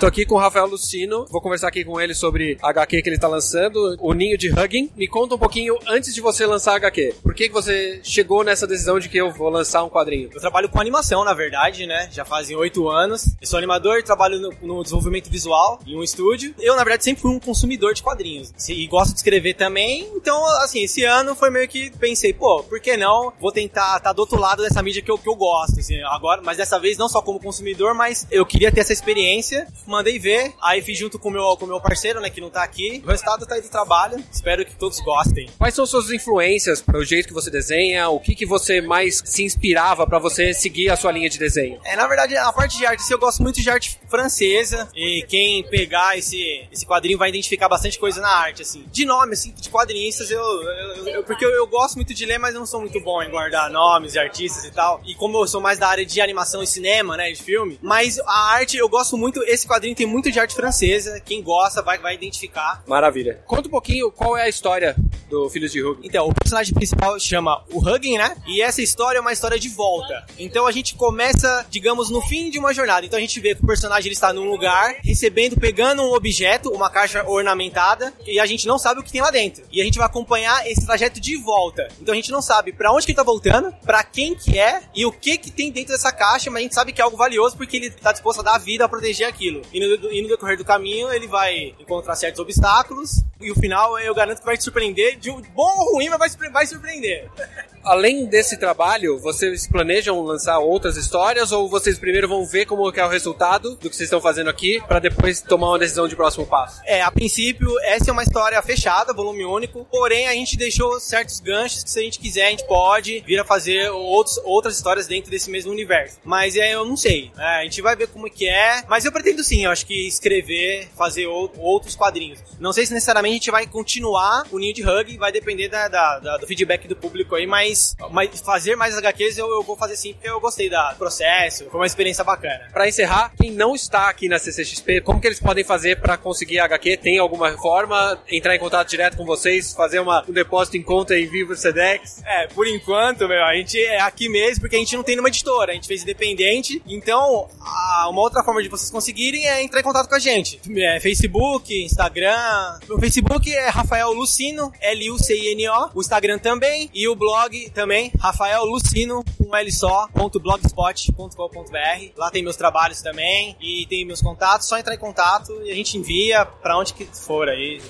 Tô 0.00 0.06
aqui 0.06 0.24
com 0.24 0.36
o 0.36 0.38
Rafael 0.38 0.66
Lucino, 0.66 1.26
vou 1.28 1.40
conversar 1.40 1.66
aqui 1.66 1.84
com 1.84 2.00
ele 2.00 2.14
sobre 2.14 2.56
a 2.62 2.70
HQ 2.70 3.02
que 3.02 3.08
ele 3.08 3.18
tá 3.18 3.26
lançando, 3.26 3.96
O 3.98 4.12
Ninho 4.12 4.38
de 4.38 4.48
Hugging. 4.48 4.92
Me 4.96 5.08
conta 5.08 5.34
um 5.34 5.38
pouquinho 5.38 5.76
antes 5.88 6.14
de 6.14 6.20
você 6.20 6.46
lançar 6.46 6.74
a 6.74 6.76
HQ. 6.76 7.16
Por 7.20 7.34
que, 7.34 7.48
que 7.48 7.52
você 7.52 7.98
chegou 8.04 8.44
nessa 8.44 8.64
decisão 8.64 9.00
de 9.00 9.08
que 9.08 9.18
eu 9.18 9.32
vou 9.32 9.48
lançar 9.48 9.82
um 9.82 9.90
quadrinho? 9.90 10.30
Eu 10.32 10.40
trabalho 10.40 10.68
com 10.68 10.80
animação, 10.80 11.24
na 11.24 11.34
verdade, 11.34 11.84
né? 11.84 12.08
Já 12.12 12.24
fazem 12.24 12.56
oito 12.56 12.88
anos. 12.88 13.34
Eu 13.40 13.46
sou 13.48 13.58
animador, 13.58 14.00
trabalho 14.04 14.38
no, 14.38 14.54
no 14.62 14.82
desenvolvimento 14.84 15.28
visual 15.28 15.80
em 15.84 15.96
um 15.96 16.02
estúdio. 16.04 16.54
Eu, 16.60 16.76
na 16.76 16.84
verdade, 16.84 17.02
sempre 17.02 17.22
fui 17.22 17.32
um 17.32 17.40
consumidor 17.40 17.92
de 17.92 18.00
quadrinhos. 18.00 18.52
E 18.68 18.86
gosto 18.86 19.10
de 19.10 19.18
escrever 19.18 19.54
também. 19.54 20.08
Então, 20.14 20.46
assim, 20.62 20.84
esse 20.84 21.02
ano 21.02 21.34
foi 21.34 21.50
meio 21.50 21.66
que 21.66 21.90
pensei, 21.98 22.32
pô, 22.32 22.62
por 22.68 22.80
que 22.80 22.96
não? 22.96 23.32
Vou 23.40 23.50
tentar 23.52 23.96
estar 23.96 24.12
do 24.12 24.20
outro 24.20 24.38
lado 24.38 24.62
dessa 24.62 24.82
mídia 24.82 25.02
que 25.02 25.10
eu, 25.10 25.18
que 25.18 25.28
eu 25.28 25.34
gosto, 25.34 25.80
assim, 25.80 26.00
agora, 26.04 26.40
mas 26.42 26.56
dessa 26.56 26.78
vez 26.78 26.96
não 26.98 27.08
só 27.08 27.20
como 27.22 27.40
consumidor, 27.40 27.94
mas 27.94 28.26
eu 28.30 28.44
queria 28.46 28.70
ter 28.70 28.80
essa 28.80 28.92
experiência. 28.92 29.66
mandei 29.86 30.18
ver, 30.18 30.52
aí 30.62 30.82
fiz 30.82 30.98
junto 30.98 31.18
com 31.18 31.28
o 31.28 31.32
meu, 31.32 31.56
com 31.56 31.64
o 31.64 31.68
meu 31.68 31.80
parceiro, 31.80 32.20
né, 32.20 32.30
que 32.30 32.40
não 32.40 32.50
tá 32.50 32.62
aqui. 32.62 33.02
O 33.04 33.08
resultado 33.10 33.46
tá 33.46 33.54
aí 33.54 33.60
do 33.62 33.68
trabalho, 33.68 34.22
espero 34.30 34.64
que 34.64 34.74
todos 34.76 35.00
gostem. 35.00 35.48
Quais 35.58 35.74
são 35.74 35.86
suas 35.86 36.10
influências 36.10 36.80
para 36.82 36.98
o 36.98 37.04
jeito 37.04 37.28
que 37.28 37.34
você 37.34 37.50
desenha? 37.50 38.08
O 38.08 38.20
que, 38.20 38.34
que 38.34 38.46
você 38.46 38.80
mais 38.80 39.22
se 39.24 39.42
inspirava 39.42 40.06
para 40.06 40.18
você 40.18 40.52
seguir 40.52 40.90
a 40.90 40.96
sua 40.96 41.10
linha 41.12 41.28
de 41.30 41.38
desenho? 41.38 41.80
É, 41.84 41.96
na 41.96 42.06
verdade, 42.06 42.36
a 42.36 42.52
parte 42.52 42.76
de 42.78 42.84
arte, 42.86 43.02
eu 43.10 43.18
gosto 43.18 43.42
muito 43.42 43.60
de 43.60 43.70
arte 43.70 43.98
francesa, 44.08 44.88
e 44.94 45.24
quem 45.28 45.62
pegar 45.64 46.18
esse, 46.18 46.66
esse 46.72 46.84
quadrinho 46.86 47.18
vai 47.18 47.28
identificar 47.28 47.68
bastante 47.68 47.98
coisa 47.98 48.20
na 48.20 48.28
arte, 48.28 48.62
assim. 48.62 48.84
De 48.92 49.04
nome, 49.04 49.32
assim, 49.32 49.52
de 49.52 49.68
quadrinistas, 49.70 50.30
eu, 50.30 50.40
eu, 50.42 51.08
eu- 51.08 51.24
porque 51.24 51.44
eu, 51.44 51.50
eu 51.50 51.66
gosto 51.66 51.96
muito 51.96 52.12
de 52.14 52.24
ler, 52.26 52.38
mas 52.38 52.47
eu 52.54 52.60
não 52.60 52.66
sou 52.66 52.80
muito 52.80 53.00
bom 53.00 53.22
em 53.22 53.30
guardar 53.30 53.70
nomes 53.70 54.12
de 54.12 54.18
artistas 54.18 54.64
e 54.64 54.70
tal. 54.70 55.00
E 55.04 55.14
como 55.14 55.38
eu 55.38 55.46
sou 55.46 55.60
mais 55.60 55.78
da 55.78 55.88
área 55.88 56.04
de 56.04 56.20
animação 56.20 56.62
e 56.62 56.66
cinema, 56.66 57.16
né, 57.16 57.30
de 57.30 57.42
filme, 57.42 57.78
mas 57.82 58.18
a 58.20 58.52
arte, 58.52 58.76
eu 58.76 58.88
gosto 58.88 59.16
muito, 59.16 59.42
esse 59.44 59.66
quadrinho 59.66 59.94
tem 59.94 60.06
muito 60.06 60.30
de 60.30 60.38
arte 60.38 60.54
francesa, 60.54 61.20
quem 61.20 61.42
gosta 61.42 61.82
vai, 61.82 61.98
vai 61.98 62.14
identificar. 62.14 62.82
Maravilha. 62.86 63.42
Conta 63.46 63.68
um 63.68 63.70
pouquinho 63.70 64.10
qual 64.10 64.36
é 64.36 64.42
a 64.42 64.48
história 64.48 64.96
do 65.28 65.48
Filhos 65.50 65.72
de 65.72 65.82
Hugh. 65.82 65.98
Então, 66.02 66.26
o 66.26 66.34
personagem 66.34 66.74
principal 66.74 67.18
chama 67.20 67.62
o 67.70 67.78
Hugging, 67.78 68.16
né? 68.16 68.36
E 68.46 68.62
essa 68.62 68.80
história 68.80 69.18
é 69.18 69.20
uma 69.20 69.32
história 69.32 69.58
de 69.58 69.68
volta. 69.68 70.26
Então 70.38 70.66
a 70.66 70.72
gente 70.72 70.94
começa, 70.94 71.66
digamos, 71.70 72.10
no 72.10 72.20
fim 72.22 72.50
de 72.50 72.58
uma 72.58 72.72
jornada. 72.72 73.04
Então 73.04 73.18
a 73.18 73.20
gente 73.20 73.38
vê 73.40 73.54
que 73.54 73.62
o 73.62 73.66
personagem 73.66 74.08
ele 74.08 74.14
está 74.14 74.32
num 74.32 74.48
lugar, 74.50 74.96
recebendo, 75.02 75.56
pegando 75.58 76.02
um 76.02 76.14
objeto, 76.14 76.70
uma 76.70 76.88
caixa 76.90 77.24
ornamentada, 77.28 78.12
e 78.26 78.40
a 78.40 78.46
gente 78.46 78.66
não 78.66 78.78
sabe 78.78 79.00
o 79.00 79.02
que 79.02 79.12
tem 79.12 79.20
lá 79.20 79.30
dentro. 79.30 79.62
E 79.70 79.80
a 79.80 79.84
gente 79.84 79.98
vai 79.98 80.06
acompanhar 80.06 80.66
esse 80.66 80.84
trajeto 80.86 81.20
de 81.20 81.36
volta. 81.36 81.88
Então 82.00 82.12
a 82.12 82.16
gente 82.16 82.30
não 82.30 82.37
sabe 82.40 82.72
pra 82.72 82.92
onde 82.92 83.06
que 83.06 83.12
ele 83.12 83.16
tá 83.16 83.22
voltando, 83.22 83.72
pra 83.84 84.02
quem 84.02 84.34
que 84.34 84.58
é 84.58 84.82
e 84.94 85.04
o 85.04 85.12
que 85.12 85.38
que 85.38 85.50
tem 85.50 85.70
dentro 85.70 85.92
dessa 85.92 86.12
caixa, 86.12 86.50
mas 86.50 86.60
a 86.60 86.62
gente 86.62 86.74
sabe 86.74 86.92
que 86.92 87.00
é 87.00 87.04
algo 87.04 87.16
valioso 87.16 87.56
porque 87.56 87.76
ele 87.76 87.90
tá 87.90 88.12
disposto 88.12 88.40
a 88.40 88.42
dar 88.42 88.54
a 88.54 88.58
vida 88.58 88.84
a 88.84 88.88
proteger 88.88 89.26
aquilo. 89.26 89.62
E 89.72 89.80
no, 89.80 90.12
e 90.12 90.22
no 90.22 90.28
decorrer 90.28 90.56
do 90.56 90.64
caminho 90.64 91.12
ele 91.12 91.26
vai 91.26 91.74
encontrar 91.78 92.14
certos 92.14 92.40
obstáculos 92.40 93.22
e 93.40 93.50
o 93.50 93.54
final 93.54 93.98
eu 94.00 94.14
garanto 94.14 94.40
que 94.40 94.44
vai 94.44 94.56
te 94.56 94.64
surpreender, 94.64 95.16
de 95.18 95.30
um 95.30 95.40
bom 95.40 95.78
ou 95.78 95.94
ruim, 95.94 96.08
mas 96.08 96.34
vai, 96.34 96.50
vai 96.50 96.66
surpreender. 96.66 97.30
Além 97.84 98.26
desse 98.26 98.58
trabalho, 98.58 99.18
vocês 99.18 99.66
planejam 99.66 100.20
lançar 100.20 100.58
outras 100.58 100.96
histórias 100.96 101.52
ou 101.52 101.70
vocês 101.70 101.98
primeiro 101.98 102.28
vão 102.28 102.44
ver 102.44 102.66
como 102.66 102.90
é 102.90 103.04
o 103.04 103.08
resultado 103.08 103.76
do 103.76 103.88
que 103.88 103.96
vocês 103.96 104.08
estão 104.08 104.20
fazendo 104.20 104.50
aqui 104.50 104.82
para 104.86 104.98
depois 104.98 105.40
tomar 105.40 105.68
uma 105.68 105.78
decisão 105.78 106.06
de 106.06 106.14
próximo 106.14 106.44
passo? 106.44 106.82
É, 106.84 107.00
a 107.00 107.10
princípio, 107.10 107.72
essa 107.84 108.10
é 108.10 108.12
uma 108.12 108.24
história 108.24 108.60
fechada, 108.60 109.14
volume 109.14 109.44
único, 109.44 109.86
porém 109.90 110.28
a 110.28 110.32
gente 110.32 110.56
deixou 110.56 111.00
certos 111.00 111.40
ganchos 111.40 111.82
que 111.82 111.90
se 111.90 111.98
a 111.98 112.02
gente 112.02 112.18
quiser, 112.18 112.27
a 112.36 112.50
gente 112.50 112.66
pode 112.66 113.20
vir 113.26 113.38
a 113.38 113.44
fazer 113.44 113.90
outros, 113.90 114.38
outras 114.44 114.76
histórias 114.76 115.06
dentro 115.06 115.30
desse 115.30 115.50
mesmo 115.50 115.70
universo. 115.72 116.18
Mas 116.24 116.56
é, 116.56 116.74
eu 116.74 116.84
não 116.84 116.96
sei, 116.96 117.30
né? 117.36 117.44
a 117.60 117.62
gente 117.64 117.80
vai 117.82 117.96
ver 117.96 118.08
como 118.08 118.28
que 118.30 118.48
é, 118.48 118.82
mas 118.88 119.04
eu 119.04 119.12
pretendo 119.12 119.42
sim, 119.42 119.64
eu 119.64 119.70
acho 119.70 119.86
que 119.86 120.06
escrever, 120.06 120.88
fazer 120.96 121.26
ou- 121.26 121.52
outros 121.58 121.94
quadrinhos. 121.96 122.38
Não 122.60 122.72
sei 122.72 122.86
se 122.86 122.92
necessariamente 122.92 123.32
a 123.32 123.36
gente 123.38 123.50
vai 123.50 123.66
continuar 123.66 124.44
o 124.50 124.58
Ninho 124.58 124.74
de 124.74 124.82
Hug, 124.88 125.16
vai 125.16 125.32
depender 125.32 125.68
da, 125.68 125.88
da- 125.88 126.18
da- 126.18 126.36
do 126.36 126.46
feedback 126.46 126.86
do 126.86 126.96
público 126.96 127.34
aí, 127.34 127.46
mas, 127.46 127.96
mas 128.10 128.40
fazer 128.40 128.76
mais 128.76 128.96
HQs 128.96 129.38
eu, 129.38 129.48
eu 129.50 129.62
vou 129.62 129.76
fazer 129.76 129.96
sim, 129.96 130.12
porque 130.12 130.28
eu 130.28 130.40
gostei 130.40 130.68
do 130.68 130.76
processo, 130.98 131.64
foi 131.70 131.80
uma 131.80 131.86
experiência 131.86 132.22
bacana. 132.24 132.68
Para 132.72 132.88
encerrar, 132.88 133.32
quem 133.40 133.50
não 133.50 133.74
está 133.74 134.08
aqui 134.08 134.28
na 134.28 134.38
CCXP, 134.38 135.00
como 135.00 135.20
que 135.20 135.26
eles 135.26 135.40
podem 135.40 135.64
fazer 135.64 136.00
para 136.00 136.16
conseguir 136.16 136.58
HQ? 136.58 136.96
Tem 136.98 137.18
alguma 137.18 137.50
forma? 137.56 138.18
Entrar 138.30 138.54
em 138.54 138.58
contato 138.58 138.88
direto 138.88 139.16
com 139.16 139.24
vocês? 139.24 139.72
Fazer 139.72 140.00
uma, 140.00 140.24
um 140.28 140.32
depósito 140.32 140.76
em 140.76 140.82
conta 140.82 141.16
em 141.18 141.26
Vivo 141.26 141.54
Sedex? 141.56 142.17
É, 142.24 142.46
por 142.48 142.66
enquanto, 142.66 143.26
meu, 143.28 143.42
a 143.44 143.54
gente 143.54 143.78
é 143.80 144.00
aqui 144.00 144.28
mesmo 144.28 144.60
porque 144.60 144.76
a 144.76 144.78
gente 144.78 144.96
não 144.96 145.02
tem 145.02 145.14
nenhuma 145.14 145.28
editora, 145.28 145.72
a 145.72 145.74
gente 145.74 145.86
fez 145.88 146.02
independente. 146.02 146.82
Então, 146.86 147.48
a- 147.60 148.08
uma 148.10 148.20
outra 148.20 148.42
forma 148.44 148.62
de 148.62 148.68
vocês 148.68 148.90
conseguirem 148.90 149.46
é 149.48 149.62
entrar 149.62 149.80
em 149.80 149.82
contato 149.84 150.08
com 150.08 150.14
a 150.14 150.18
gente. 150.18 150.60
É, 150.76 151.00
Facebook, 151.00 151.74
Instagram. 151.84 152.78
O 152.88 152.98
Facebook 152.98 153.52
é 153.54 153.68
Rafael 153.68 154.12
Lucino, 154.12 154.72
L-U-C-I-N-O. 154.80 155.90
O 155.94 156.00
Instagram 156.00 156.38
também. 156.38 156.90
E 156.94 157.08
o 157.08 157.14
blog 157.16 157.70
também, 157.70 158.12
Rafael 158.20 158.64
Lucino, 158.64 159.24
com 159.36 159.54
L 159.56 159.72
só, 159.72 160.08
ponto 160.14 160.38
blogspot.com.br. 160.40 162.12
Lá 162.16 162.30
tem 162.30 162.42
meus 162.42 162.56
trabalhos 162.56 163.00
também 163.02 163.56
e 163.60 163.86
tem 163.88 164.04
meus 164.04 164.20
contatos. 164.20 164.68
Só 164.68 164.78
entrar 164.78 164.94
em 164.94 164.98
contato 164.98 165.52
e 165.64 165.70
a 165.70 165.74
gente 165.74 165.96
envia 165.96 166.44
pra 166.44 166.78
onde 166.78 166.92
que 166.94 167.04
for 167.04 167.48
aí. 167.48 167.80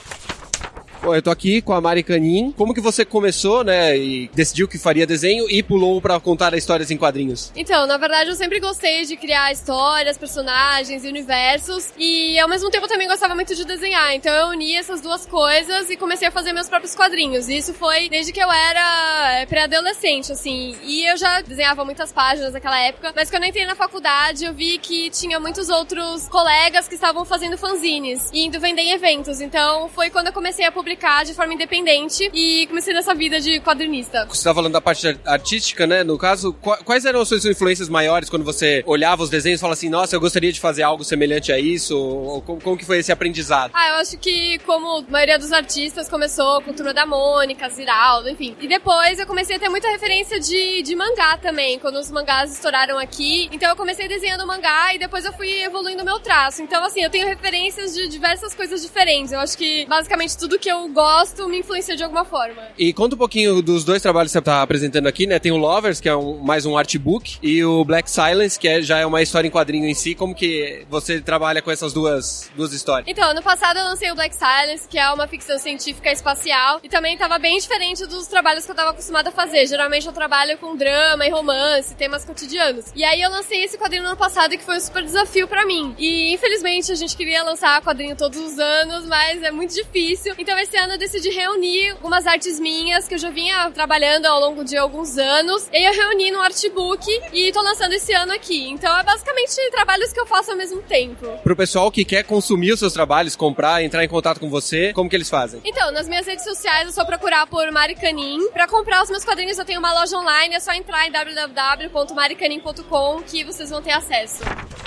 Bom, 1.02 1.14
eu 1.14 1.22
tô 1.22 1.30
aqui 1.30 1.62
com 1.62 1.72
a 1.72 1.80
Mari 1.80 2.02
Canin. 2.02 2.52
Como 2.56 2.74
que 2.74 2.80
você 2.80 3.04
começou, 3.04 3.62
né, 3.62 3.96
e 3.96 4.28
decidiu 4.34 4.66
que 4.66 4.78
faria 4.78 5.06
desenho 5.06 5.48
e 5.48 5.62
pulou 5.62 6.00
para 6.00 6.18
contar 6.20 6.52
histórias 6.54 6.90
em 6.90 6.96
quadrinhos? 6.96 7.52
Então, 7.56 7.87
na 7.87 7.96
verdade, 7.96 8.30
eu 8.30 8.34
sempre 8.37 8.61
gostei 8.61 9.04
de 9.04 9.16
criar 9.16 9.52
histórias, 9.52 10.18
personagens 10.18 11.04
universos. 11.04 11.92
E 11.96 12.38
ao 12.38 12.48
mesmo 12.48 12.68
tempo 12.70 12.84
eu 12.84 12.88
também 12.88 13.06
gostava 13.06 13.34
muito 13.34 13.54
de 13.54 13.64
desenhar. 13.64 14.14
Então 14.14 14.34
eu 14.34 14.48
uni 14.48 14.74
essas 14.74 15.00
duas 15.00 15.24
coisas 15.24 15.88
e 15.88 15.96
comecei 15.96 16.28
a 16.28 16.30
fazer 16.30 16.52
meus 16.52 16.68
próprios 16.68 16.94
quadrinhos. 16.94 17.48
E 17.48 17.56
isso 17.56 17.72
foi 17.72 18.08
desde 18.08 18.32
que 18.32 18.42
eu 18.42 18.50
era 18.50 19.38
é, 19.40 19.46
pré-adolescente, 19.46 20.32
assim. 20.32 20.76
E 20.82 21.06
eu 21.06 21.16
já 21.16 21.40
desenhava 21.40 21.84
muitas 21.84 22.12
páginas 22.12 22.52
naquela 22.52 22.78
época. 22.80 23.12
Mas 23.14 23.30
quando 23.30 23.44
eu 23.44 23.48
entrei 23.48 23.64
na 23.66 23.74
faculdade, 23.74 24.44
eu 24.44 24.52
vi 24.52 24.78
que 24.78 25.11
tinha 25.11 25.38
muitos 25.38 25.68
outros 25.68 26.28
colegas 26.28 26.88
que 26.88 26.96
estavam 26.96 27.24
fazendo 27.24 27.56
fanzines 27.56 28.30
e 28.32 28.44
indo 28.44 28.58
vender 28.61 28.82
em 28.82 28.92
eventos. 28.92 29.40
Então 29.40 29.88
foi 29.88 30.11
quando 30.11 30.26
eu 30.26 30.32
comecei 30.32 30.66
a 30.66 30.72
publicar 30.72 30.97
de 30.98 31.34
forma 31.34 31.54
independente 31.54 32.28
e 32.34 32.66
comecei 32.66 32.92
nessa 32.92 33.14
vida 33.14 33.40
de 33.40 33.61
quadrinista. 33.61 34.26
Você 34.28 34.44
tá 34.44 34.54
falando 34.54 34.72
da 34.72 34.80
parte 34.80 35.06
ar- 35.08 35.16
artística, 35.24 35.87
né? 35.87 36.02
No 36.02 36.18
caso, 36.18 36.52
qua- 36.54 36.78
quais 36.78 37.04
eram 37.04 37.20
as 37.20 37.28
suas 37.28 37.44
influências 37.44 37.88
maiores 37.88 38.28
quando 38.28 38.44
você 38.44 38.82
olhava 38.87 39.22
os 39.22 39.30
desenhos 39.30 39.58
e 39.58 39.62
falava 39.62 39.74
assim, 39.74 39.88
nossa, 39.88 40.14
eu 40.16 40.20
gostaria 40.20 40.52
de 40.52 40.61
fazer 40.61 40.82
algo 40.82 41.04
semelhante 41.04 41.52
a 41.52 41.58
isso? 41.58 41.96
Ou 41.98 42.42
como, 42.42 42.61
como 42.61 42.76
que 42.76 42.84
foi 42.84 42.98
esse 42.98 43.11
aprendizado? 43.12 43.70
Ah, 43.74 43.90
eu 43.90 43.94
acho 43.96 44.18
que 44.18 44.58
como 44.61 44.98
a 44.98 45.02
maioria 45.11 45.38
dos 45.38 45.52
artistas 45.52 46.08
começou 46.08 46.61
com 46.62 46.72
Turma 46.72 46.92
da 46.92 47.06
Mônica, 47.06 47.68
Ziraldo, 47.70 48.28
enfim. 48.28 48.54
E 48.61 48.68
depois 48.68 49.18
eu 49.18 49.26
comecei 49.26 49.56
a 49.56 49.58
ter 49.58 49.68
muita 49.68 49.88
referência 49.88 50.38
de, 50.40 50.82
de 50.82 50.94
mangá 50.94 51.38
também, 51.38 51.78
quando 51.78 51.96
os 51.98 52.11
mangás 52.11 52.52
estouraram 52.52 52.98
aqui. 52.98 53.48
Então 53.52 53.68
eu 53.70 53.76
comecei 53.76 54.08
desenhando 54.08 54.46
mangá 54.46 54.94
e 54.94 54.98
depois 54.98 55.24
eu 55.24 55.32
fui 55.32 55.62
evoluindo 55.62 56.02
o 56.02 56.04
meu 56.04 56.18
traço. 56.20 56.62
Então 56.62 56.84
assim, 56.84 57.02
eu 57.02 57.11
tenho 57.11 57.26
referências 57.26 57.94
de 57.94 58.08
diversas 58.08 58.54
coisas 58.54 58.82
diferentes. 58.82 59.32
Eu 59.32 59.40
acho 59.40 59.56
que 59.56 59.87
basicamente 59.87 60.37
tudo 60.37 60.58
que 60.58 60.70
eu 60.70 60.77
gosto 60.86 61.48
me 61.48 61.58
influencia 61.58 61.96
de 61.96 62.04
alguma 62.04 62.24
forma. 62.24 62.62
E 62.78 62.92
conta 62.92 63.14
um 63.16 63.18
pouquinho 63.18 63.60
dos 63.60 63.84
dois 63.84 64.00
trabalhos 64.00 64.30
que 64.30 64.38
você 64.38 64.42
tá 64.42 64.62
apresentando 64.62 65.06
aqui, 65.08 65.26
né? 65.26 65.38
Tem 65.38 65.50
o 65.50 65.56
Lovers, 65.56 66.00
que 66.00 66.08
é 66.08 66.14
um- 66.14 66.38
mais 66.38 66.64
um 66.64 66.76
artbook, 66.78 67.38
e 67.42 67.64
o 67.64 67.84
Black 67.84 68.10
Silence, 68.10 68.58
que 68.58 68.68
é- 68.68 68.82
já 68.82 68.98
é 68.98 69.06
uma 69.06 69.20
história 69.22 69.48
em 69.48 69.50
quadrinho 69.50 69.86
em 69.86 69.94
si. 69.94 70.14
Como 70.14 70.34
que 70.34 70.86
você 70.88 71.20
trabalha 71.20 71.60
com 71.60 71.70
essas 71.70 71.92
duas, 71.92 72.50
duas 72.54 72.72
histórias? 72.72 73.08
Então, 73.08 73.28
ano 73.30 73.42
passado 73.42 73.78
eu 73.78 73.84
lancei 73.84 74.10
o 74.10 74.14
Black 74.14 74.34
Silence, 74.36 74.86
que 74.88 74.98
é 74.98 75.10
uma 75.10 75.26
ficção 75.26 75.58
científica 75.58 76.12
espacial, 76.12 76.80
e 76.82 76.88
também 76.88 77.16
tava 77.16 77.38
bem 77.38 77.58
diferente 77.58 78.06
dos 78.06 78.26
trabalhos 78.26 78.64
que 78.64 78.70
eu 78.70 78.74
tava 78.76 78.90
acostumada 78.90 79.30
a 79.30 79.32
fazer. 79.32 79.66
Geralmente 79.66 80.06
eu 80.06 80.12
trabalho 80.12 80.56
com 80.58 80.76
drama 80.76 81.26
e 81.26 81.30
romance, 81.30 81.94
temas 81.94 82.24
cotidianos. 82.24 82.86
E 82.94 83.02
aí 83.04 83.20
eu 83.22 83.30
lancei 83.30 83.64
esse 83.64 83.78
quadrinho 83.78 84.02
no 84.02 84.08
ano 84.10 84.16
passado, 84.18 84.50
que 84.56 84.62
foi 84.64 84.76
um 84.76 84.80
super 84.80 85.02
desafio 85.02 85.48
pra 85.48 85.64
mim. 85.66 85.94
E 85.98 86.32
infelizmente 86.34 86.92
a 86.92 86.94
gente 86.94 87.16
queria 87.16 87.42
lançar 87.42 87.80
quadrinho 87.82 88.14
todos 88.16 88.38
os 88.38 88.58
anos, 88.58 89.06
mas 89.06 89.42
é 89.42 89.50
muito 89.50 89.74
difícil. 89.74 90.34
Então 90.38 90.58
esse 90.58 90.67
ano 90.76 90.94
eu 90.94 90.98
decidi 90.98 91.31
reunir 91.31 91.90
algumas 91.90 92.26
artes 92.26 92.59
minhas 92.61 93.09
que 93.09 93.14
eu 93.14 93.18
já 93.18 93.31
vinha 93.31 93.70
trabalhando 93.70 94.26
ao 94.26 94.40
longo 94.40 94.64
de 94.64 94.76
alguns 94.76 95.16
anos. 95.18 95.68
E 95.72 95.88
eu 95.88 95.92
reuni 95.92 96.31
no 96.31 96.40
artbook 96.40 97.07
e 97.33 97.50
tô 97.52 97.62
lançando 97.62 97.92
esse 97.92 98.12
ano 98.12 98.33
aqui. 98.33 98.68
Então 98.68 98.94
é 98.98 99.02
basicamente 99.02 99.54
trabalhos 99.70 100.12
que 100.12 100.20
eu 100.20 100.26
faço 100.26 100.50
ao 100.50 100.57
mesmo 100.57 100.83
tempo. 100.83 101.26
Pro 101.42 101.57
pessoal 101.57 101.90
que 101.90 102.04
quer 102.04 102.24
consumir 102.24 102.72
os 102.72 102.81
seus 102.81 102.92
trabalhos, 102.92 103.35
comprar, 103.37 103.83
entrar 103.83 104.04
em 104.04 104.09
contato 104.09 104.38
com 104.40 104.50
você, 104.50 104.92
como 104.92 105.09
que 105.09 105.16
eles 105.16 105.31
fazem? 105.31 105.61
Então, 105.64 105.90
nas 105.92 106.09
minhas 106.09 106.26
redes 106.26 106.44
sociais 106.44 106.88
é 106.88 106.92
só 106.92 107.04
procurar 107.04 107.46
por 107.46 107.70
Mari 107.70 107.94
Canin. 107.94 108.48
Pra 108.50 108.66
comprar 108.66 109.02
os 109.02 109.11
meus 109.11 109.24
quadrinhos 109.24 109.59
eu 109.59 109.64
tenho 109.64 109.78
uma 109.78 109.92
loja 109.92 110.16
online, 110.16 110.54
é 110.54 110.61
só 110.61 110.72
entrar 110.72 111.07
em 111.07 111.12
www.maricanin.com 111.12 113.22
que 113.22 113.44
vocês 113.44 113.70
vão 113.70 113.81
ter 113.83 113.92
acesso. 113.92 114.42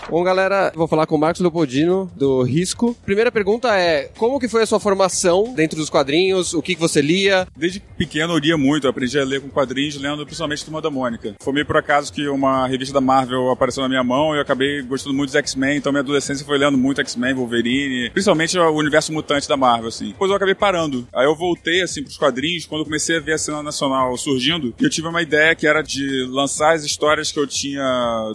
Bom, 0.09 0.23
galera, 0.23 0.71
vou 0.75 0.87
falar 0.87 1.05
com 1.05 1.15
o 1.15 1.19
Marcos 1.19 1.41
Leopoldino, 1.41 2.11
do 2.15 2.41
Risco. 2.43 2.95
Primeira 3.05 3.31
pergunta 3.31 3.77
é, 3.77 4.09
como 4.17 4.39
que 4.39 4.49
foi 4.49 4.63
a 4.63 4.65
sua 4.65 4.79
formação 4.79 5.53
dentro 5.53 5.70
dos 5.75 5.89
quadrinhos? 5.89 6.53
O 6.53 6.61
que, 6.61 6.75
que 6.75 6.81
você 6.81 7.01
lia? 7.01 7.47
Desde 7.55 7.79
pequeno 7.97 8.33
eu 8.33 8.37
lia 8.37 8.57
muito, 8.57 8.85
eu 8.85 8.89
aprendi 8.91 9.17
a 9.19 9.23
ler 9.23 9.41
com 9.41 9.49
quadrinhos, 9.49 9.95
lendo 9.97 10.25
principalmente 10.25 10.63
Turma 10.63 10.81
da 10.81 10.89
Mônica. 10.89 11.35
Foi 11.41 11.53
meio 11.53 11.65
por 11.65 11.77
acaso 11.77 12.11
que 12.13 12.27
uma 12.27 12.67
revista 12.67 12.93
da 12.93 13.01
Marvel 13.01 13.49
apareceu 13.51 13.81
na 13.83 13.89
minha 13.89 14.03
mão 14.03 14.33
e 14.33 14.37
eu 14.37 14.41
acabei 14.41 14.81
gostando 14.81 15.15
muito 15.15 15.29
dos 15.29 15.35
X-Men, 15.35 15.77
então 15.77 15.91
minha 15.91 16.01
adolescência 16.01 16.45
foi 16.45 16.57
lendo 16.57 16.77
muito 16.77 17.01
X-Men, 17.01 17.33
Wolverine, 17.33 18.09
principalmente 18.11 18.57
o 18.57 18.71
universo 18.75 19.11
mutante 19.13 19.47
da 19.47 19.57
Marvel, 19.57 19.89
assim. 19.89 20.07
Depois 20.09 20.29
eu 20.29 20.37
acabei 20.37 20.55
parando. 20.55 21.07
Aí 21.13 21.25
eu 21.25 21.35
voltei, 21.35 21.81
assim, 21.81 22.03
pros 22.03 22.17
quadrinhos, 22.17 22.65
quando 22.65 22.81
eu 22.81 22.85
comecei 22.85 23.17
a 23.17 23.19
ver 23.19 23.33
a 23.33 23.37
cena 23.37 23.61
nacional 23.63 24.15
surgindo, 24.17 24.73
eu 24.79 24.89
tive 24.89 25.07
uma 25.07 25.21
ideia 25.21 25.55
que 25.55 25.67
era 25.67 25.81
de 25.81 26.25
lançar 26.29 26.73
as 26.73 26.83
histórias 26.83 27.31
que 27.31 27.39
eu 27.39 27.47
tinha 27.47 27.83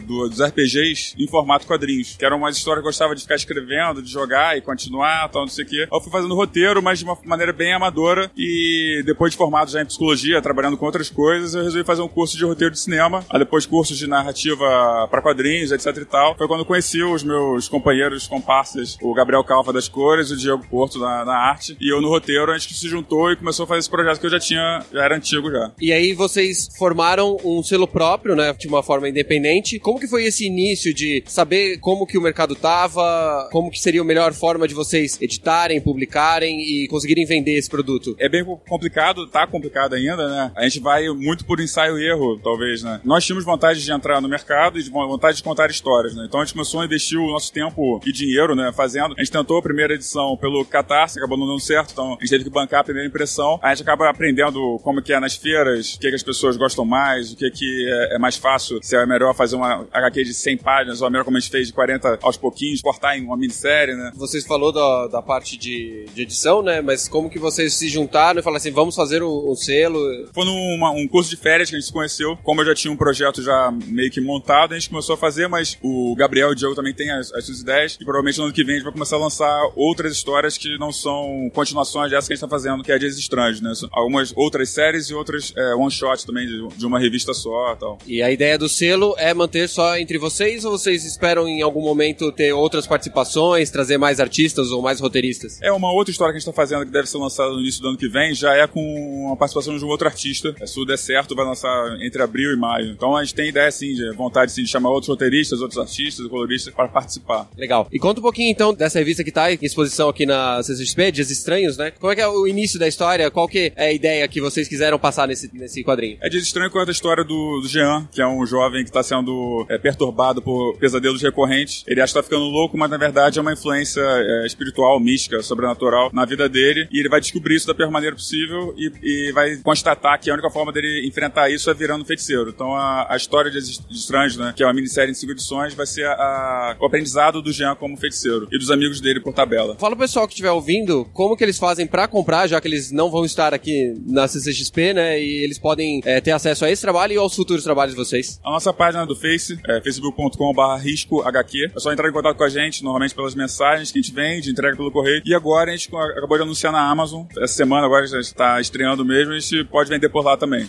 do- 0.06 0.28
dos 0.28 0.40
RPGs 0.40 1.14
em 1.18 1.26
formato 1.26 1.66
quadrinhos, 1.66 2.16
que 2.18 2.24
eram 2.24 2.36
umas 2.38 2.56
histórias 2.56 2.82
que 2.82 2.86
eu 2.86 2.90
gostava 2.90 3.14
de 3.14 3.22
ficar 3.22 3.34
escrevendo, 3.36 4.02
de 4.02 4.10
jogar 4.10 4.56
e 4.56 4.60
continuar, 4.60 5.28
tal, 5.28 5.42
não 5.42 5.48
sei 5.48 5.64
o 5.64 5.68
quê. 5.68 5.80
Aí 5.82 5.88
eu 5.96 6.00
fui 6.00 6.10
fazendo 6.12 6.34
roteiro, 6.34 6.82
mas 6.82 6.98
de 6.98 7.04
uma 7.04 7.16
de 7.26 7.30
maneira 7.30 7.52
bem 7.52 7.72
amadora 7.72 8.30
e 8.36 9.02
depois 9.04 9.32
de 9.32 9.36
formado 9.36 9.68
já 9.70 9.82
em 9.82 9.86
psicologia, 9.86 10.40
trabalhando 10.40 10.76
com 10.76 10.86
outras 10.86 11.10
coisas, 11.10 11.54
eu 11.54 11.64
resolvi 11.64 11.84
fazer 11.84 12.02
um 12.02 12.08
curso 12.08 12.36
de 12.36 12.44
roteiro 12.44 12.72
de 12.72 12.78
cinema, 12.78 13.24
aí 13.28 13.40
depois 13.40 13.66
cursos 13.66 13.98
de 13.98 14.06
narrativa 14.06 15.08
para 15.10 15.20
quadrinhos, 15.20 15.72
etc 15.72 15.96
e 15.96 16.04
tal. 16.04 16.36
Foi 16.36 16.46
quando 16.46 16.64
conheci 16.64 17.02
os 17.02 17.24
meus 17.24 17.68
companheiros, 17.68 18.28
comparsas, 18.28 18.96
o 19.02 19.12
Gabriel 19.12 19.42
Calva 19.42 19.72
das 19.72 19.88
cores, 19.88 20.30
o 20.30 20.36
Diego 20.36 20.64
Porto 20.70 21.00
na, 21.00 21.24
na 21.24 21.34
arte, 21.34 21.76
e 21.80 21.92
eu 21.92 22.00
no 22.00 22.08
roteiro, 22.08 22.52
a 22.52 22.58
gente 22.58 22.74
se 22.74 22.88
juntou 22.88 23.32
e 23.32 23.36
começou 23.36 23.64
a 23.64 23.66
fazer 23.66 23.80
esse 23.80 23.90
projeto 23.90 24.20
que 24.20 24.26
eu 24.26 24.30
já 24.30 24.38
tinha, 24.38 24.84
já 24.92 25.04
era 25.04 25.16
antigo 25.16 25.50
já. 25.50 25.72
E 25.80 25.92
aí 25.92 26.14
vocês 26.14 26.68
formaram 26.78 27.36
um 27.44 27.62
selo 27.62 27.88
próprio, 27.88 28.36
né, 28.36 28.54
de 28.56 28.68
uma 28.68 28.84
forma 28.84 29.08
independente. 29.08 29.80
Como 29.80 29.98
que 29.98 30.06
foi 30.06 30.24
esse 30.24 30.46
início 30.46 30.94
de 30.94 31.24
saber 31.26 31.78
como 31.78 32.06
que 32.06 32.16
o 32.16 32.22
mercado 32.22 32.54
tava, 32.54 33.48
como 33.50 33.70
que 33.70 33.80
seria 33.80 34.00
a 34.00 34.04
melhor 34.04 34.32
forma 34.32 34.68
de 34.68 34.74
vocês 34.74 35.20
editarem, 35.20 35.80
publicarem 35.80 36.60
e 36.60 36.86
conseguirem 36.88 37.15
vender 37.24 37.56
esse 37.56 37.70
produto? 37.70 38.16
É 38.18 38.28
bem 38.28 38.44
complicado, 38.68 39.26
tá 39.26 39.46
complicado 39.46 39.94
ainda, 39.94 40.28
né? 40.28 40.52
A 40.54 40.64
gente 40.64 40.80
vai 40.80 41.08
muito 41.08 41.44
por 41.44 41.60
ensaio 41.60 41.98
e 41.98 42.06
erro, 42.06 42.38
talvez, 42.42 42.82
né? 42.82 43.00
Nós 43.04 43.24
tínhamos 43.24 43.44
vontade 43.44 43.82
de 43.82 43.92
entrar 43.92 44.20
no 44.20 44.28
mercado 44.28 44.78
e 44.78 44.82
de 44.82 44.90
vontade 44.90 45.38
de 45.38 45.42
contar 45.42 45.70
histórias, 45.70 46.14
né? 46.14 46.24
Então 46.26 46.40
a 46.40 46.44
gente 46.44 46.54
começou 46.54 46.80
a 46.80 46.84
investir 46.84 47.18
o 47.18 47.30
nosso 47.30 47.52
tempo 47.52 48.00
e 48.04 48.12
dinheiro, 48.12 48.54
né, 48.54 48.72
fazendo. 48.74 49.14
A 49.16 49.20
gente 49.20 49.32
tentou 49.32 49.58
a 49.58 49.62
primeira 49.62 49.94
edição 49.94 50.36
pelo 50.36 50.64
Catarse, 50.64 51.18
acabou 51.18 51.38
não 51.38 51.46
dando 51.46 51.60
certo, 51.60 51.92
então 51.92 52.14
a 52.14 52.18
gente 52.20 52.30
teve 52.30 52.44
que 52.44 52.50
bancar 52.50 52.80
a 52.80 52.84
primeira 52.84 53.08
impressão. 53.08 53.58
A 53.62 53.74
gente 53.74 53.82
acaba 53.82 54.08
aprendendo 54.08 54.78
como 54.82 55.02
que 55.02 55.12
é 55.12 55.20
nas 55.20 55.36
feiras, 55.36 55.94
o 55.94 56.00
que, 56.00 56.08
que 56.08 56.14
as 56.14 56.22
pessoas 56.22 56.56
gostam 56.56 56.84
mais, 56.84 57.32
o 57.32 57.36
que, 57.36 57.50
que 57.50 57.86
é, 57.88 58.16
é 58.16 58.18
mais 58.18 58.36
fácil, 58.36 58.78
se 58.82 58.96
é 58.96 59.06
melhor 59.06 59.34
fazer 59.34 59.56
uma 59.56 59.86
HQ 59.92 60.24
de 60.24 60.34
100 60.34 60.58
páginas 60.58 61.00
ou 61.00 61.08
é 61.08 61.10
melhor 61.10 61.24
como 61.24 61.36
a 61.36 61.40
gente 61.40 61.50
fez 61.50 61.68
de 61.68 61.72
40 61.72 62.18
aos 62.22 62.36
pouquinhos, 62.36 62.80
cortar 62.80 63.16
em 63.16 63.24
uma 63.24 63.36
minissérie, 63.36 63.94
né? 63.94 64.12
Vocês 64.14 64.44
falou 64.44 64.72
da, 64.72 65.08
da 65.08 65.22
parte 65.22 65.56
de, 65.56 66.06
de 66.14 66.22
edição, 66.22 66.62
né? 66.62 66.80
Mas 66.80 67.05
como 67.08 67.30
que 67.30 67.38
vocês 67.38 67.74
se 67.74 67.88
juntaram 67.88 68.40
e 68.40 68.42
falaram 68.42 68.58
assim, 68.58 68.70
vamos 68.70 68.94
fazer 68.94 69.22
o, 69.22 69.50
o 69.50 69.56
selo? 69.56 69.98
Foi 70.32 70.44
num 70.44 70.76
um 70.96 71.08
curso 71.08 71.30
de 71.30 71.36
férias 71.36 71.68
que 71.68 71.76
a 71.76 71.78
gente 71.78 71.86
se 71.86 71.92
conheceu. 71.92 72.36
Como 72.42 72.60
eu 72.60 72.66
já 72.66 72.74
tinha 72.74 72.92
um 72.92 72.96
projeto 72.96 73.42
já 73.42 73.72
meio 73.86 74.10
que 74.10 74.20
montado, 74.20 74.72
a 74.72 74.78
gente 74.78 74.90
começou 74.90 75.14
a 75.14 75.18
fazer, 75.18 75.48
mas 75.48 75.78
o 75.82 76.14
Gabriel 76.16 76.50
e 76.50 76.52
o 76.52 76.54
Diogo 76.54 76.74
também 76.74 76.94
têm 76.94 77.10
as, 77.10 77.32
as 77.32 77.44
suas 77.46 77.60
ideias 77.60 77.96
e 78.00 78.04
provavelmente 78.04 78.38
no 78.38 78.44
ano 78.44 78.52
que 78.52 78.64
vem 78.64 78.74
a 78.74 78.78
gente 78.78 78.84
vai 78.84 78.92
começar 78.92 79.16
a 79.16 79.18
lançar 79.18 79.72
outras 79.74 80.12
histórias 80.12 80.56
que 80.56 80.78
não 80.78 80.92
são 80.92 81.50
continuações 81.54 82.10
dessa 82.10 82.26
que 82.26 82.32
a 82.32 82.36
gente 82.36 82.42
tá 82.42 82.48
fazendo, 82.48 82.82
que 82.82 82.92
é 82.92 82.98
Dias 82.98 83.18
Estranhos, 83.18 83.60
né? 83.60 83.72
Algumas 83.92 84.32
outras 84.36 84.70
séries 84.70 85.06
e 85.06 85.14
outras 85.14 85.52
é, 85.56 85.74
one-shot 85.74 86.26
também 86.26 86.46
de, 86.46 86.68
de, 86.76 86.86
uma 86.86 86.98
revista 86.98 87.32
só 87.34 87.72
e 87.72 87.76
tal. 87.76 87.98
E 88.06 88.22
a 88.22 88.30
ideia 88.30 88.58
do 88.58 88.68
selo 88.68 89.14
é 89.18 89.32
manter 89.34 89.68
só 89.68 89.96
entre 89.96 90.18
vocês 90.18 90.64
ou 90.64 90.72
vocês 90.72 91.04
esperam 91.04 91.46
em 91.48 91.62
algum 91.62 91.82
momento 91.82 92.32
ter 92.32 92.52
outras 92.52 92.86
participações, 92.86 93.70
trazer 93.70 93.98
mais 93.98 94.20
artistas 94.20 94.70
ou 94.70 94.82
mais 94.82 95.00
roteiristas? 95.00 95.60
É 95.62 95.72
uma 95.72 95.92
outra 95.92 96.10
história 96.10 96.32
que 96.32 96.36
a 96.36 96.40
gente 96.40 96.46
tá 96.46 96.52
fazendo 96.52 96.84
deve 96.96 97.08
ser 97.08 97.18
lançada 97.18 97.50
no 97.50 97.60
início 97.60 97.82
do 97.82 97.88
ano 97.88 97.98
que 97.98 98.08
vem, 98.08 98.34
já 98.34 98.54
é 98.54 98.66
com 98.66 99.30
a 99.32 99.36
participação 99.36 99.76
de 99.76 99.84
um 99.84 99.88
outro 99.88 100.06
artista. 100.06 100.54
Se 100.66 100.74
tudo 100.74 100.86
der 100.86 100.98
certo, 100.98 101.34
vai 101.34 101.44
lançar 101.44 101.98
entre 102.00 102.22
abril 102.22 102.52
e 102.52 102.56
maio. 102.56 102.90
Então 102.90 103.16
a 103.16 103.22
gente 103.22 103.34
tem 103.34 103.48
ideia, 103.48 103.70
sim, 103.70 103.94
de 103.94 104.12
vontade 104.12 104.52
sim, 104.52 104.62
de 104.62 104.68
chamar 104.68 104.90
outros 104.90 105.08
roteiristas, 105.08 105.60
outros 105.60 105.78
artistas, 105.78 106.26
coloristas 106.26 106.72
para 106.74 106.88
participar. 106.88 107.48
Legal. 107.56 107.88
E 107.92 107.98
conta 107.98 108.20
um 108.20 108.22
pouquinho 108.22 108.50
então 108.50 108.72
dessa 108.74 108.98
revista 108.98 109.22
que 109.22 109.32
tá 109.32 109.52
em 109.52 109.58
exposição 109.62 110.08
aqui 110.08 110.26
na 110.26 110.62
CCXP, 110.62 111.12
Dias 111.12 111.30
Estranhos, 111.30 111.76
né? 111.76 111.90
Como 111.90 112.12
é 112.12 112.14
que 112.14 112.20
é 112.20 112.28
o 112.28 112.46
início 112.46 112.78
da 112.78 112.88
história? 112.88 113.30
Qual 113.30 113.48
que 113.48 113.72
é 113.76 113.86
a 113.86 113.92
ideia 113.92 114.26
que 114.28 114.40
vocês 114.40 114.68
quiseram 114.68 114.98
passar 114.98 115.28
nesse, 115.28 115.50
nesse 115.54 115.82
quadrinho? 115.84 116.18
É 116.20 116.28
Dias 116.28 116.44
Estranhos 116.44 116.72
conta 116.72 116.90
a 116.90 116.92
história 116.92 117.24
do, 117.24 117.60
do 117.60 117.68
Jean, 117.68 118.08
que 118.12 118.20
é 118.20 118.26
um 118.26 118.44
jovem 118.46 118.82
que 118.82 118.90
está 118.90 119.02
sendo 119.02 119.66
é, 119.68 119.78
perturbado 119.78 120.42
por 120.42 120.76
pesadelos 120.78 121.22
recorrentes. 121.22 121.84
Ele 121.86 122.00
acha 122.00 122.12
que 122.12 122.18
tá 122.18 122.22
ficando 122.22 122.44
louco, 122.44 122.76
mas 122.76 122.90
na 122.90 122.96
verdade 122.96 123.38
é 123.38 123.42
uma 123.42 123.52
influência 123.52 124.00
é, 124.00 124.46
espiritual, 124.46 124.98
mística, 125.00 125.42
sobrenatural 125.42 126.10
na 126.12 126.24
vida 126.24 126.48
dele. 126.48 126.85
E 126.90 127.00
ele 127.00 127.08
vai 127.08 127.20
descobrir 127.20 127.56
isso 127.56 127.66
da 127.66 127.74
pior 127.74 127.90
maneira 127.90 128.14
possível 128.14 128.74
e, 128.76 128.92
e 129.02 129.32
vai 129.32 129.56
constatar 129.56 130.18
que 130.20 130.30
a 130.30 130.34
única 130.34 130.50
forma 130.50 130.72
dele 130.72 131.06
enfrentar 131.06 131.50
isso 131.50 131.70
é 131.70 131.74
virando 131.74 132.04
feiticeiro. 132.04 132.50
Então 132.50 132.74
a, 132.74 133.12
a 133.12 133.16
história 133.16 133.50
de 133.50 133.58
Estranhos, 133.58 134.36
né, 134.36 134.52
que 134.56 134.62
é 134.62 134.66
uma 134.66 134.72
minissérie 134.72 135.10
em 135.10 135.14
cinco 135.14 135.32
edições, 135.32 135.74
vai 135.74 135.86
ser 135.86 136.06
a, 136.06 136.12
a, 136.12 136.76
o 136.80 136.86
aprendizado 136.86 137.42
do 137.42 137.52
Jean 137.52 137.74
como 137.74 137.96
feiticeiro 137.96 138.48
e 138.50 138.58
dos 138.58 138.70
amigos 138.70 139.00
dele 139.00 139.20
por 139.20 139.32
tabela. 139.32 139.76
Fala 139.76 139.96
pro 139.96 140.04
pessoal 140.04 140.26
que 140.26 140.34
estiver 140.34 140.50
ouvindo 140.50 141.04
como 141.12 141.36
que 141.36 141.44
eles 141.44 141.58
fazem 141.58 141.86
para 141.86 142.08
comprar, 142.08 142.46
já 142.46 142.60
que 142.60 142.68
eles 142.68 142.90
não 142.90 143.10
vão 143.10 143.24
estar 143.24 143.52
aqui 143.54 143.94
na 144.06 144.28
CCXP, 144.28 144.94
né? 144.94 145.20
E 145.20 145.44
eles 145.44 145.58
podem 145.58 146.00
é, 146.04 146.20
ter 146.20 146.32
acesso 146.32 146.64
a 146.64 146.70
esse 146.70 146.82
trabalho 146.82 147.12
e 147.12 147.16
aos 147.16 147.34
futuros 147.34 147.64
trabalhos 147.64 147.94
de 147.94 147.98
vocês. 147.98 148.40
A 148.44 148.50
nossa 148.50 148.72
página 148.72 149.06
do 149.06 149.16
Face 149.16 149.58
é 149.66 149.80
facebook.com.br 149.80 150.80
riscohq. 150.80 151.72
É 151.74 151.80
só 151.80 151.92
entrar 151.92 152.08
em 152.08 152.12
contato 152.12 152.36
com 152.36 152.44
a 152.44 152.48
gente, 152.48 152.82
normalmente 152.82 153.14
pelas 153.14 153.34
mensagens 153.34 153.90
que 153.90 153.98
a 153.98 154.02
gente 154.02 154.14
vende, 154.14 154.50
entrega 154.50 154.76
pelo 154.76 154.90
correio. 154.90 155.22
E 155.24 155.34
agora 155.34 155.70
a 155.70 155.76
gente 155.76 155.88
acabou 155.94 156.36
de 156.36 156.42
anunciar 156.42 156.65
na 156.72 156.90
Amazon. 156.90 157.24
Essa 157.38 157.54
semana 157.54 157.86
agora 157.86 158.06
já 158.06 158.20
está 158.20 158.60
estreando 158.60 159.04
mesmo, 159.04 159.32
a 159.32 159.38
gente 159.38 159.64
pode 159.64 159.88
vender 159.88 160.08
por 160.08 160.24
lá 160.24 160.36
também. 160.36 160.68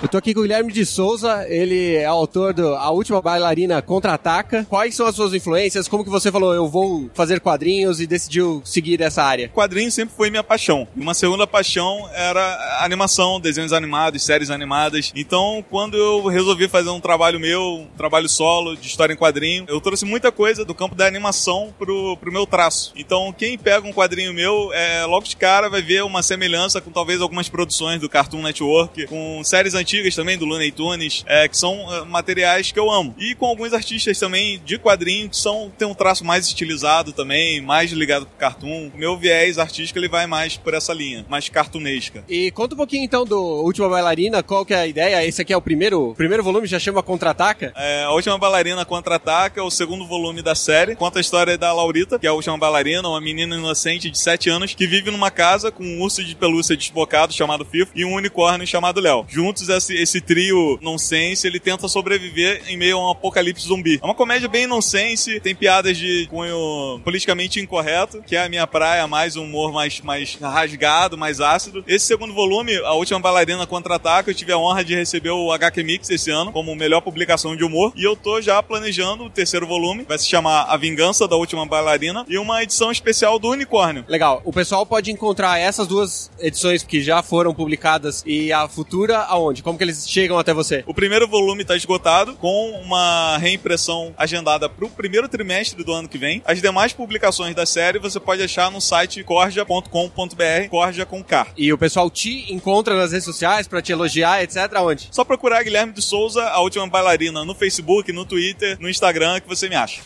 Eu 0.02 0.08
tô 0.08 0.18
aqui 0.18 0.34
com 0.34 0.40
o 0.40 0.42
Guilherme 0.42 0.70
de 0.70 0.84
Souza, 0.84 1.46
ele 1.48 1.94
é 1.94 2.04
autor 2.04 2.52
do 2.52 2.74
A 2.74 2.90
Última 2.90 3.22
Bailarina 3.22 3.80
Contra-Ataca. 3.80 4.66
Quais 4.68 4.94
são 4.94 5.06
as 5.06 5.16
suas 5.16 5.32
influências? 5.32 5.88
Como 5.88 6.04
que 6.04 6.10
você 6.10 6.30
falou, 6.30 6.52
eu 6.52 6.68
vou 6.68 7.10
fazer 7.14 7.40
quadrinhos 7.40 7.98
e 7.98 8.06
decidiu 8.06 8.60
seguir 8.62 9.00
essa 9.00 9.22
área? 9.22 9.48
Quadrinho 9.48 9.90
sempre 9.90 10.14
foi 10.14 10.28
minha 10.28 10.44
paixão. 10.44 10.86
Uma 10.94 11.14
segunda 11.14 11.46
paixão 11.46 12.06
era 12.12 12.82
animação, 12.84 13.40
desenhos 13.40 13.72
animados, 13.72 14.22
séries 14.22 14.50
animadas. 14.50 15.12
Então, 15.16 15.64
quando 15.70 15.96
eu 15.96 16.26
resolvi 16.26 16.68
fazer 16.68 16.90
um 16.90 17.00
trabalho 17.00 17.40
meu, 17.40 17.62
um 17.62 17.96
trabalho 17.96 18.28
solo 18.28 18.76
de 18.76 18.86
história 18.86 19.14
em 19.14 19.16
quadrinho, 19.16 19.64
eu 19.66 19.80
trouxe 19.80 20.04
muita 20.04 20.30
coisa 20.30 20.62
do 20.62 20.74
campo 20.74 20.94
da 20.94 21.06
animação 21.06 21.74
pro, 21.78 22.18
pro 22.18 22.30
meu 22.30 22.46
traço. 22.46 22.92
Então, 22.96 23.32
quem 23.32 23.56
pega 23.56 23.88
um 23.88 23.94
quadrinho 23.94 24.34
meu, 24.34 24.70
é, 24.74 25.06
logo 25.06 25.26
de 25.26 25.36
cara 25.36 25.70
vai 25.70 25.80
ver 25.80 26.04
uma 26.04 26.22
semelhança 26.22 26.82
com 26.82 26.90
talvez 26.90 27.22
algumas 27.22 27.48
produções 27.48 27.98
do 27.98 28.10
Cartoon 28.10 28.42
Network, 28.42 29.06
com 29.06 29.42
séries 29.42 29.72
antigas 29.74 29.85
antigas 29.86 30.16
também, 30.16 30.36
do 30.36 30.44
Looney 30.44 30.72
Tunes, 30.72 31.24
é, 31.28 31.46
que 31.46 31.56
são 31.56 31.94
é, 31.94 32.04
materiais 32.04 32.72
que 32.72 32.78
eu 32.78 32.90
amo. 32.90 33.14
E 33.18 33.36
com 33.36 33.46
alguns 33.46 33.72
artistas 33.72 34.18
também 34.18 34.60
de 34.64 34.78
quadrinho 34.78 35.30
que 35.30 35.36
são, 35.36 35.70
tem 35.78 35.86
um 35.86 35.94
traço 35.94 36.24
mais 36.24 36.46
estilizado 36.46 37.12
também, 37.12 37.60
mais 37.60 37.92
ligado 37.92 38.26
pro 38.26 38.36
cartoon. 38.36 38.90
Meu 38.96 39.16
viés 39.16 39.58
artístico 39.58 39.98
ele 39.98 40.08
vai 40.08 40.26
mais 40.26 40.56
por 40.56 40.74
essa 40.74 40.92
linha, 40.92 41.24
mais 41.28 41.48
cartunesca. 41.48 42.24
E 42.28 42.50
conta 42.50 42.74
um 42.74 42.78
pouquinho 42.78 43.04
então 43.04 43.24
do 43.24 43.40
Última 43.40 43.88
Bailarina, 43.88 44.42
qual 44.42 44.66
que 44.66 44.74
é 44.74 44.78
a 44.78 44.86
ideia? 44.86 45.24
Esse 45.24 45.42
aqui 45.42 45.52
é 45.52 45.56
o 45.56 45.62
primeiro, 45.62 46.14
primeiro 46.16 46.42
volume, 46.42 46.66
já 46.66 46.80
chama 46.80 47.02
Contra-Ataca? 47.02 47.72
É, 47.76 48.02
a 48.02 48.10
Última 48.10 48.36
Bailarina 48.36 48.84
Contra-Ataca 48.84 49.60
é 49.60 49.62
o 49.62 49.70
segundo 49.70 50.04
volume 50.06 50.42
da 50.42 50.54
série. 50.54 50.96
Conta 50.96 51.20
a 51.20 51.20
história 51.20 51.56
da 51.56 51.72
Laurita, 51.72 52.18
que 52.18 52.26
é 52.26 52.30
a 52.30 52.32
última 52.32 52.58
bailarina, 52.58 53.08
uma 53.08 53.20
menina 53.20 53.54
inocente 53.54 54.10
de 54.10 54.18
7 54.18 54.50
anos 54.50 54.74
que 54.74 54.86
vive 54.86 55.10
numa 55.10 55.30
casa 55.30 55.70
com 55.70 55.84
um 55.84 56.00
urso 56.00 56.24
de 56.24 56.34
pelúcia 56.34 56.76
desbocado 56.76 57.32
chamado 57.32 57.64
Fifo 57.64 57.92
e 57.94 58.04
um 58.04 58.14
unicórnio 58.14 58.66
chamado 58.66 59.00
Léo. 59.00 59.24
Juntos, 59.28 59.68
esse, 59.76 59.94
esse 59.94 60.20
trio 60.20 60.78
nonsense, 60.80 61.46
ele 61.46 61.60
tenta 61.60 61.88
sobreviver 61.88 62.62
em 62.68 62.76
meio 62.76 62.98
a 62.98 63.06
um 63.06 63.10
apocalipse 63.10 63.66
zumbi. 63.66 63.98
É 64.02 64.04
uma 64.04 64.14
comédia 64.14 64.48
bem 64.48 64.66
nonsense, 64.66 65.40
tem 65.40 65.54
piadas 65.54 65.96
de 65.96 66.26
cunho 66.28 67.00
politicamente 67.04 67.60
incorreto, 67.60 68.22
que 68.26 68.36
é 68.36 68.44
a 68.44 68.48
minha 68.48 68.66
praia, 68.66 69.06
mais 69.06 69.36
um 69.36 69.44
humor 69.44 69.72
mais, 69.72 70.00
mais 70.00 70.36
rasgado, 70.40 71.16
mais 71.16 71.40
ácido. 71.40 71.84
Esse 71.86 72.06
segundo 72.06 72.34
volume, 72.34 72.76
A 72.76 72.92
Última 72.92 73.20
Bailarina 73.20 73.66
Contra-Ataca, 73.66 74.30
eu 74.30 74.34
tive 74.34 74.52
a 74.52 74.58
honra 74.58 74.84
de 74.84 74.94
receber 74.94 75.30
o 75.30 75.52
HQ 75.52 75.82
Mix 75.82 76.10
esse 76.10 76.30
ano 76.30 76.52
como 76.52 76.74
melhor 76.74 77.00
publicação 77.00 77.56
de 77.56 77.64
humor 77.64 77.92
e 77.96 78.04
eu 78.04 78.16
tô 78.16 78.40
já 78.40 78.62
planejando 78.62 79.24
o 79.24 79.30
terceiro 79.30 79.66
volume, 79.66 80.04
vai 80.08 80.18
se 80.18 80.26
chamar 80.26 80.62
A 80.62 80.76
Vingança 80.76 81.28
da 81.28 81.36
Última 81.36 81.66
Bailarina 81.66 82.24
e 82.28 82.38
uma 82.38 82.62
edição 82.62 82.90
especial 82.90 83.38
do 83.38 83.50
Unicórnio. 83.50 84.04
Legal. 84.08 84.40
O 84.44 84.52
pessoal 84.52 84.84
pode 84.86 85.10
encontrar 85.10 85.58
essas 85.58 85.86
duas 85.86 86.30
edições 86.38 86.82
que 86.82 87.00
já 87.00 87.22
foram 87.22 87.54
publicadas 87.54 88.22
e 88.26 88.52
a 88.52 88.68
futura 88.68 89.18
aonde? 89.20 89.62
Como 89.66 89.76
que 89.76 89.82
eles 89.82 90.08
chegam 90.08 90.38
até 90.38 90.54
você? 90.54 90.84
O 90.86 90.94
primeiro 90.94 91.26
volume 91.26 91.62
está 91.62 91.74
esgotado, 91.74 92.36
com 92.36 92.70
uma 92.82 93.36
reimpressão 93.38 94.14
agendada 94.16 94.68
para 94.68 94.84
o 94.84 94.88
primeiro 94.88 95.28
trimestre 95.28 95.82
do 95.82 95.92
ano 95.92 96.08
que 96.08 96.16
vem. 96.16 96.40
As 96.44 96.62
demais 96.62 96.92
publicações 96.92 97.52
da 97.52 97.66
série 97.66 97.98
você 97.98 98.20
pode 98.20 98.40
achar 98.40 98.70
no 98.70 98.80
site 98.80 99.24
corja.com.br, 99.24 100.68
corja 100.70 101.04
com 101.04 101.20
K. 101.20 101.48
E 101.56 101.72
o 101.72 101.78
pessoal 101.78 102.08
te 102.08 102.46
encontra 102.54 102.94
nas 102.94 103.10
redes 103.10 103.24
sociais 103.24 103.66
para 103.66 103.82
te 103.82 103.90
elogiar, 103.90 104.40
etc. 104.40 104.72
Onde? 104.80 105.08
Só 105.10 105.24
procurar 105.24 105.64
Guilherme 105.64 105.92
de 105.92 106.00
Souza, 106.00 106.44
a 106.44 106.60
última 106.60 106.86
bailarina, 106.86 107.44
no 107.44 107.52
Facebook, 107.52 108.12
no 108.12 108.24
Twitter, 108.24 108.76
no 108.78 108.88
Instagram, 108.88 109.40
que 109.40 109.48
você 109.48 109.68
me 109.68 109.74
acha. 109.74 110.00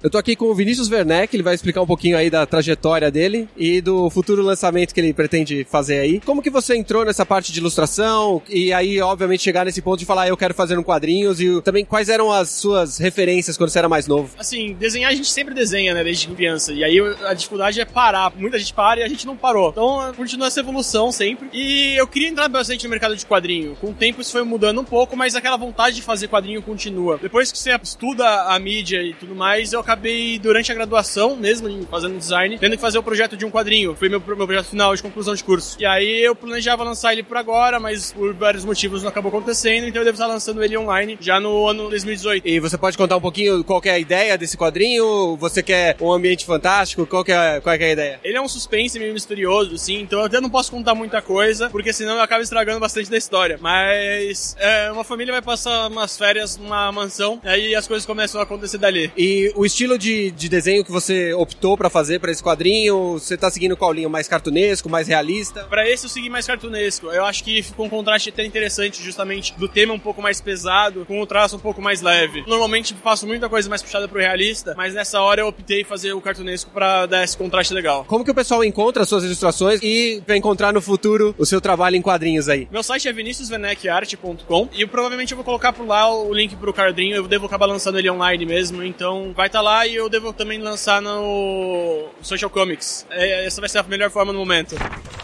Eu 0.06 0.12
tô 0.12 0.20
aqui 0.20 0.36
com 0.36 0.46
o 0.46 0.54
Vinícius 0.54 0.88
Werneck, 0.88 1.36
ele 1.36 1.42
vai 1.42 1.56
explicar 1.56 1.82
um 1.82 1.88
pouquinho 1.88 2.16
aí 2.16 2.30
da 2.30 2.46
trajetória 2.46 3.10
dele 3.10 3.50
e 3.58 3.82
do 3.82 4.08
futuro 4.12 4.44
lançamento 4.44 4.94
que 4.94 5.00
ele 5.00 5.12
pretende 5.12 5.66
fazer 5.68 5.98
aí. 5.98 6.20
Como 6.20 6.44
que 6.44 6.52
você 6.52 6.78
entrou 6.78 7.04
nessa 7.04 7.26
parte 7.26 7.52
de 7.52 7.60
ilustração 7.60 8.40
e 8.48 8.72
aí, 8.72 9.02
obviamente, 9.02 9.42
chegar 9.42 9.66
nesse 9.66 9.82
ponto 9.82 9.98
de 9.98 10.06
falar, 10.06 10.22
"Ah, 10.22 10.28
eu 10.28 10.38
quero 10.38 10.54
fazer 10.54 10.78
um 10.78 10.84
quadrinhos 10.84 11.42
e 11.42 11.60
também 11.64 11.84
quais 11.84 12.08
eram 12.08 12.32
as 12.32 12.52
suas 12.52 13.00
referências 13.00 13.58
quando 13.58 13.72
você 13.72 13.80
era 13.80 13.90
mais 13.90 14.06
novo? 14.06 14.30
Assim, 14.38 14.76
desenhar 14.80 15.10
a 15.10 15.16
gente 15.16 15.28
sempre 15.28 15.56
desenha, 15.56 15.96
né, 15.96 16.04
desde 16.04 16.28
criança. 16.28 16.72
E 16.72 16.84
aí 16.84 17.00
a 17.26 17.34
dificuldade 17.34 17.82
é 17.82 17.86
parar. 17.86 18.32
Muita 18.38 18.60
gente 18.60 18.76
para 18.76 19.00
e 19.00 19.04
a 19.04 19.08
gente 19.08 19.26
não 19.26 19.36
parou. 19.36 19.72
Então 19.72 20.14
continua 20.16 20.46
essa 20.46 20.60
evolução 20.60 21.12
sempre. 21.12 21.50
E 21.52 21.96
eu 21.98 22.06
queria 22.06 22.30
entrar 22.30 22.48
bastante 22.48 22.84
no 22.84 22.92
mercado 22.92 23.16
de 23.16 23.26
quadrinho. 23.26 23.76
Com 23.82 23.88
o 23.90 23.94
tempo 23.96 24.22
isso 24.22 24.32
foi 24.32 24.44
mudando 24.44 24.80
um 24.80 24.86
pouco, 24.86 25.18
mas 25.18 25.34
aquela 25.34 25.58
vontade 25.58 25.96
de 25.96 26.04
fazer 26.04 26.28
quadrinho 26.28 26.62
continua. 26.62 27.18
Depois 27.20 27.52
que 27.52 27.58
você 27.58 27.76
estuda 27.82 28.44
a 28.44 28.60
mídia 28.60 29.02
e 29.02 29.12
tudo 29.16 29.34
mais, 29.34 29.74
eu 29.74 29.80
acabei 29.80 29.95
durante 30.42 30.72
a 30.72 30.76
graduação, 30.76 31.36
mesmo 31.36 31.86
fazendo 31.90 32.18
design, 32.18 32.58
tendo 32.58 32.76
que 32.76 32.82
fazer 32.82 32.98
o 32.98 33.04
projeto 33.04 33.38
de 33.38 33.46
um 33.46 33.52
quadrinho. 33.52 33.96
Foi 33.96 34.10
meu, 34.10 34.22
meu 34.26 34.46
projeto 34.46 34.66
final 34.66 34.96
de 34.96 35.02
conclusão 35.02 35.34
de 35.34 35.44
curso. 35.44 35.78
E 35.80 35.86
aí 35.86 36.24
eu 36.24 36.36
planejava 36.36 36.84
lançar 36.84 37.14
ele 37.14 37.24
por 37.24 37.38
agora, 37.38 37.80
mas 37.80 38.12
por 38.12 38.34
vários 38.34 38.66
motivos 38.66 39.02
não 39.02 39.10
acabou 39.10 39.30
acontecendo, 39.30 39.88
então 39.88 40.02
eu 40.02 40.06
devo 40.06 40.16
estar 40.16 40.28
lançando 40.28 40.64
ele 40.64 40.78
online 40.78 41.18
já 41.20 41.40
no 41.40 41.68
ano 41.68 41.90
2018. 41.90 42.48
E 42.48 42.60
você 42.60 42.78
pode 42.78 42.98
contar 42.98 43.18
um 43.18 43.22
pouquinho 43.22 43.64
qual 43.64 43.82
é 43.86 43.92
a 43.92 44.00
ideia 44.00 44.38
desse 44.38 44.58
quadrinho? 44.58 45.36
Você 45.38 45.62
quer 45.62 45.96
um 46.00 46.12
ambiente 46.12 46.46
fantástico? 46.46 47.06
Qual 47.06 47.24
é, 47.28 47.60
qual 47.62 47.76
é 47.76 47.84
a 47.84 47.92
ideia? 47.92 48.20
Ele 48.24 48.38
é 48.38 48.42
um 48.42 48.48
suspense 48.48 49.00
meio 49.00 49.14
misterioso, 49.14 49.76
assim, 49.76 50.02
então 50.02 50.20
eu 50.20 50.26
até 50.26 50.40
não 50.40 50.50
posso 50.50 50.72
contar 50.72 50.96
muita 50.96 51.22
coisa, 51.22 51.70
porque 51.70 51.92
senão 51.94 52.16
eu 52.16 52.22
acabo 52.22 52.42
estragando 52.42 52.80
bastante 52.80 53.10
da 53.10 53.18
história. 53.18 53.58
Mas 53.62 54.56
é, 54.60 54.92
uma 54.92 55.04
família 55.04 55.34
vai 55.34 55.42
passar 55.42 55.88
umas 55.88 56.18
férias 56.18 56.58
numa 56.58 56.92
mansão, 56.92 57.40
aí 57.44 57.76
as 57.76 57.88
coisas 57.88 58.06
começam 58.06 58.40
a 58.40 58.44
acontecer 58.44 58.78
dali. 58.78 59.12
E 59.18 59.52
o 59.56 59.66
estilo 59.76 59.98
de, 59.98 60.32
de 60.32 60.48
desenho 60.48 60.86
que 60.86 60.92
você 60.92 61.34
optou 61.34 61.76
pra 61.76 61.90
fazer 61.90 62.22
pra 62.22 62.32
esse 62.32 62.42
quadrinho, 62.42 63.20
você 63.20 63.36
tá 63.36 63.52
seguindo 63.52 63.76
qual 63.76 63.92
linha? 63.92 64.08
Mais 64.08 64.26
cartunesco, 64.26 64.90
mais 64.90 65.10
realista? 65.10 65.66
Pra 65.66 65.88
esse 65.90 66.06
eu 66.06 66.10
segui 66.10 66.30
mais 66.30 66.48
cartunesco. 66.48 67.08
Eu 67.08 67.26
acho 67.26 67.44
que 67.44 67.62
ficou 67.62 67.86
um 67.86 67.90
contraste 67.90 68.30
até 68.30 68.46
interessante, 68.46 69.04
justamente 69.04 69.54
do 69.58 69.68
tema 69.68 69.94
um 69.94 70.00
pouco 70.00 70.22
mais 70.22 70.40
pesado, 70.40 71.04
com 71.06 71.20
o 71.20 71.28
traço 71.28 71.58
um 71.58 71.60
pouco 71.60 71.82
mais 71.82 72.02
leve. 72.02 72.46
Normalmente 72.48 72.96
faço 73.04 73.28
muita 73.28 73.50
coisa 73.50 73.68
mais 73.68 73.82
puxada 73.82 74.08
pro 74.08 74.18
realista, 74.18 74.74
mas 74.78 74.94
nessa 74.94 75.20
hora 75.20 75.42
eu 75.42 75.48
optei 75.48 75.84
fazer 75.84 76.14
o 76.14 76.22
cartunesco 76.22 76.72
pra 76.72 77.06
dar 77.06 77.26
esse 77.26 77.36
contraste 77.36 77.74
legal. 77.74 78.06
Como 78.06 78.24
que 78.24 78.32
o 78.32 78.36
pessoal 78.36 78.64
encontra 78.64 79.04
as 79.04 79.10
suas 79.10 79.26
ilustrações 79.26 79.82
e 79.84 80.24
pra 80.26 80.38
encontrar 80.38 80.72
no 80.72 80.82
futuro 80.82 81.36
o 81.38 81.46
seu 81.46 81.60
trabalho 81.60 81.98
em 81.98 82.02
quadrinhos 82.02 82.48
aí? 82.48 82.66
Meu 82.72 82.82
site 82.82 83.10
é 83.10 83.12
viniciusvenecart.com 83.12 84.70
e 84.72 84.82
eu 84.84 84.88
provavelmente 84.88 85.34
eu 85.34 85.36
vou 85.36 85.44
colocar 85.44 85.74
por 85.74 85.86
lá 85.86 86.10
o 86.10 86.34
link 86.34 86.56
pro 86.56 86.74
quadrinho. 86.74 87.18
Eu 87.18 87.28
devo 87.28 87.46
acabar 87.46 87.66
lançando 87.66 88.00
ele 88.00 88.10
online 88.10 88.46
mesmo, 88.46 88.82
então 88.82 89.34
vai 89.36 89.48
estar 89.48 89.65
lá 89.66 89.88
e 89.88 89.96
eu 89.96 90.08
devo 90.08 90.32
também 90.32 90.60
lançar 90.60 91.02
no 91.02 92.06
Social 92.22 92.52
Comics. 92.52 93.06
É, 93.10 93.46
essa 93.48 93.60
vai 93.60 93.68
ser 93.68 93.80
a 93.80 93.84
melhor 93.84 94.12
forma 94.12 94.32
no 94.32 94.38
momento. 94.38 94.76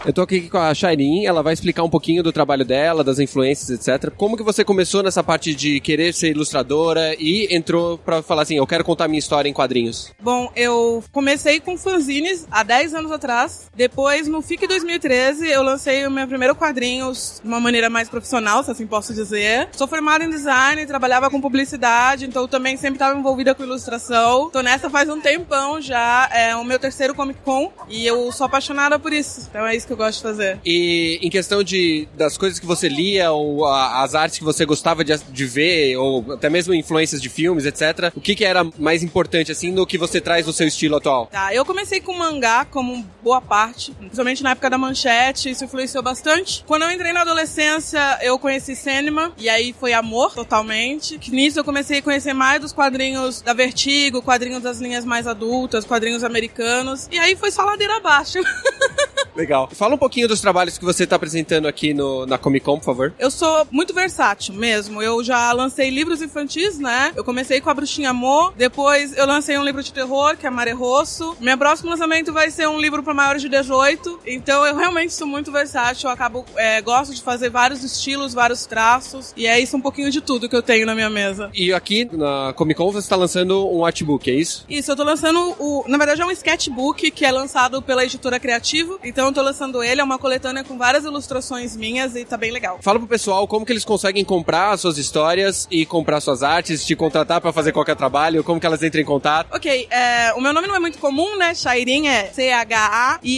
Eu 0.04 0.12
tô 0.12 0.22
aqui 0.22 0.50
com 0.50 0.58
a 0.58 0.74
Shairin, 0.74 1.24
ela 1.24 1.44
vai 1.44 1.54
explicar 1.54 1.84
um 1.84 1.88
pouquinho 1.88 2.24
do 2.24 2.32
trabalho 2.32 2.64
dela, 2.64 3.04
das 3.04 3.20
influências, 3.20 3.70
etc. 3.70 4.10
Como 4.16 4.36
que 4.36 4.42
você 4.42 4.64
começou 4.64 5.00
nessa 5.00 5.22
parte 5.22 5.54
de 5.54 5.78
querer 5.78 6.12
ser 6.12 6.30
ilustradora 6.30 7.14
e 7.20 7.54
entrou 7.54 7.96
pra 7.98 8.20
falar 8.20 8.42
assim, 8.42 8.56
eu 8.56 8.66
quero 8.66 8.82
contar 8.82 9.06
minha 9.06 9.20
história 9.20 9.48
em 9.48 9.52
quadrinhos? 9.52 10.12
Bom, 10.20 10.50
eu 10.56 11.04
comecei 11.12 11.60
com 11.60 11.78
fanzines 11.78 12.48
há 12.50 12.64
10 12.64 12.94
anos 12.94 13.12
atrás. 13.12 13.70
Depois, 13.76 14.26
no 14.26 14.42
FIC 14.42 14.66
2013, 14.66 15.48
eu 15.48 15.62
lancei 15.62 16.04
o 16.04 16.10
meu 16.10 16.26
primeiro 16.26 16.56
quadrinho 16.56 17.12
de 17.12 17.46
uma 17.46 17.60
maneira 17.60 17.88
mais 17.88 18.08
profissional, 18.08 18.64
se 18.64 18.72
assim 18.72 18.88
posso 18.88 19.14
dizer. 19.14 19.68
Sou 19.70 19.86
formada 19.86 20.24
em 20.24 20.30
design, 20.30 20.84
trabalhava 20.84 21.30
com 21.30 21.40
publicidade, 21.40 22.26
então 22.26 22.42
eu 22.42 22.48
também 22.48 22.76
sempre 22.76 22.96
estava 22.96 23.16
envolvida 23.16 23.54
com 23.54 23.62
ilustração. 23.62 24.31
Tô 24.52 24.62
nessa 24.62 24.88
faz 24.90 25.08
um 25.08 25.20
tempão 25.20 25.80
já, 25.80 26.28
é 26.32 26.54
o 26.56 26.64
meu 26.64 26.78
terceiro 26.78 27.14
Comic 27.14 27.40
Con 27.44 27.72
e 27.88 28.06
eu 28.06 28.30
sou 28.32 28.46
apaixonada 28.46 28.98
por 28.98 29.12
isso. 29.12 29.46
Então 29.50 29.66
é 29.66 29.74
isso 29.76 29.86
que 29.86 29.92
eu 29.92 29.96
gosto 29.96 30.16
de 30.18 30.22
fazer. 30.22 30.58
E 30.64 31.18
em 31.22 31.30
questão 31.30 31.62
de 31.62 32.08
das 32.16 32.36
coisas 32.36 32.58
que 32.58 32.66
você 32.66 32.88
lia 32.88 33.30
ou 33.32 33.64
a- 33.66 34.02
as 34.02 34.14
artes 34.14 34.38
que 34.38 34.44
você 34.44 34.64
gostava 34.64 35.04
de, 35.04 35.16
de 35.16 35.44
ver 35.46 35.96
ou 35.96 36.32
até 36.32 36.48
mesmo 36.48 36.74
influências 36.74 37.20
de 37.20 37.28
filmes, 37.28 37.64
etc. 37.66 38.12
O 38.14 38.20
que 38.20 38.34
que 38.34 38.44
era 38.44 38.64
mais 38.78 39.02
importante 39.02 39.52
assim 39.52 39.72
do 39.74 39.86
que 39.86 39.98
você 39.98 40.20
traz 40.20 40.46
no 40.46 40.52
seu 40.52 40.66
estilo 40.66 40.96
atual? 40.96 41.26
Tá, 41.26 41.54
eu 41.54 41.64
comecei 41.64 42.00
com 42.00 42.12
mangá 42.16 42.64
como 42.64 43.04
boa 43.22 43.40
parte, 43.40 43.92
principalmente 43.92 44.42
na 44.42 44.50
época 44.50 44.68
da 44.70 44.78
manchete, 44.78 45.50
isso 45.50 45.64
influenciou 45.64 46.02
bastante. 46.02 46.64
Quando 46.66 46.82
eu 46.82 46.90
entrei 46.90 47.12
na 47.12 47.20
adolescência, 47.22 48.00
eu 48.22 48.38
conheci 48.38 48.74
cinema, 48.74 49.32
e 49.38 49.48
aí 49.48 49.74
foi 49.78 49.92
amor 49.92 50.32
totalmente. 50.34 51.18
Que 51.18 51.30
nisso 51.30 51.58
eu 51.60 51.64
comecei 51.64 51.98
a 51.98 52.02
conhecer 52.02 52.32
mais 52.32 52.60
dos 52.60 52.72
quadrinhos 52.72 53.40
da 53.42 53.52
Vertigo, 53.52 54.21
quadrinhos 54.22 54.62
das 54.62 54.78
linhas 54.80 55.04
mais 55.04 55.26
adultas, 55.26 55.84
quadrinhos 55.84 56.24
americanos, 56.24 57.08
e 57.10 57.18
aí 57.18 57.36
foi 57.36 57.50
só 57.50 57.64
ladeira 57.64 57.96
abaixo. 57.96 58.38
Legal. 59.34 59.68
Fala 59.72 59.94
um 59.94 59.98
pouquinho 59.98 60.28
dos 60.28 60.40
trabalhos 60.40 60.76
que 60.76 60.84
você 60.84 61.04
está 61.04 61.16
apresentando 61.16 61.66
aqui 61.66 61.94
no, 61.94 62.26
na 62.26 62.36
Comic 62.36 62.64
Con, 62.64 62.78
por 62.78 62.84
favor. 62.84 63.14
Eu 63.18 63.30
sou 63.30 63.66
muito 63.70 63.94
versátil 63.94 64.54
mesmo. 64.54 65.02
Eu 65.02 65.24
já 65.24 65.50
lancei 65.52 65.90
livros 65.90 66.20
infantis, 66.20 66.78
né? 66.78 67.12
Eu 67.16 67.24
comecei 67.24 67.60
com 67.60 67.70
a 67.70 67.74
Bruxinha 67.74 68.10
Amor, 68.10 68.52
depois 68.56 69.16
eu 69.16 69.26
lancei 69.26 69.56
um 69.56 69.64
livro 69.64 69.82
de 69.82 69.92
terror, 69.92 70.36
que 70.36 70.46
é 70.46 70.50
Mare 70.50 70.72
Rosso. 70.72 71.36
Meu 71.40 71.56
próximo 71.56 71.90
lançamento 71.90 72.32
vai 72.32 72.50
ser 72.50 72.68
um 72.68 72.78
livro 72.78 73.02
para 73.02 73.14
maiores 73.14 73.40
de 73.40 73.48
18. 73.48 74.20
Então 74.26 74.66
eu 74.66 74.76
realmente 74.76 75.14
sou 75.14 75.26
muito 75.26 75.50
versátil. 75.50 76.08
Eu 76.08 76.12
acabo, 76.12 76.44
é, 76.56 76.82
gosto 76.82 77.14
de 77.14 77.22
fazer 77.22 77.48
vários 77.48 77.82
estilos, 77.82 78.34
vários 78.34 78.66
traços. 78.66 79.32
E 79.36 79.46
é 79.46 79.58
isso 79.58 79.76
um 79.76 79.80
pouquinho 79.80 80.10
de 80.10 80.20
tudo 80.20 80.48
que 80.48 80.56
eu 80.56 80.62
tenho 80.62 80.84
na 80.84 80.94
minha 80.94 81.10
mesa. 81.10 81.50
E 81.54 81.72
aqui 81.72 82.08
na 82.12 82.52
Comic 82.54 82.76
Con 82.76 82.92
você 82.92 82.98
está 82.98 83.16
lançando 83.16 83.66
um 83.72 83.84
artbook, 83.84 84.11
é 84.30 84.34
isso? 84.34 84.64
Isso, 84.68 84.90
eu 84.90 84.96
tô 84.96 85.04
lançando 85.04 85.54
o. 85.58 85.84
Na 85.88 85.98
verdade, 85.98 86.22
é 86.22 86.26
um 86.26 86.30
sketchbook 86.30 87.10
que 87.10 87.24
é 87.24 87.30
lançado 87.30 87.80
pela 87.82 88.04
editora 88.04 88.38
Criativo. 88.38 88.98
Então 89.02 89.26
eu 89.26 89.32
tô 89.32 89.42
lançando 89.42 89.82
ele, 89.82 90.00
é 90.00 90.04
uma 90.04 90.18
coletânea 90.18 90.64
com 90.64 90.76
várias 90.78 91.04
ilustrações 91.04 91.76
minhas 91.76 92.14
e 92.16 92.24
tá 92.24 92.36
bem 92.36 92.50
legal. 92.50 92.78
Fala 92.80 92.98
pro 92.98 93.08
pessoal 93.08 93.46
como 93.46 93.64
que 93.64 93.72
eles 93.72 93.84
conseguem 93.84 94.24
comprar 94.24 94.72
as 94.72 94.80
suas 94.80 94.98
histórias 94.98 95.66
e 95.70 95.86
comprar 95.86 96.20
suas 96.20 96.42
artes, 96.42 96.84
te 96.84 96.96
contratar 96.96 97.40
para 97.40 97.52
fazer 97.52 97.72
qualquer 97.72 97.96
trabalho, 97.96 98.42
como 98.44 98.60
que 98.60 98.66
elas 98.66 98.82
entram 98.82 99.00
em 99.00 99.04
contato. 99.04 99.48
Ok, 99.54 99.88
é, 99.90 100.32
o 100.34 100.40
meu 100.40 100.52
nome 100.52 100.66
não 100.66 100.76
é 100.76 100.80
muito 100.80 100.98
comum, 100.98 101.36
né? 101.36 101.54
Shairim 101.54 102.08
é 102.08 102.30
C-H-A-I-R-M.com.br 102.32 103.32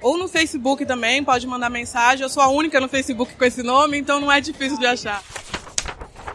ou 0.00 0.18
no 0.18 0.28
Facebook 0.28 0.84
também, 0.86 1.22
pode 1.24 1.46
mandar 1.46 1.70
mensagem. 1.70 2.22
Eu 2.22 2.28
sou 2.28 2.42
a 2.42 2.48
única 2.48 2.80
no 2.80 2.88
Facebook 2.88 3.34
com 3.34 3.44
esse 3.44 3.62
nome, 3.62 3.98
então 3.98 4.20
não 4.20 4.30
é 4.30 4.40
difícil 4.40 4.78
de 4.78 4.86
achar. 4.86 5.22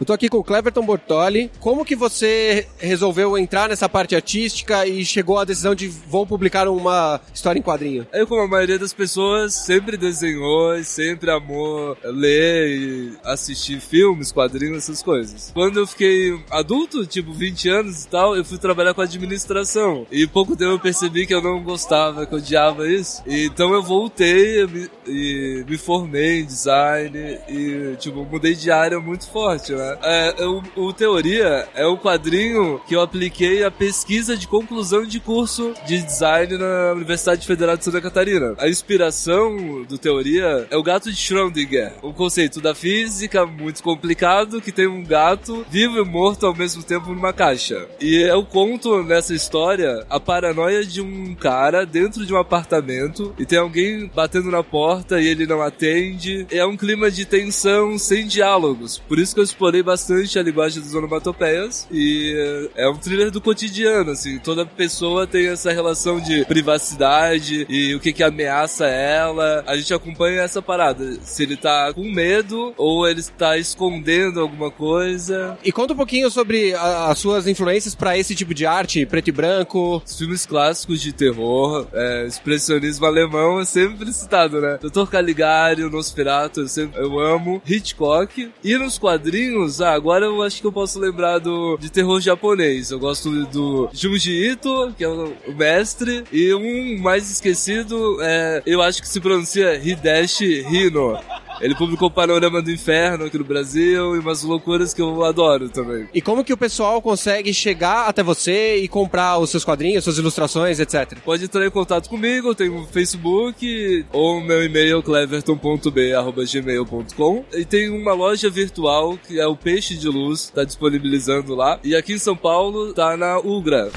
Eu 0.02 0.06
tô 0.06 0.12
aqui 0.12 0.28
com 0.28 0.38
o 0.38 0.42
Cleverton 0.42 0.84
Bortoli. 0.84 1.48
Como 1.60 1.84
que 1.84 1.94
você 1.94 2.66
resolveu 2.76 3.38
entrar 3.38 3.68
nessa 3.68 3.88
parte 3.88 4.16
artística 4.16 4.84
e 4.84 5.04
chegou 5.04 5.38
à 5.38 5.44
decisão 5.44 5.76
de 5.76 5.86
vou 5.86 6.26
publicar 6.26 6.66
uma 6.66 7.20
história 7.32 7.60
em 7.60 7.62
quadrinho? 7.62 8.04
Eu, 8.12 8.26
como 8.26 8.40
a 8.40 8.48
maioria 8.48 8.80
das 8.80 8.92
pessoas, 8.92 9.54
sempre 9.54 9.96
desenhou 9.96 10.82
sempre 10.82 11.30
amou 11.30 11.96
ler 12.02 12.68
e 12.68 13.12
assistir 13.22 13.78
filmes, 13.78 14.32
quadrinhos, 14.32 14.78
essas 14.78 15.04
coisas. 15.04 15.52
Quando 15.54 15.78
eu 15.78 15.86
fiquei 15.86 16.36
adulto, 16.50 17.06
tipo 17.06 17.32
20 17.32 17.68
anos 17.68 18.02
e 18.02 18.08
tal, 18.08 18.34
eu 18.34 18.44
fui 18.44 18.58
trabalhar 18.58 18.94
com 18.94 19.02
administração. 19.02 20.04
E 20.10 20.26
pouco 20.26 20.56
tempo 20.56 20.72
eu 20.72 20.80
percebi 20.80 21.28
que 21.28 21.34
eu 21.34 21.40
não 21.40 21.62
gostava, 21.62 22.26
que 22.26 22.34
eu 22.34 22.38
odiava 22.38 22.88
isso. 22.88 23.22
E 23.24 23.44
então 23.44 23.72
eu 23.72 23.82
voltei 23.84 24.66
e 25.06 25.64
me 25.64 25.78
formei 25.78 26.40
em 26.40 26.44
design 26.44 27.16
e, 27.48 27.94
tipo, 28.00 28.24
mudei 28.24 28.56
de 28.56 28.68
área 28.68 28.98
muito 28.98 29.30
forte, 29.30 29.72
né? 29.72 29.91
É, 30.02 30.46
o, 30.46 30.62
o 30.76 30.92
Teoria 30.92 31.68
é 31.74 31.86
um 31.86 31.96
quadrinho 31.96 32.80
que 32.86 32.94
eu 32.94 33.00
apliquei 33.00 33.64
a 33.64 33.70
pesquisa 33.70 34.36
de 34.36 34.46
conclusão 34.46 35.04
de 35.04 35.20
curso 35.20 35.74
de 35.86 36.02
design 36.02 36.56
na 36.56 36.92
Universidade 36.92 37.46
Federal 37.46 37.76
de 37.76 37.84
Santa 37.84 38.00
Catarina. 38.00 38.54
A 38.58 38.68
inspiração 38.68 39.82
do 39.84 39.98
Teoria 39.98 40.66
é 40.70 40.76
o 40.76 40.82
gato 40.82 41.10
de 41.10 41.16
Schrödinger, 41.16 41.92
um 42.02 42.12
conceito 42.12 42.60
da 42.60 42.74
física 42.74 43.46
muito 43.46 43.82
complicado 43.82 44.60
que 44.60 44.72
tem 44.72 44.86
um 44.86 45.04
gato 45.04 45.64
vivo 45.70 45.98
e 45.98 46.04
morto 46.04 46.46
ao 46.46 46.54
mesmo 46.54 46.82
tempo 46.82 47.12
numa 47.12 47.32
caixa. 47.32 47.86
E 48.00 48.16
eu 48.22 48.44
conto 48.44 49.02
nessa 49.02 49.34
história 49.34 50.04
a 50.08 50.20
paranoia 50.20 50.84
de 50.84 51.00
um 51.00 51.34
cara 51.34 51.84
dentro 51.84 52.24
de 52.24 52.32
um 52.32 52.38
apartamento 52.38 53.34
e 53.38 53.44
tem 53.44 53.58
alguém 53.58 54.10
batendo 54.14 54.50
na 54.50 54.62
porta 54.62 55.20
e 55.20 55.26
ele 55.26 55.46
não 55.46 55.62
atende. 55.62 56.46
É 56.50 56.64
um 56.64 56.76
clima 56.76 57.10
de 57.10 57.24
tensão 57.24 57.98
sem 57.98 58.26
diálogos. 58.26 58.98
Por 58.98 59.18
isso 59.18 59.34
que 59.34 59.40
eu 59.40 59.44
explorei 59.44 59.81
estudei 59.82 59.92
bastante 59.92 60.38
a 60.38 60.42
linguagem 60.42 60.82
das 60.82 60.94
onomatopeias 60.94 61.86
e 61.90 62.68
é 62.74 62.88
um 62.88 62.96
thriller 62.96 63.30
do 63.30 63.40
cotidiano, 63.40 64.12
assim. 64.12 64.38
Toda 64.38 64.64
pessoa 64.64 65.26
tem 65.26 65.48
essa 65.48 65.72
relação 65.72 66.20
de 66.20 66.44
privacidade 66.46 67.66
e 67.68 67.94
o 67.94 68.00
que 68.00 68.12
que 68.12 68.22
ameaça 68.22 68.86
ela. 68.86 69.64
A 69.66 69.76
gente 69.76 69.92
acompanha 69.92 70.42
essa 70.42 70.62
parada. 70.62 71.18
Se 71.22 71.42
ele 71.42 71.56
tá 71.56 71.92
com 71.92 72.02
medo 72.04 72.72
ou 72.76 73.06
ele 73.08 73.20
está 73.20 73.58
escondendo 73.58 74.40
alguma 74.40 74.70
coisa. 74.70 75.58
E 75.64 75.72
conta 75.72 75.92
um 75.92 75.96
pouquinho 75.96 76.30
sobre 76.30 76.74
a- 76.74 77.10
as 77.10 77.18
suas 77.18 77.46
influências 77.46 77.94
pra 77.94 78.16
esse 78.16 78.34
tipo 78.34 78.54
de 78.54 78.64
arte, 78.64 79.04
preto 79.04 79.28
e 79.28 79.32
branco. 79.32 80.02
Os 80.04 80.16
filmes 80.16 80.46
clássicos 80.46 81.00
de 81.00 81.12
terror, 81.12 81.86
é, 81.92 82.26
expressionismo 82.26 83.04
alemão 83.06 83.60
é 83.60 83.64
sempre 83.64 84.12
citado, 84.12 84.60
né? 84.60 84.78
Dr. 84.80 85.06
Caligari, 85.10 85.82
o 85.82 85.90
Nosferatu, 85.90 86.60
eu, 86.60 86.68
sempre, 86.68 87.00
eu 87.00 87.18
amo. 87.18 87.60
Hitchcock. 87.66 88.50
E 88.62 88.76
nos 88.76 88.98
quadrinhos, 88.98 89.61
ah, 89.80 89.92
agora 89.92 90.26
eu 90.26 90.42
acho 90.42 90.60
que 90.60 90.66
eu 90.66 90.72
posso 90.72 90.98
lembrar 90.98 91.38
do, 91.38 91.76
de 91.78 91.90
terror 91.90 92.20
japonês. 92.20 92.90
Eu 92.90 92.98
gosto 92.98 93.46
do 93.46 93.88
Junji 93.92 94.50
Ito, 94.50 94.94
que 94.96 95.04
é 95.04 95.08
o, 95.08 95.32
mestre. 95.56 96.24
E 96.32 96.52
um 96.54 97.00
mais 97.00 97.30
esquecido, 97.30 98.18
é, 98.20 98.62
eu 98.66 98.82
acho 98.82 99.00
que 99.00 99.08
se 99.08 99.20
pronuncia 99.20 99.74
Hideshi 99.74 100.66
Hino. 100.68 101.18
Ele 101.60 101.74
publicou 101.74 102.08
Panorama 102.10 102.62
do 102.62 102.70
Inferno 102.70 103.26
aqui 103.26 103.36
no 103.38 103.44
Brasil 103.44 104.16
e 104.16 104.18
umas 104.18 104.42
loucuras 104.42 104.92
que 104.92 105.00
eu 105.02 105.24
adoro 105.24 105.68
também. 105.68 106.08
E 106.12 106.20
como 106.20 106.42
que 106.44 106.52
o 106.52 106.56
pessoal 106.56 107.00
consegue 107.00 107.54
chegar 107.54 108.08
até 108.08 108.22
você 108.22 108.76
e 108.76 108.88
comprar 108.88 109.38
os 109.38 109.50
seus 109.50 109.64
quadrinhos, 109.64 110.04
suas 110.04 110.18
ilustrações, 110.18 110.78
etc? 110.80 111.18
Pode 111.24 111.44
entrar 111.44 111.66
em 111.66 111.70
contato 111.70 112.08
comigo, 112.08 112.48
eu 112.48 112.54
tenho 112.54 112.78
o 112.78 112.86
Facebook 112.86 114.06
ou 114.12 114.40
meu 114.40 114.64
e-mail 114.64 115.02
cleverton.b@gmail.com 115.02 117.44
e 117.52 117.64
tem 117.64 117.90
uma 117.90 118.12
loja 118.12 118.50
virtual 118.50 119.16
que 119.16 119.40
é 119.40 119.46
o 119.46 119.56
Peixe 119.56 119.96
de 119.96 120.08
Luz, 120.08 120.50
tá 120.54 120.64
disponibilizando 120.64 121.54
lá. 121.54 121.78
E 121.84 121.94
aqui 121.94 122.14
em 122.14 122.18
São 122.18 122.36
Paulo 122.36 122.92
tá 122.92 123.16
na 123.16 123.38
Ugra. 123.38 123.92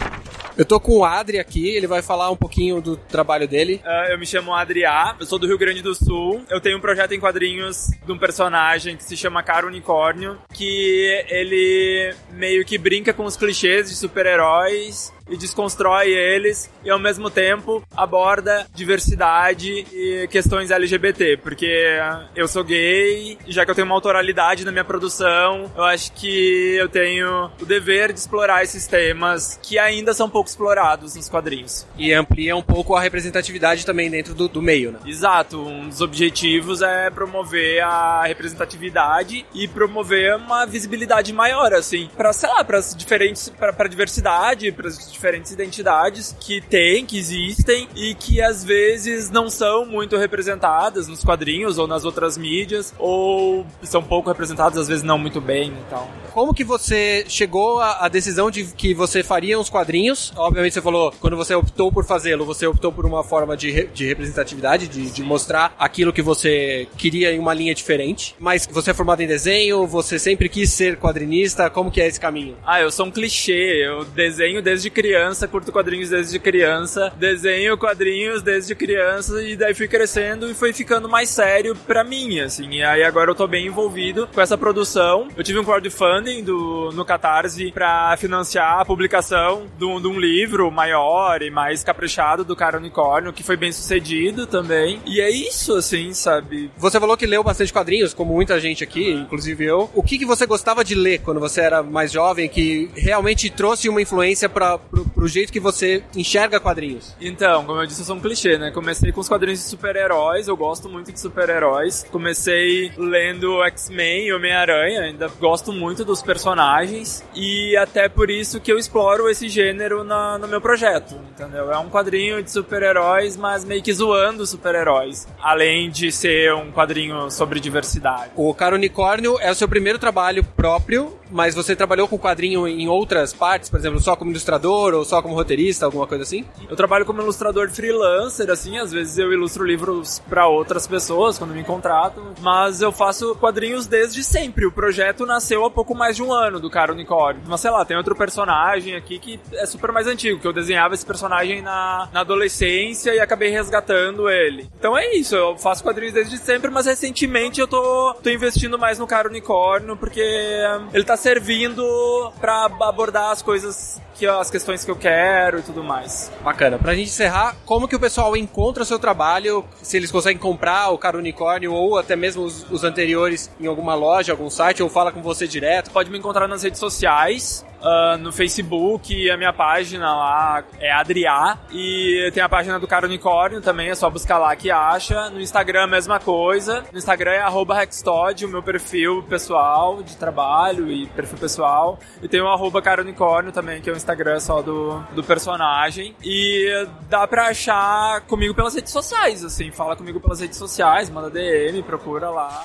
Eu 0.57 0.65
tô 0.65 0.79
com 0.79 0.99
o 0.99 1.05
Adri 1.05 1.37
aqui, 1.37 1.69
ele 1.69 1.87
vai 1.87 2.01
falar 2.01 2.31
um 2.31 2.35
pouquinho 2.35 2.81
do 2.81 2.95
trabalho 2.95 3.47
dele. 3.47 3.81
Ah, 3.83 4.07
eu 4.09 4.17
me 4.17 4.25
chamo 4.25 4.53
Adriá, 4.53 5.15
eu 5.19 5.25
sou 5.25 5.37
do 5.37 5.47
Rio 5.47 5.57
Grande 5.57 5.81
do 5.81 5.93
Sul. 5.93 6.43
Eu 6.49 6.61
tenho 6.61 6.77
um 6.77 6.81
projeto 6.81 7.13
em 7.13 7.19
quadrinhos 7.19 7.89
de 8.05 8.11
um 8.11 8.17
personagem 8.17 8.95
que 8.95 9.03
se 9.03 9.17
chama 9.17 9.43
Caro 9.43 9.67
Unicórnio, 9.67 10.37
que 10.53 11.25
ele 11.29 12.13
meio 12.31 12.63
que 12.63 12.77
brinca 12.77 13.13
com 13.13 13.25
os 13.25 13.35
clichês 13.35 13.89
de 13.89 13.95
super-heróis 13.95 15.13
e 15.29 15.37
desconstrói 15.37 16.09
eles 16.09 16.69
e 16.83 16.89
ao 16.89 16.99
mesmo 16.99 17.29
tempo 17.29 17.83
aborda 17.95 18.67
diversidade 18.73 19.85
e 19.91 20.27
questões 20.29 20.71
LGBT, 20.71 21.37
porque 21.37 21.99
eu 22.35 22.47
sou 22.47 22.63
gay 22.63 23.37
e 23.45 23.51
já 23.51 23.65
que 23.65 23.71
eu 23.71 23.75
tenho 23.75 23.85
uma 23.85 23.95
autoralidade 23.95 24.63
na 24.65 24.71
minha 24.71 24.83
produção, 24.83 25.71
eu 25.75 25.83
acho 25.83 26.11
que 26.13 26.75
eu 26.75 26.87
tenho 26.89 27.51
o 27.59 27.65
dever 27.65 28.13
de 28.13 28.19
explorar 28.19 28.63
esses 28.63 28.87
temas 28.87 29.59
que 29.61 29.79
ainda 29.79 30.13
são 30.13 30.29
pouco 30.29 30.49
explorados 30.49 31.15
nos 31.15 31.29
quadrinhos. 31.29 31.87
E 31.97 32.13
amplia 32.13 32.55
um 32.55 32.61
pouco 32.61 32.95
a 32.95 33.01
representatividade 33.01 33.85
também 33.85 34.09
dentro 34.09 34.33
do, 34.33 34.47
do 34.47 34.61
meio, 34.61 34.91
né? 34.91 34.99
Exato, 35.05 35.59
um 35.59 35.89
dos 35.89 36.01
objetivos 36.01 36.81
é 36.81 37.09
promover 37.09 37.81
a 37.81 38.23
representatividade 38.25 39.45
e 39.53 39.67
promover 39.67 40.35
uma 40.35 40.65
visibilidade 40.65 41.33
maior, 41.33 41.73
assim, 41.73 42.09
para 42.15 42.31
sei 42.33 42.49
lá, 42.49 42.63
para 42.63 42.79
diferentes, 42.79 43.49
para 43.49 43.87
diversidade, 43.87 44.71
para 44.71 44.89
diferentes 45.15 45.51
identidades 45.51 46.35
que 46.39 46.61
tem, 46.61 47.05
que 47.05 47.17
existem 47.17 47.87
e 47.95 48.13
que 48.13 48.41
às 48.41 48.63
vezes 48.63 49.29
não 49.29 49.49
são 49.49 49.85
muito 49.85 50.15
representadas 50.17 51.07
nos 51.07 51.23
quadrinhos 51.23 51.77
ou 51.77 51.87
nas 51.87 52.05
outras 52.05 52.37
mídias 52.37 52.93
ou 52.99 53.65
são 53.83 54.03
pouco 54.03 54.29
representadas, 54.29 54.77
às 54.77 54.87
vezes 54.87 55.03
não 55.03 55.17
muito 55.17 55.41
bem 55.41 55.69
e 55.71 55.89
tal. 55.89 56.09
Como 56.33 56.53
que 56.53 56.63
você 56.63 57.25
chegou 57.27 57.79
à 57.79 58.05
à 58.05 58.09
decisão 58.09 58.51
de 58.51 58.65
que 58.65 58.93
você 58.93 59.23
faria 59.23 59.57
uns 59.57 59.69
quadrinhos? 59.69 60.31
Obviamente 60.35 60.73
você 60.73 60.81
falou, 60.81 61.13
quando 61.19 61.37
você 61.37 61.55
optou 61.55 61.91
por 61.91 62.05
fazê-lo, 62.05 62.45
você 62.45 62.67
optou 62.67 62.91
por 62.91 63.05
uma 63.05 63.23
forma 63.23 63.55
de, 63.55 63.71
re- 63.71 63.87
de 63.93 64.05
representatividade, 64.05 64.87
de, 64.87 65.09
de 65.09 65.23
mostrar 65.23 65.73
aquilo 65.79 66.11
que 66.11 66.21
você 66.21 66.87
queria 66.97 67.31
em 67.31 67.39
uma 67.39 67.53
linha 67.53 67.73
diferente. 67.73 68.35
Mas 68.37 68.67
você 68.69 68.91
é 68.91 68.93
formado 68.93 69.21
em 69.21 69.27
desenho, 69.27 69.87
você 69.87 70.19
sempre 70.19 70.49
quis 70.49 70.71
ser 70.73 70.97
quadrinista, 70.97 71.69
como 71.69 71.89
que 71.89 72.01
é 72.01 72.07
esse 72.07 72.19
caminho? 72.19 72.57
Ah, 72.65 72.81
eu 72.81 72.91
sou 72.91 73.05
um 73.05 73.11
clichê. 73.11 73.85
Eu 73.85 74.03
desenho 74.03 74.61
desde 74.61 74.89
criança, 74.89 75.14
curto 75.51 75.71
quadrinhos 75.71 76.09
desde 76.09 76.39
criança, 76.39 77.11
desenho 77.17 77.77
quadrinhos 77.77 78.41
desde 78.41 78.75
criança 78.75 79.41
e 79.41 79.55
daí 79.55 79.73
fui 79.73 79.87
crescendo 79.87 80.49
e 80.49 80.53
foi 80.53 80.73
ficando 80.73 81.07
mais 81.07 81.29
sério 81.29 81.75
pra 81.75 82.03
mim, 82.03 82.39
assim. 82.39 82.69
E 82.69 82.83
aí 82.83 83.03
agora 83.03 83.31
eu 83.31 83.35
tô 83.35 83.47
bem 83.47 83.67
envolvido 83.67 84.27
com 84.33 84.41
essa 84.41 84.57
produção. 84.57 85.27
Eu 85.35 85.43
tive 85.43 85.59
um 85.59 85.63
crowdfunding 85.63 86.43
do, 86.43 86.91
no 86.93 87.05
Catarse 87.05 87.71
pra 87.71 88.15
financiar 88.17 88.79
a 88.79 88.85
publicação 88.85 89.67
de 89.77 89.85
um, 89.85 90.01
de 90.01 90.07
um 90.07 90.19
livro 90.19 90.69
maior 90.71 91.41
e 91.41 91.49
mais 91.49 91.83
caprichado 91.83 92.43
do 92.43 92.55
Cara 92.55 92.77
Unicórnio, 92.77 93.33
que 93.33 93.43
foi 93.43 93.57
bem 93.57 93.71
sucedido 93.71 94.45
também. 94.45 95.01
E 95.05 95.21
é 95.21 95.29
isso, 95.29 95.75
assim, 95.75 96.13
sabe? 96.13 96.71
Você 96.77 96.99
falou 96.99 97.17
que 97.17 97.25
leu 97.25 97.43
bastante 97.43 97.71
quadrinhos, 97.71 98.13
como 98.13 98.33
muita 98.33 98.59
gente 98.59 98.83
aqui, 98.83 99.11
inclusive 99.11 99.65
eu. 99.65 99.89
O 99.93 100.03
que, 100.03 100.17
que 100.17 100.25
você 100.25 100.45
gostava 100.45 100.83
de 100.83 100.95
ler 100.95 101.19
quando 101.19 101.39
você 101.39 101.61
era 101.61 101.81
mais 101.81 102.11
jovem, 102.11 102.49
que 102.49 102.89
realmente 102.95 103.49
trouxe 103.49 103.89
uma 103.89 104.01
influência 104.01 104.49
para 104.49 104.77
pro, 104.95 105.05
pro 105.05 105.27
jeito 105.27 105.51
que 105.51 105.59
você 105.59 106.03
enxerga 106.15 106.59
quadrinhos? 106.59 107.13
Então, 107.19 107.65
como 107.65 107.81
eu 107.81 107.85
disse, 107.85 108.01
eu 108.01 108.05
sou 108.05 108.15
um 108.15 108.19
clichê, 108.19 108.57
né? 108.57 108.71
Comecei 108.71 109.11
com 109.11 109.19
os 109.19 109.27
quadrinhos 109.27 109.59
de 109.59 109.65
super-heróis, 109.65 110.47
eu 110.47 110.55
gosto 110.55 110.87
muito 110.89 111.11
de 111.11 111.19
super-heróis. 111.19 112.05
Comecei 112.11 112.91
lendo 112.97 113.61
X-Men 113.65 114.27
e 114.27 114.33
Homem-Aranha, 114.33 115.01
ainda 115.01 115.27
gosto 115.39 115.73
muito 115.73 116.05
dos 116.05 116.21
personagens. 116.21 117.23
E 117.33 117.75
até 117.77 118.07
por 118.07 118.29
isso 118.29 118.59
que 118.59 118.71
eu 118.71 118.77
exploro 118.77 119.29
esse 119.29 119.49
gênero 119.49 120.03
na- 120.03 120.37
no 120.37 120.47
meu 120.47 120.61
projeto, 120.61 121.15
entendeu? 121.31 121.71
É 121.71 121.77
um 121.77 121.89
quadrinho 121.89 122.41
de 122.41 122.49
super-heróis, 122.51 123.35
mas 123.35 123.65
meio 123.65 123.81
que 123.83 123.91
zoando 123.93 124.45
super-heróis. 124.45 125.27
Além 125.41 125.89
de 125.89 126.11
ser 126.11 126.53
um 126.53 126.71
quadrinho 126.71 127.29
sobre 127.31 127.59
diversidade. 127.59 128.31
O 128.35 128.53
Caro 128.53 128.75
Unicórnio 128.75 129.37
é 129.39 129.51
o 129.51 129.55
seu 129.55 129.67
primeiro 129.67 129.99
trabalho 129.99 130.43
próprio, 130.43 131.17
mas 131.31 131.55
você 131.55 131.75
trabalhou 131.75 132.07
com 132.07 132.17
quadrinho 132.17 132.67
em 132.67 132.87
outras 132.87 133.33
partes, 133.33 133.69
por 133.69 133.79
exemplo, 133.79 133.99
só 133.99 134.15
como 134.15 134.31
ilustrador 134.31 134.84
ou 134.93 135.05
só 135.05 135.21
como 135.21 135.35
roteirista, 135.35 135.85
alguma 135.85 136.07
coisa 136.07 136.23
assim? 136.23 136.45
Eu 136.69 136.75
trabalho 136.75 137.05
como 137.05 137.21
ilustrador 137.21 137.69
freelancer, 137.69 138.49
assim, 138.49 138.77
às 138.77 138.91
vezes 138.91 139.17
eu 139.17 139.31
ilustro 139.31 139.63
livros 139.63 140.19
pra 140.29 140.47
outras 140.47 140.87
pessoas 140.87 141.37
quando 141.37 141.53
me 141.53 141.63
contratam, 141.63 142.33
mas 142.41 142.81
eu 142.81 142.91
faço 142.91 143.35
quadrinhos 143.35 143.87
desde 143.87 144.23
sempre. 144.23 144.65
O 144.65 144.71
projeto 144.71 145.25
nasceu 145.25 145.65
há 145.65 145.69
pouco 145.69 145.95
mais 145.95 146.15
de 146.15 146.23
um 146.23 146.31
ano 146.31 146.59
do 146.59 146.69
Cara 146.69 146.91
Unicórnio. 146.91 147.41
Mas 147.45 147.61
sei 147.61 147.71
lá, 147.71 147.83
tem 147.85 147.97
outro 147.97 148.15
personagem 148.15 148.95
aqui 148.95 149.19
que 149.19 149.39
é 149.53 149.65
super 149.65 149.91
mais 149.91 150.07
antigo, 150.07 150.39
que 150.39 150.47
eu 150.47 150.53
desenhava 150.53 150.93
esse 150.93 151.05
personagem 151.05 151.61
na, 151.61 152.09
na 152.11 152.21
adolescência 152.21 153.13
e 153.13 153.19
acabei 153.19 153.49
resgatando 153.49 154.29
ele. 154.29 154.69
Então 154.77 154.97
é 154.97 155.15
isso, 155.15 155.35
eu 155.35 155.57
faço 155.57 155.83
quadrinhos 155.83 156.13
desde 156.13 156.37
sempre, 156.37 156.69
mas 156.69 156.85
recentemente 156.85 157.59
eu 157.59 157.67
tô, 157.67 158.13
tô 158.21 158.29
investindo 158.29 158.77
mais 158.77 158.99
no 158.99 159.07
Cara 159.07 159.29
Unicórnio 159.29 159.97
porque 159.97 160.21
hum, 160.21 160.87
ele 160.93 161.03
tá 161.03 161.17
servindo 161.17 162.31
pra 162.39 162.65
abordar 162.81 163.31
as 163.31 163.41
coisas 163.41 164.01
que 164.15 164.25
as 164.25 164.49
questões 164.49 164.83
que 164.83 164.91
eu 164.91 164.95
quero 164.95 165.59
e 165.59 165.61
tudo 165.61 165.83
mais. 165.83 166.31
Bacana. 166.43 166.77
Pra 166.77 166.95
gente 166.95 167.09
encerrar, 167.09 167.55
como 167.65 167.87
que 167.87 167.95
o 167.95 167.99
pessoal 167.99 168.35
encontra 168.35 168.83
o 168.83 168.85
seu 168.85 168.97
trabalho? 168.97 169.65
Se 169.81 169.97
eles 169.97 170.11
conseguem 170.11 170.39
comprar 170.39 170.89
o 170.89 170.97
Caro 170.97 171.19
Unicórnio 171.19 171.73
ou 171.73 171.97
até 171.97 172.15
mesmo 172.15 172.43
os, 172.43 172.69
os 172.71 172.83
anteriores 172.83 173.51
em 173.59 173.67
alguma 173.67 173.93
loja, 173.95 174.31
algum 174.31 174.49
site, 174.49 174.81
ou 174.81 174.89
fala 174.89 175.11
com 175.11 175.21
você 175.21 175.47
direto? 175.47 175.91
Pode 175.91 176.09
me 176.09 176.17
encontrar 176.17 176.47
nas 176.47 176.63
redes 176.63 176.79
sociais, 176.79 177.65
ah, 177.87 178.17
no 178.17 178.31
Facebook, 178.31 179.29
a 179.29 179.37
minha 179.37 179.53
página 179.53 180.11
lá 180.15 180.63
é 180.79 180.91
Adriá, 180.91 181.59
e 181.71 182.31
tem 182.33 182.41
a 182.41 182.49
página 182.49 182.79
do 182.79 182.87
Cara 182.87 183.05
Unicórnio 183.05 183.61
também, 183.61 183.89
é 183.89 183.95
só 183.95 184.09
buscar 184.09 184.39
lá 184.39 184.55
que 184.55 184.71
acha. 184.71 185.29
No 185.29 185.39
Instagram, 185.39 185.83
a 185.83 185.87
mesma 185.87 186.19
coisa. 186.19 186.83
No 186.91 186.97
Instagram 186.97 187.31
é 187.31 187.41
arroba 187.41 187.83
Hextod, 187.83 188.43
o 188.43 188.49
meu 188.49 188.63
perfil 188.63 189.21
pessoal 189.29 190.01
de 190.01 190.17
trabalho 190.17 190.91
e 190.91 191.05
perfil 191.07 191.37
pessoal. 191.37 191.99
E 192.23 192.27
tem 192.27 192.41
o 192.41 192.47
arroba 192.47 192.81
Cara 192.81 193.03
Unicórnio 193.03 193.51
também, 193.51 193.79
que 193.81 193.89
é 193.89 193.93
o 193.93 193.95
Instagram 194.05 194.39
só 194.39 194.61
do, 194.61 194.99
do 195.13 195.23
personagem. 195.23 196.15
E 196.23 196.87
dá 197.09 197.27
pra 197.27 197.47
achar 197.47 198.21
comigo 198.21 198.53
pelas 198.53 198.75
redes 198.75 198.91
sociais, 198.91 199.43
assim, 199.43 199.71
fala 199.71 199.95
comigo 199.95 200.19
pelas 200.19 200.39
redes 200.39 200.57
sociais, 200.57 201.09
manda 201.09 201.29
DM, 201.29 201.81
procura 201.81 202.29
lá. 202.29 202.63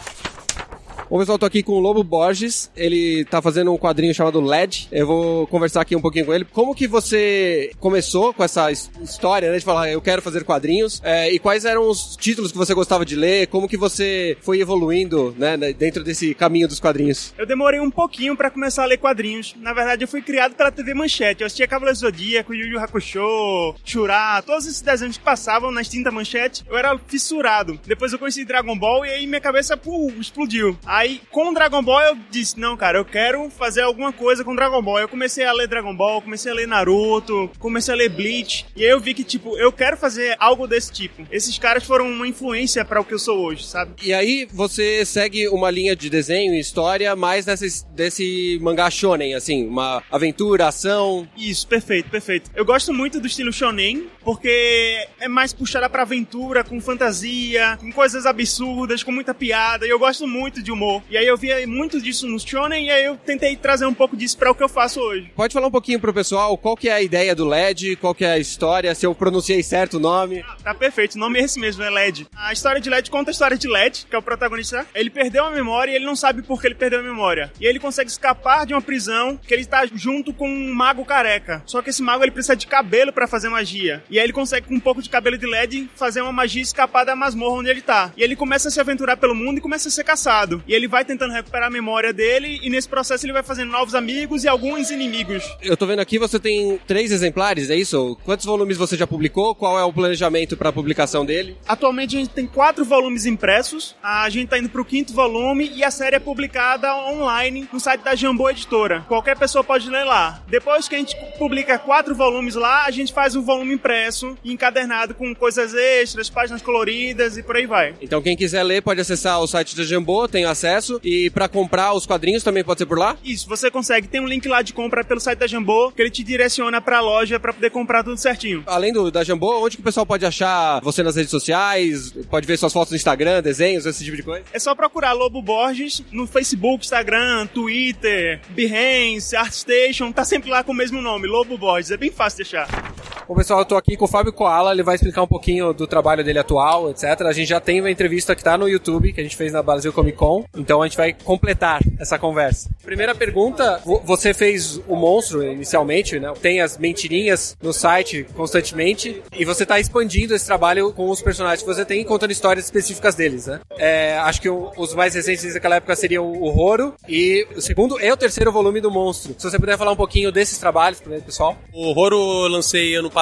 Bom, 1.11 1.19
pessoal, 1.19 1.41
tô 1.41 1.45
aqui 1.47 1.61
com 1.61 1.73
o 1.73 1.81
Lobo 1.81 2.05
Borges. 2.05 2.71
Ele 2.77 3.25
tá 3.25 3.43
fazendo 3.43 3.73
um 3.75 3.77
quadrinho 3.77 4.15
chamado 4.15 4.41
LED. 4.41 4.87
Eu 4.93 5.09
vou 5.09 5.45
conversar 5.49 5.81
aqui 5.81 5.97
um 5.97 6.01
pouquinho 6.01 6.25
com 6.25 6.33
ele. 6.33 6.45
Como 6.45 6.73
que 6.73 6.87
você 6.87 7.73
começou 7.81 8.33
com 8.33 8.45
essa 8.45 8.71
his- 8.71 8.89
história, 9.03 9.51
né? 9.51 9.59
De 9.59 9.65
falar, 9.65 9.91
eu 9.91 10.01
quero 10.01 10.23
fazer 10.23 10.45
quadrinhos. 10.45 11.01
É, 11.03 11.29
e 11.33 11.41
quais 11.41 11.65
eram 11.65 11.89
os 11.89 12.15
títulos 12.15 12.53
que 12.53 12.59
você 12.59 12.73
gostava 12.75 13.05
de 13.05 13.17
ler? 13.17 13.49
Como 13.49 13.69
que 13.69 13.77
você 13.77 14.37
foi 14.41 14.61
evoluindo, 14.61 15.35
né? 15.37 15.57
né, 15.57 15.73
Dentro 15.73 16.05
desse 16.05 16.33
caminho 16.33 16.69
dos 16.69 16.79
quadrinhos? 16.79 17.35
Eu 17.37 17.45
demorei 17.45 17.81
um 17.81 17.91
pouquinho 17.91 18.37
pra 18.37 18.49
começar 18.49 18.85
a 18.85 18.87
ler 18.87 18.99
quadrinhos. 18.99 19.57
Na 19.59 19.73
verdade, 19.73 20.05
eu 20.05 20.09
fui 20.09 20.23
criado 20.23 20.55
pela 20.55 20.71
TV 20.71 20.95
Manchete. 20.95 21.41
Eu 21.41 21.47
assistia 21.49 21.67
Cavaleiro 21.67 21.99
Zodíaco, 21.99 22.55
Yu 22.55 22.69
Yu 22.69 22.79
Hakusho, 22.79 23.75
Shura, 23.85 24.41
todos 24.47 24.65
esses 24.65 24.81
desenhos 24.81 25.19
que 25.19 25.25
passavam 25.25 25.73
na 25.73 25.81
extinta 25.81 26.13
Manchete. 26.13 26.65
Eu 26.71 26.79
era 26.79 26.97
fissurado. 27.09 27.81
Depois 27.85 28.13
eu 28.13 28.19
conheci 28.21 28.45
Dragon 28.45 28.79
Ball 28.79 29.05
e 29.05 29.11
aí 29.11 29.27
minha 29.27 29.41
cabeça 29.41 29.77
pô, 29.77 30.09
explodiu. 30.21 30.79
Aí, 30.87 31.00
com 31.31 31.53
Dragon 31.53 31.83
Ball, 31.83 32.01
eu 32.03 32.19
disse, 32.31 32.59
não, 32.59 32.77
cara, 32.77 32.99
eu 32.99 33.05
quero 33.05 33.49
fazer 33.51 33.83
alguma 33.83 34.13
coisa 34.13 34.45
com 34.45 34.55
Dragon 34.55 34.83
Ball. 34.83 35.01
Eu 35.01 35.09
comecei 35.09 35.45
a 35.45 35.53
ler 35.53 35.67
Dragon 35.67 35.95
Ball, 35.95 36.23
comecei 36.23 36.51
a 36.51 36.55
ler 36.55 36.67
Naruto, 36.69 37.51
comecei 37.59 37.95
a 37.95 37.97
ler 37.97 38.09
Bleach, 38.09 38.67
e 38.77 38.85
aí 38.85 38.91
eu 38.91 39.01
vi 39.01 39.15
que, 39.15 39.25
tipo, 39.25 39.57
eu 39.57 39.73
quero 39.73 39.97
fazer 39.97 40.37
algo 40.39 40.67
desse 40.67 40.93
tipo. 40.93 41.27
Esses 41.31 41.59
caras 41.59 41.85
foram 41.85 42.09
uma 42.09 42.27
influência 42.27 42.85
para 42.85 43.01
o 43.01 43.05
que 43.05 43.15
eu 43.15 43.19
sou 43.19 43.39
hoje, 43.39 43.65
sabe? 43.65 43.93
E 44.03 44.13
aí 44.13 44.47
você 44.53 45.05
segue 45.05 45.49
uma 45.49 45.71
linha 45.71 45.97
de 45.97 46.11
desenho 46.11 46.55
e 46.55 46.61
história 46.61 47.15
mais 47.17 47.45
desse, 47.45 47.85
desse 47.95 48.59
mangá 48.61 48.91
shonen, 48.91 49.35
assim, 49.35 49.67
uma 49.67 50.03
aventura, 50.11 50.69
ação. 50.69 51.29
Isso, 51.37 51.67
perfeito, 51.67 52.11
perfeito. 52.11 52.51
Eu 52.55 52.65
gosto 52.65 52.93
muito 52.93 53.21
do 53.21 53.27
estilo 53.27 53.53
shonen, 53.53 54.09
porque 54.25 55.07
é 55.19 55.29
mais 55.29 55.53
puxada 55.53 55.89
pra 55.89 56.03
aventura, 56.03 56.65
com 56.65 56.81
fantasia, 56.81 57.79
com 57.81 57.93
coisas 57.93 58.27
absurdas, 58.27 59.03
com 59.03 59.13
muita 59.13 59.33
piada, 59.33 59.87
e 59.87 59.91
eu 59.91 59.99
gosto 59.99 60.27
muito 60.27 60.63
de 60.63 60.71
humor. 60.73 60.90
E 61.11 61.17
aí 61.17 61.27
eu 61.27 61.37
via 61.37 61.67
muito 61.67 62.01
disso 62.01 62.27
no 62.27 62.39
shonen, 62.39 62.87
e 62.87 62.91
aí 62.91 63.05
eu 63.05 63.17
tentei 63.17 63.57
trazer 63.57 63.87
um 63.87 63.95
pouco 63.95 64.17
disso 64.17 64.37
para 64.37 64.51
o 64.51 64.55
que 64.55 64.63
eu 64.63 64.69
faço 64.69 65.01
hoje. 65.01 65.31
Pode 65.37 65.53
falar 65.53 65.67
um 65.67 65.71
pouquinho 65.71 66.01
pro 66.01 66.15
pessoal 66.15 66.57
qual 66.57 66.77
que 66.77 66.89
é 66.89 66.93
a 66.93 67.03
ideia 67.03 67.35
do 67.35 67.47
LED, 67.47 67.97
qual 67.97 68.15
que 68.15 68.25
é 68.25 68.33
a 68.33 68.39
história, 68.39 68.95
se 68.95 69.07
eu 69.07 69.15
pronunciei 69.15 69.63
certo 69.63 69.99
o 69.99 70.01
nome. 70.01 70.45
Tá 70.63 70.75
perfeito, 70.75 71.15
o 71.15 71.19
nome 71.19 71.39
é 71.39 71.45
esse 71.45 71.59
mesmo, 71.59 71.83
é 71.83 71.91
LED. 71.91 72.27
A 72.37 72.53
história 72.53 72.81
de 72.81 72.91
LED 72.91 73.11
conta 73.11 73.31
a 73.31 73.33
história 73.33 73.57
de 73.57 73.69
LED, 73.69 74.07
que 74.09 74.15
é 74.15 74.19
o 74.19 74.23
protagonista. 74.23 74.87
Ele 74.95 75.11
perdeu 75.11 75.45
a 75.45 75.51
memória 75.51 75.93
e 75.93 75.95
ele 75.97 76.05
não 76.05 76.17
sabe 76.17 76.43
por 76.43 76.61
que 76.61 76.67
ele 76.67 76.75
perdeu 76.75 77.01
a 77.01 77.03
memória. 77.03 77.53
E 77.61 77.67
ele 77.67 77.79
consegue 77.79 78.11
escapar 78.11 78.67
de 78.67 78.75
uma 78.75 78.83
prisão 78.83 79.37
que 79.37 79.53
ele 79.53 79.65
tá 79.65 79.85
junto 79.93 80.33
com 80.33 80.49
um 80.49 80.75
mago 80.75 81.05
careca. 81.05 81.63
Só 81.67 81.83
que 81.83 81.91
esse 81.91 82.03
mago 82.03 82.25
ele 82.25 82.31
precisa 82.31 82.57
de 82.57 82.67
cabelo 82.67 83.13
para 83.13 83.27
fazer 83.27 83.49
magia. 83.49 84.03
E 84.11 84.19
aí 84.19 84.25
ele 84.25 84.33
consegue 84.33 84.67
com 84.69 84.75
um 84.75 84.81
pouco 84.81 85.03
de 85.03 85.11
cabelo 85.11 85.37
de 85.37 85.47
LED 85.47 85.91
fazer 85.95 86.21
uma 86.21 86.33
magia 86.33 86.61
e 86.61 86.65
escapar 86.65 87.05
da 87.05 87.17
masmorra 87.17 87.59
onde 87.59 87.71
ele 87.71 87.83
tá. 87.83 88.13
E 88.17 88.23
ele 88.23 88.37
começa 88.37 88.69
a 88.69 88.71
se 88.71 88.81
aventurar 88.81 89.17
pelo 89.17 89.35
mundo 89.35 89.59
e 89.59 89.61
começa 89.61 89.89
a 89.89 89.91
ser 89.91 90.05
caçado. 90.05 90.63
E 90.67 90.75
ele 90.81 90.89
vai 90.89 91.05
tentando 91.05 91.33
recuperar 91.33 91.69
a 91.69 91.71
memória 91.71 92.13
dele 92.13 92.59
e 92.63 92.71
nesse 92.71 92.89
processo 92.89 93.27
ele 93.27 93.33
vai 93.33 93.43
fazendo 93.43 93.71
novos 93.71 93.95
amigos 93.95 94.45
e 94.45 94.49
alguns 94.49 94.91
inimigos. 94.91 95.45
Eu 95.63 95.77
tô 95.77 95.87
vendo 95.87 96.01
aqui, 96.01 96.19
você 96.19 96.39
tem 96.39 96.79
três 96.87 97.13
exemplares, 97.13 97.69
é 97.71 97.77
isso? 97.77 98.19
Quantos 98.25 98.47
volumes 98.47 98.77
você 98.77 98.97
já 98.97 99.07
publicou? 99.07 99.55
Qual 99.55 99.79
é 99.79 99.85
o 99.85 99.93
planejamento 99.93 100.57
para 100.57 100.71
a 100.71 100.73
publicação 100.73 101.25
dele? 101.25 101.57
Atualmente 101.69 102.17
a 102.17 102.21
gente 102.21 102.31
tem 102.31 102.47
quatro 102.47 102.85
volumes 102.85 103.27
impressos, 103.27 103.95
a 104.03 104.29
gente 104.31 104.49
tá 104.49 104.59
indo 104.59 104.71
pro 104.71 104.85
quinto 104.85 105.13
volume 105.13 105.71
e 105.75 105.85
a 105.85 105.91
série 105.91 106.17
é 106.17 106.19
publicada 106.19 106.95
online 106.95 107.69
no 107.73 107.79
site 107.79 108.03
da 108.03 108.15
Jambô 108.15 108.49
Editora. 108.49 109.05
Qualquer 109.07 109.37
pessoa 109.37 109.63
pode 109.63 109.91
ler 109.91 110.05
lá. 110.05 110.43
Depois 110.49 110.89
que 110.89 110.95
a 110.95 110.99
gente 110.99 111.15
publica 111.39 111.79
quatro 111.79 112.15
volumes 112.15 112.55
lá, 112.55 112.87
a 112.87 112.91
gente 112.91 113.13
faz 113.13 113.37
um 113.37 113.43
volume 113.43 113.75
impresso 113.75 114.37
e 114.43 114.53
encadernado 114.53 115.15
com 115.15 115.35
coisas 115.35 115.75
extras, 115.75 116.31
páginas 116.31 116.63
coloridas 116.63 117.37
e 117.37 117.43
por 117.43 117.57
aí 117.57 117.67
vai. 117.67 117.95
Então 118.01 118.23
quem 118.23 118.37
quiser 118.37 118.63
ler 118.63 118.83
pode 118.83 119.01
acessar 119.01 119.41
o 119.41 119.47
site 119.47 119.77
da 119.77 119.85
Jambô, 119.85 120.27
tem 120.27 120.45
acesso. 120.61 121.01
E 121.03 121.31
para 121.31 121.49
comprar 121.49 121.95
os 121.95 122.07
quadrinhos 122.07 122.43
também 122.43 122.63
pode 122.63 122.79
ser 122.79 122.87
por 122.87 122.99
lá? 122.99 123.17
Isso, 123.25 123.49
você 123.49 123.71
consegue. 123.71 124.09
Tem 124.09 124.21
um 124.21 124.27
link 124.27 124.47
lá 124.47 124.63
de 124.63 124.73
compra 124.73 125.03
pelo 125.03 125.21
site 125.21 125.39
da 125.39 125.47
Jambô 125.47 125.91
que 125.91 126.03
ele 126.03 126.11
te 126.11 126.23
direciona 126.23 126.81
pra 126.81 127.01
loja 127.01 127.41
para 127.41 127.53
poder 127.53 127.71
comprar 127.71 128.05
tudo 128.05 128.19
certinho. 128.19 128.63
Além 128.67 128.93
do 128.93 129.11
da 129.11 129.25
Jambô, 129.25 129.65
onde 129.65 129.77
que 129.77 129.81
o 129.81 129.85
pessoal 129.85 130.07
pode 130.07 130.25
achar 130.27 130.81
você 130.81 131.03
nas 131.03 131.17
redes 131.17 131.31
sociais? 131.31 132.13
Pode 132.31 132.47
ver 132.47 132.57
suas 132.59 132.73
fotos 132.73 132.91
no 132.91 132.97
Instagram, 132.97 133.43
desenhos, 133.43 133.87
esse 133.87 134.05
tipo 134.05 134.17
de 134.17 134.23
coisa? 134.23 134.45
É 134.53 134.59
só 134.59 134.75
procurar 134.75 135.13
Lobo 135.13 135.43
Borges 135.43 136.03
no 136.13 136.27
Facebook, 136.27 136.85
Instagram, 136.85 137.47
Twitter, 137.47 138.41
Behance, 138.51 139.35
ArtStation, 139.35 140.13
tá 140.13 140.25
sempre 140.25 140.51
lá 140.51 140.63
com 140.63 140.73
o 140.73 140.75
mesmo 140.75 141.01
nome, 141.01 141.27
Lobo 141.27 141.57
Borges. 141.57 141.91
É 141.91 141.97
bem 141.97 142.11
fácil 142.11 142.45
de 142.45 142.57
achar. 142.57 143.00
Bom, 143.31 143.37
pessoal, 143.37 143.61
eu 143.61 143.65
tô 143.65 143.77
aqui 143.77 143.97
com 143.97 144.07
o 144.07 144.09
Fábio 144.09 144.33
Koala, 144.33 144.73
ele 144.73 144.83
vai 144.83 144.97
explicar 144.97 145.23
um 145.23 145.27
pouquinho 145.29 145.73
do 145.73 145.87
trabalho 145.87 146.25
dele 146.25 146.41
atual, 146.41 146.91
etc. 146.91 147.05
A 147.21 147.33
gente 147.33 147.47
já 147.49 147.61
tem 147.61 147.79
uma 147.81 147.89
entrevista 147.89 148.35
que 148.35 148.43
tá 148.43 148.59
no 148.59 148.69
YouTube, 148.69 149.13
que 149.13 149.21
a 149.21 149.23
gente 149.23 149.37
fez 149.37 149.53
na 149.53 149.63
Brasil 149.63 149.93
Comic 149.93 150.19
Con, 150.19 150.45
então 150.53 150.83
a 150.83 150.87
gente 150.89 150.97
vai 150.97 151.13
completar 151.13 151.79
essa 152.01 152.19
conversa. 152.19 152.69
Primeira 152.83 153.15
pergunta, 153.15 153.81
vo- 153.85 154.03
você 154.05 154.35
fez 154.35 154.81
o 154.89 154.97
monstro 154.97 155.45
inicialmente, 155.45 156.19
né? 156.19 156.33
Tem 156.43 156.61
as 156.61 156.77
mentirinhas 156.77 157.57
no 157.63 157.73
site 157.73 158.27
constantemente, 158.35 159.23
e 159.33 159.45
você 159.45 159.65
tá 159.65 159.79
expandindo 159.79 160.35
esse 160.35 160.45
trabalho 160.47 160.93
com 160.93 161.09
os 161.09 161.23
personagens 161.23 161.63
que 161.63 161.73
você 161.73 161.85
tem, 161.85 162.03
contando 162.05 162.33
histórias 162.33 162.65
específicas 162.65 163.15
deles, 163.15 163.47
né? 163.47 163.61
É, 163.79 164.19
acho 164.25 164.43
que 164.43 164.49
o- 164.49 164.73
os 164.77 164.93
mais 164.93 165.15
recentes 165.15 165.55
daquela 165.55 165.77
época 165.77 165.95
seriam 165.95 166.29
o 166.33 166.51
Roro, 166.51 166.95
e 167.09 167.47
o 167.55 167.61
segundo 167.61 167.97
e 168.01 168.11
o 168.11 168.17
terceiro 168.17 168.51
volume 168.51 168.81
do 168.81 168.91
monstro. 168.91 169.37
Se 169.39 169.49
você 169.49 169.57
puder 169.57 169.79
falar 169.79 169.93
um 169.93 169.97
pouquinho 169.97 170.33
desses 170.33 170.59
trabalhos 170.59 170.99
pra 171.01 171.17
pessoal. 171.21 171.57
O 171.73 171.93
Roro 171.93 172.19
lancei 172.49 172.97
ano 172.97 173.09
passado 173.09 173.20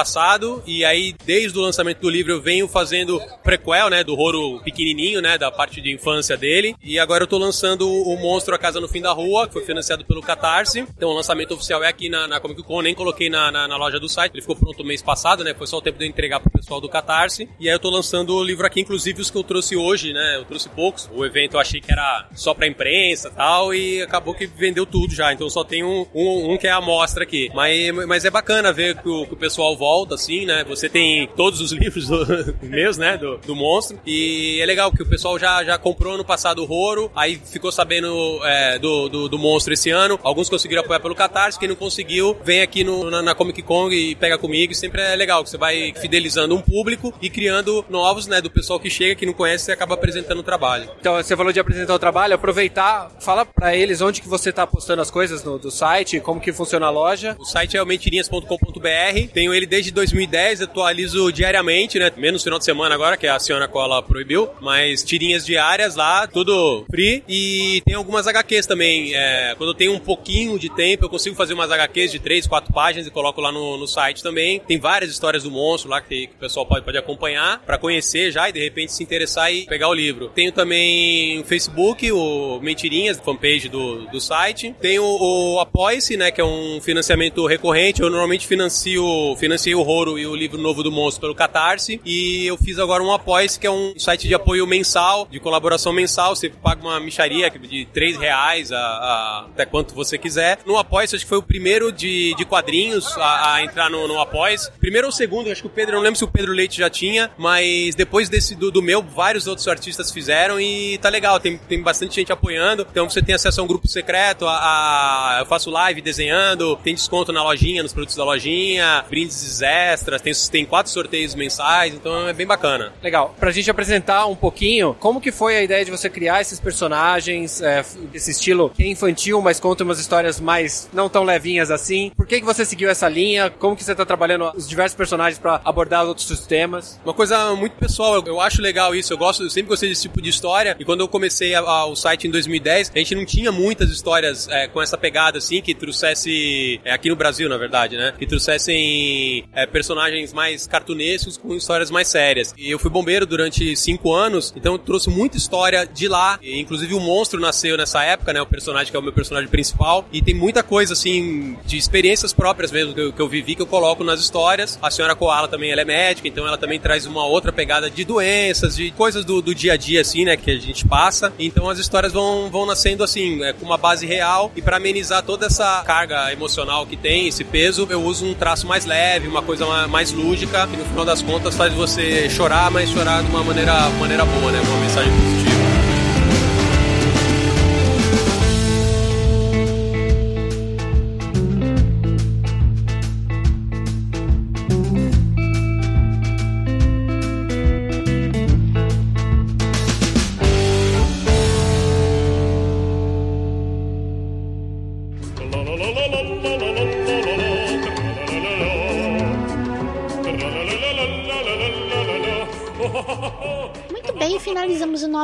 e 0.65 0.85
aí 0.85 1.13
desde 1.25 1.57
o 1.57 1.61
lançamento 1.61 1.99
do 1.99 2.09
livro 2.09 2.31
eu 2.31 2.41
venho 2.41 2.67
fazendo 2.67 3.21
prequel, 3.43 3.89
né, 3.89 4.03
do 4.03 4.15
Roro 4.15 4.59
pequenininho, 4.63 5.21
né, 5.21 5.37
da 5.37 5.51
parte 5.51 5.81
de 5.81 5.93
infância 5.93 6.37
dele. 6.37 6.75
E 6.83 6.99
agora 6.99 7.23
eu 7.23 7.27
tô 7.27 7.37
lançando 7.37 7.89
o 7.89 8.15
Monstro 8.17 8.55
A 8.55 8.57
Casa 8.57 8.79
no 8.79 8.87
Fim 8.87 9.01
da 9.01 9.11
Rua, 9.11 9.47
que 9.47 9.53
foi 9.53 9.65
financiado 9.65 10.05
pelo 10.05 10.21
Catarse. 10.21 10.85
Então 10.95 11.09
o 11.09 11.13
lançamento 11.13 11.53
oficial 11.53 11.83
é 11.83 11.87
aqui 11.87 12.09
na, 12.09 12.27
na 12.27 12.39
Comic 12.39 12.63
Con, 12.63 12.81
nem 12.81 12.95
coloquei 12.95 13.29
na, 13.29 13.51
na, 13.51 13.67
na 13.67 13.77
loja 13.77 13.99
do 13.99 14.09
site, 14.09 14.33
ele 14.33 14.41
ficou 14.41 14.55
pronto 14.55 14.83
mês 14.83 15.01
passado, 15.01 15.43
né, 15.43 15.53
foi 15.53 15.67
só 15.67 15.77
o 15.77 15.81
tempo 15.81 15.97
de 15.97 16.05
eu 16.05 16.09
entregar 16.09 16.39
pro 16.39 16.51
pessoal 16.51 16.79
do 16.79 16.89
Catarse. 16.89 17.49
E 17.59 17.67
aí 17.67 17.75
eu 17.75 17.79
tô 17.79 17.89
lançando 17.89 18.35
o 18.35 18.43
livro 18.43 18.65
aqui, 18.65 18.81
inclusive 18.81 19.21
os 19.21 19.29
que 19.29 19.37
eu 19.37 19.43
trouxe 19.43 19.75
hoje, 19.75 20.13
né, 20.13 20.37
eu 20.37 20.45
trouxe 20.45 20.69
poucos. 20.69 21.09
O 21.13 21.25
evento 21.25 21.53
eu 21.53 21.59
achei 21.59 21.81
que 21.81 21.91
era 21.91 22.27
só 22.33 22.53
pra 22.53 22.67
imprensa 22.67 23.29
e 23.29 23.31
tal, 23.31 23.73
e 23.73 24.01
acabou 24.01 24.33
que 24.33 24.45
vendeu 24.45 24.85
tudo 24.85 25.13
já. 25.13 25.33
Então 25.33 25.49
só 25.49 25.63
tem 25.63 25.83
um, 25.83 26.05
um, 26.13 26.53
um 26.53 26.57
que 26.57 26.67
é 26.67 26.71
a 26.71 26.77
amostra 26.77 27.23
aqui. 27.23 27.49
Mas, 27.53 27.93
mas 28.07 28.25
é 28.25 28.29
bacana 28.29 28.71
ver 28.71 29.01
que 29.01 29.09
o, 29.09 29.25
que 29.25 29.33
o 29.33 29.37
pessoal 29.37 29.75
volta, 29.79 30.15
assim, 30.15 30.45
né? 30.45 30.65
Você 30.67 30.89
tem 30.89 31.27
todos 31.35 31.61
os 31.61 31.71
livros 31.73 32.07
do, 32.07 32.55
meus, 32.61 32.97
né? 32.97 33.17
Do, 33.17 33.37
do 33.37 33.55
monstro. 33.55 33.99
E 34.05 34.59
é 34.61 34.65
legal 34.65 34.91
que 34.91 35.01
o 35.01 35.05
pessoal 35.05 35.39
já, 35.39 35.63
já 35.63 35.77
comprou 35.77 36.17
no 36.17 36.25
passado 36.25 36.61
o 36.61 36.65
Roro, 36.65 37.09
aí 37.15 37.41
ficou 37.43 37.71
sabendo 37.71 38.39
é, 38.43 38.77
do, 38.77 39.07
do, 39.07 39.29
do 39.29 39.39
monstro 39.39 39.73
esse 39.73 39.89
ano. 39.89 40.19
Alguns 40.21 40.49
conseguiram 40.49 40.83
apoiar 40.83 40.99
pelo 40.99 41.15
Catarse, 41.15 41.57
quem 41.57 41.69
não 41.69 41.75
conseguiu, 41.75 42.37
vem 42.43 42.61
aqui 42.61 42.83
no, 42.83 43.09
na, 43.09 43.21
na 43.21 43.33
Comic 43.33 43.61
Con 43.61 43.89
e 43.91 44.15
pega 44.15 44.37
comigo. 44.37 44.73
E 44.73 44.75
sempre 44.75 45.01
é 45.01 45.15
legal, 45.15 45.43
que 45.43 45.49
você 45.49 45.57
vai 45.57 45.93
fidelizando 45.95 46.55
um 46.55 46.61
público 46.61 47.13
e 47.21 47.29
criando 47.29 47.85
novos, 47.89 48.27
né? 48.27 48.41
Do 48.41 48.51
pessoal 48.51 48.79
que 48.79 48.89
chega, 48.89 49.15
que 49.15 49.25
não 49.25 49.33
conhece, 49.33 49.65
você 49.65 49.71
acaba 49.71 49.93
apresentando 49.93 50.39
o 50.39 50.43
trabalho. 50.43 50.89
Então, 50.99 51.15
você 51.15 51.37
falou 51.37 51.53
de 51.53 51.59
apresentar 51.59 51.93
o 51.93 51.99
trabalho, 51.99 52.35
aproveitar, 52.35 53.11
fala 53.19 53.45
pra 53.45 53.75
eles 53.75 54.01
onde 54.01 54.21
que 54.21 54.27
você 54.27 54.51
tá 54.51 54.67
postando 54.67 55.01
as 55.01 55.09
coisas 55.09 55.43
no, 55.43 55.57
do 55.57 55.71
site, 55.71 56.19
como 56.19 56.41
que 56.41 56.51
funciona 56.51 56.87
a 56.87 56.89
loja. 56.89 57.35
O 57.39 57.45
site 57.45 57.77
é 57.77 57.81
o 57.81 57.85
mentirinhas.com.br. 57.85 59.27
Tenho 59.33 59.53
ele 59.53 59.68
desde 59.69 59.91
2010, 59.91 60.63
atualizo 60.63 61.31
diariamente, 61.31 61.99
né? 61.99 62.11
Menos 62.17 62.43
final 62.43 62.59
de 62.59 62.65
semana 62.65 62.95
agora, 62.95 63.15
que 63.15 63.27
a 63.27 63.39
senhora 63.39 63.67
Cola 63.67 64.01
proibiu. 64.01 64.49
Mas 64.59 65.03
tirinhas 65.03 65.45
diárias 65.45 65.95
lá, 65.95 66.27
tudo 66.27 66.85
free. 66.89 67.23
E 67.27 67.81
tem 67.85 67.95
algumas 67.95 68.27
HQs 68.27 68.65
também. 68.65 69.15
É, 69.15 69.53
quando 69.57 69.69
eu 69.69 69.75
tenho 69.75 69.93
um 69.93 69.99
pouquinho 69.99 70.57
de 70.57 70.69
tempo, 70.69 71.05
eu 71.05 71.09
consigo 71.09 71.35
fazer 71.35 71.53
umas 71.53 71.71
HQs 71.71 72.11
de 72.11 72.19
3, 72.19 72.47
4 72.47 72.73
páginas 72.73 73.07
e 73.07 73.11
coloco 73.11 73.39
lá 73.39 73.51
no, 73.51 73.77
no 73.77 73.87
site 73.87 74.23
também. 74.23 74.59
Tem 74.59 74.79
várias 74.79 75.11
histórias 75.11 75.43
do 75.43 75.51
monstro 75.51 75.89
lá 75.89 76.01
que, 76.01 76.27
que 76.27 76.33
o 76.35 76.39
pessoal 76.39 76.65
pode, 76.65 76.83
pode 76.83 76.97
acompanhar 76.97 77.59
pra 77.65 77.77
conhecer 77.77 78.31
já 78.31 78.49
e 78.49 78.51
de 78.51 78.59
repente 78.59 78.91
se 78.91 79.03
interessar 79.03 79.53
e 79.53 79.65
pegar 79.65 79.89
o 79.89 79.93
livro. 79.93 80.29
Tenho 80.29 80.51
também 80.51 81.39
o 81.39 81.43
Facebook, 81.43 82.11
o 82.11 82.59
Mentirinhas, 82.61 83.19
fanpage 83.23 83.69
do, 83.69 84.07
do 84.07 84.19
site. 84.19 84.75
Tenho 84.81 85.03
o 85.03 85.59
Apoia-se, 85.59 86.17
né? 86.17 86.31
Que 86.31 86.41
é 86.41 86.45
um 86.45 86.79
financiamento 86.81 87.45
recorrente. 87.45 88.01
Eu 88.01 88.09
normalmente 88.09 88.47
financio, 88.47 89.35
financiei 89.59 89.75
o 89.75 89.81
Roro 89.81 90.17
e 90.17 90.25
o 90.25 90.35
livro 90.35 90.57
novo 90.57 90.81
do 90.81 90.91
monstro 90.91 91.21
pelo 91.21 91.35
Catarse. 91.35 91.99
E 92.05 92.45
eu 92.45 92.57
fiz 92.57 92.79
agora 92.79 93.03
um 93.03 93.11
Apoia-se, 93.11 93.59
que 93.59 93.67
é 93.67 93.71
um 93.71 93.93
site 93.97 94.27
de 94.27 94.33
apoio 94.33 94.65
mensal, 94.65 95.27
de 95.29 95.39
colaboração 95.39 95.91
mensal. 95.91 96.35
Você 96.35 96.49
paga 96.49 96.81
uma 96.81 96.99
micharia 96.99 97.49
de 97.49 97.85
3 97.93 98.17
reais 98.17 98.71
a, 98.71 98.77
a- 98.79 99.45
até 99.51 99.65
quanto 99.65 99.93
você 99.93 100.17
quiser. 100.17 100.59
No 100.65 100.77
Apoia-se, 100.77 101.15
acho 101.15 101.25
que 101.25 101.29
foi 101.29 101.37
o 101.37 101.43
primeiro 101.43 101.91
de, 101.91 102.33
de 102.35 102.45
quadrinhos 102.45 103.05
a, 103.17 103.55
a 103.55 103.63
entrar 103.63 103.89
no, 103.89 104.07
no 104.07 104.19
Apoia-se. 104.19 104.71
Primeiro 104.79 105.07
ou 105.07 105.11
segundo, 105.11 105.51
acho 105.51 105.61
que 105.61 105.67
o 105.67 105.71
Pedro, 105.71 105.95
não 105.95 106.01
lembro 106.01 106.17
se 106.17 106.23
o 106.23 106.27
Pedro 106.27 106.53
Leite 106.53 106.77
já 106.77 106.89
tinha, 106.89 107.29
mas 107.37 107.95
depois 107.95 108.29
desse 108.29 108.55
do, 108.55 108.71
do 108.71 108.81
meu, 108.81 109.01
vários 109.03 109.45
outros 109.47 109.67
artistas 109.67 110.11
fizeram 110.11 110.59
e 110.59 110.97
tá 110.99 111.09
legal, 111.09 111.39
tem, 111.39 111.57
tem 111.57 111.81
bastante 111.81 112.15
gente 112.15 112.31
apoiando. 112.31 112.87
Então 112.89 113.09
você 113.09 113.21
tem 113.21 113.35
acesso 113.35 113.59
a 113.59 113.63
um 113.63 113.67
grupo 113.67 113.87
secreto, 113.87 114.45
a, 114.47 114.55
a- 114.55 115.39
eu 115.39 115.45
faço 115.45 115.69
live 115.69 116.01
desenhando, 116.01 116.77
tem 116.77 116.93
desconto 116.95 117.31
na 117.33 117.43
lojinha, 117.43 117.83
nos 117.83 117.91
produtos 117.93 118.15
da 118.15 118.23
lojinha, 118.23 119.03
brindes 119.09 119.41
extras, 119.61 120.21
tem, 120.21 120.33
tem 120.51 120.65
quatro 120.65 120.91
sorteios 120.91 121.35
mensais, 121.35 121.93
então 121.93 122.27
é 122.27 122.33
bem 122.33 122.45
bacana. 122.47 122.93
Legal. 123.01 123.35
Pra 123.39 123.51
gente 123.51 123.69
apresentar 123.69 124.25
um 124.27 124.35
pouquinho, 124.35 124.95
como 124.99 125.19
que 125.21 125.31
foi 125.31 125.57
a 125.57 125.63
ideia 125.63 125.83
de 125.83 125.91
você 125.91 126.09
criar 126.09 126.41
esses 126.41 126.59
personagens, 126.59 127.61
é, 127.61 127.83
esse 128.13 128.31
estilo 128.31 128.69
que 128.69 128.83
é 128.83 128.87
infantil, 128.87 129.41
mas 129.41 129.59
conta 129.59 129.83
umas 129.83 129.99
histórias 129.99 130.39
mais 130.39 130.89
não 130.93 131.09
tão 131.09 131.23
levinhas 131.23 131.71
assim? 131.71 132.11
Por 132.15 132.25
que, 132.27 132.39
que 132.39 132.45
você 132.45 132.63
seguiu 132.65 132.89
essa 132.89 133.07
linha? 133.09 133.49
Como 133.49 133.75
que 133.75 133.83
você 133.83 133.95
tá 133.95 134.05
trabalhando 134.05 134.51
os 134.55 134.67
diversos 134.67 134.95
personagens 134.95 135.39
pra 135.39 135.61
abordar 135.65 136.03
os 136.03 136.09
outros 136.09 136.39
temas? 136.45 136.99
Uma 137.03 137.13
coisa 137.13 137.55
muito 137.55 137.73
pessoal, 137.77 138.15
eu, 138.15 138.23
eu 138.25 138.41
acho 138.41 138.61
legal 138.61 138.93
isso, 138.95 139.13
eu 139.13 139.17
gosto, 139.17 139.43
eu 139.43 139.49
sempre 139.49 139.69
gostei 139.69 139.89
desse 139.89 140.03
tipo 140.03 140.21
de 140.21 140.29
história, 140.29 140.75
e 140.79 140.85
quando 140.85 141.01
eu 141.01 141.07
comecei 141.07 141.53
a- 141.55 141.59
a- 141.59 141.85
o 141.85 141.95
site 141.95 142.27
em 142.27 142.31
2010, 142.31 142.91
a 142.93 142.97
gente 142.99 143.15
não 143.15 143.25
tinha 143.25 143.51
muitas 143.51 143.89
histórias 143.89 144.47
é, 144.49 144.67
com 144.67 144.81
essa 144.81 144.97
pegada 144.97 145.37
assim, 145.37 145.61
que 145.61 145.73
trouxesse, 145.73 146.79
é, 146.83 146.91
aqui 146.91 147.09
no 147.09 147.15
Brasil 147.15 147.47
na 147.49 147.57
verdade, 147.57 147.97
né, 147.97 148.13
que 148.17 148.25
trouxessem 148.25 149.38
é, 149.53 149.65
personagens 149.65 150.33
mais 150.33 150.67
cartunescos 150.67 151.37
com 151.37 151.53
histórias 151.55 151.91
mais 151.91 152.07
sérias. 152.07 152.53
E 152.57 152.69
eu 152.69 152.79
fui 152.79 152.89
bombeiro 152.89 153.25
durante 153.25 153.75
cinco 153.75 154.13
anos, 154.13 154.53
então 154.55 154.73
eu 154.73 154.79
trouxe 154.79 155.09
muita 155.09 155.37
história 155.37 155.85
de 155.85 156.07
lá. 156.07 156.39
E, 156.41 156.59
inclusive 156.59 156.93
o 156.93 156.99
monstro 156.99 157.39
nasceu 157.39 157.77
nessa 157.77 158.03
época, 158.03 158.33
né? 158.33 158.41
O 158.41 158.45
personagem 158.45 158.91
que 158.91 158.97
é 158.97 158.99
o 158.99 159.03
meu 159.03 159.13
personagem 159.13 159.49
principal. 159.49 160.07
E 160.11 160.21
tem 160.21 160.33
muita 160.33 160.63
coisa, 160.63 160.93
assim, 160.93 161.57
de 161.65 161.77
experiências 161.77 162.33
próprias 162.33 162.71
mesmo 162.71 162.93
que 162.93 163.01
eu, 163.01 163.13
que 163.13 163.21
eu 163.21 163.27
vivi, 163.27 163.55
que 163.55 163.61
eu 163.61 163.67
coloco 163.67 164.03
nas 164.03 164.19
histórias. 164.19 164.77
A 164.81 164.91
senhora 164.91 165.15
Koala 165.15 165.47
também, 165.47 165.71
ela 165.71 165.81
é 165.81 165.85
médica, 165.85 166.27
então 166.27 166.47
ela 166.47 166.57
também 166.57 166.79
traz 166.79 167.05
uma 167.05 167.25
outra 167.25 167.51
pegada 167.51 167.89
de 167.89 168.03
doenças, 168.03 168.75
de 168.75 168.91
coisas 168.91 169.23
do, 169.23 169.41
do 169.41 169.55
dia 169.55 169.73
a 169.73 169.77
dia, 169.77 170.01
assim, 170.01 170.25
né? 170.25 170.35
Que 170.35 170.51
a 170.51 170.57
gente 170.57 170.87
passa. 170.87 171.33
Então 171.39 171.69
as 171.69 171.79
histórias 171.79 172.11
vão, 172.11 172.49
vão 172.49 172.65
nascendo, 172.65 173.03
assim, 173.03 173.43
é, 173.43 173.53
com 173.53 173.65
uma 173.65 173.77
base 173.77 174.05
real. 174.05 174.51
E 174.55 174.61
para 174.61 174.77
amenizar 174.77 175.23
toda 175.23 175.45
essa 175.45 175.83
carga 175.83 176.31
emocional 176.31 176.85
que 176.85 176.97
tem, 176.97 177.27
esse 177.27 177.43
peso, 177.43 177.87
eu 177.89 178.01
uso 178.03 178.25
um 178.25 178.33
traço 178.33 178.67
mais 178.67 178.85
leve, 178.85 179.27
uma 179.29 179.41
coisa 179.41 179.65
ma- 179.65 179.87
mais 179.87 180.11
lúdica, 180.11 180.67
que 180.67 180.75
no 180.77 180.85
final 180.85 181.05
das 181.05 181.21
contas 181.21 181.55
faz 181.55 181.73
você 181.73 182.29
chorar, 182.29 182.69
mas 182.71 182.89
chorar 182.89 183.21
de 183.23 183.29
uma 183.29 183.43
maneira, 183.43 183.89
maneira 183.99 184.25
boa, 184.25 184.51
né? 184.51 184.59
Uma 184.61 184.77
mensagem 184.79 185.11
positiva. 185.11 185.48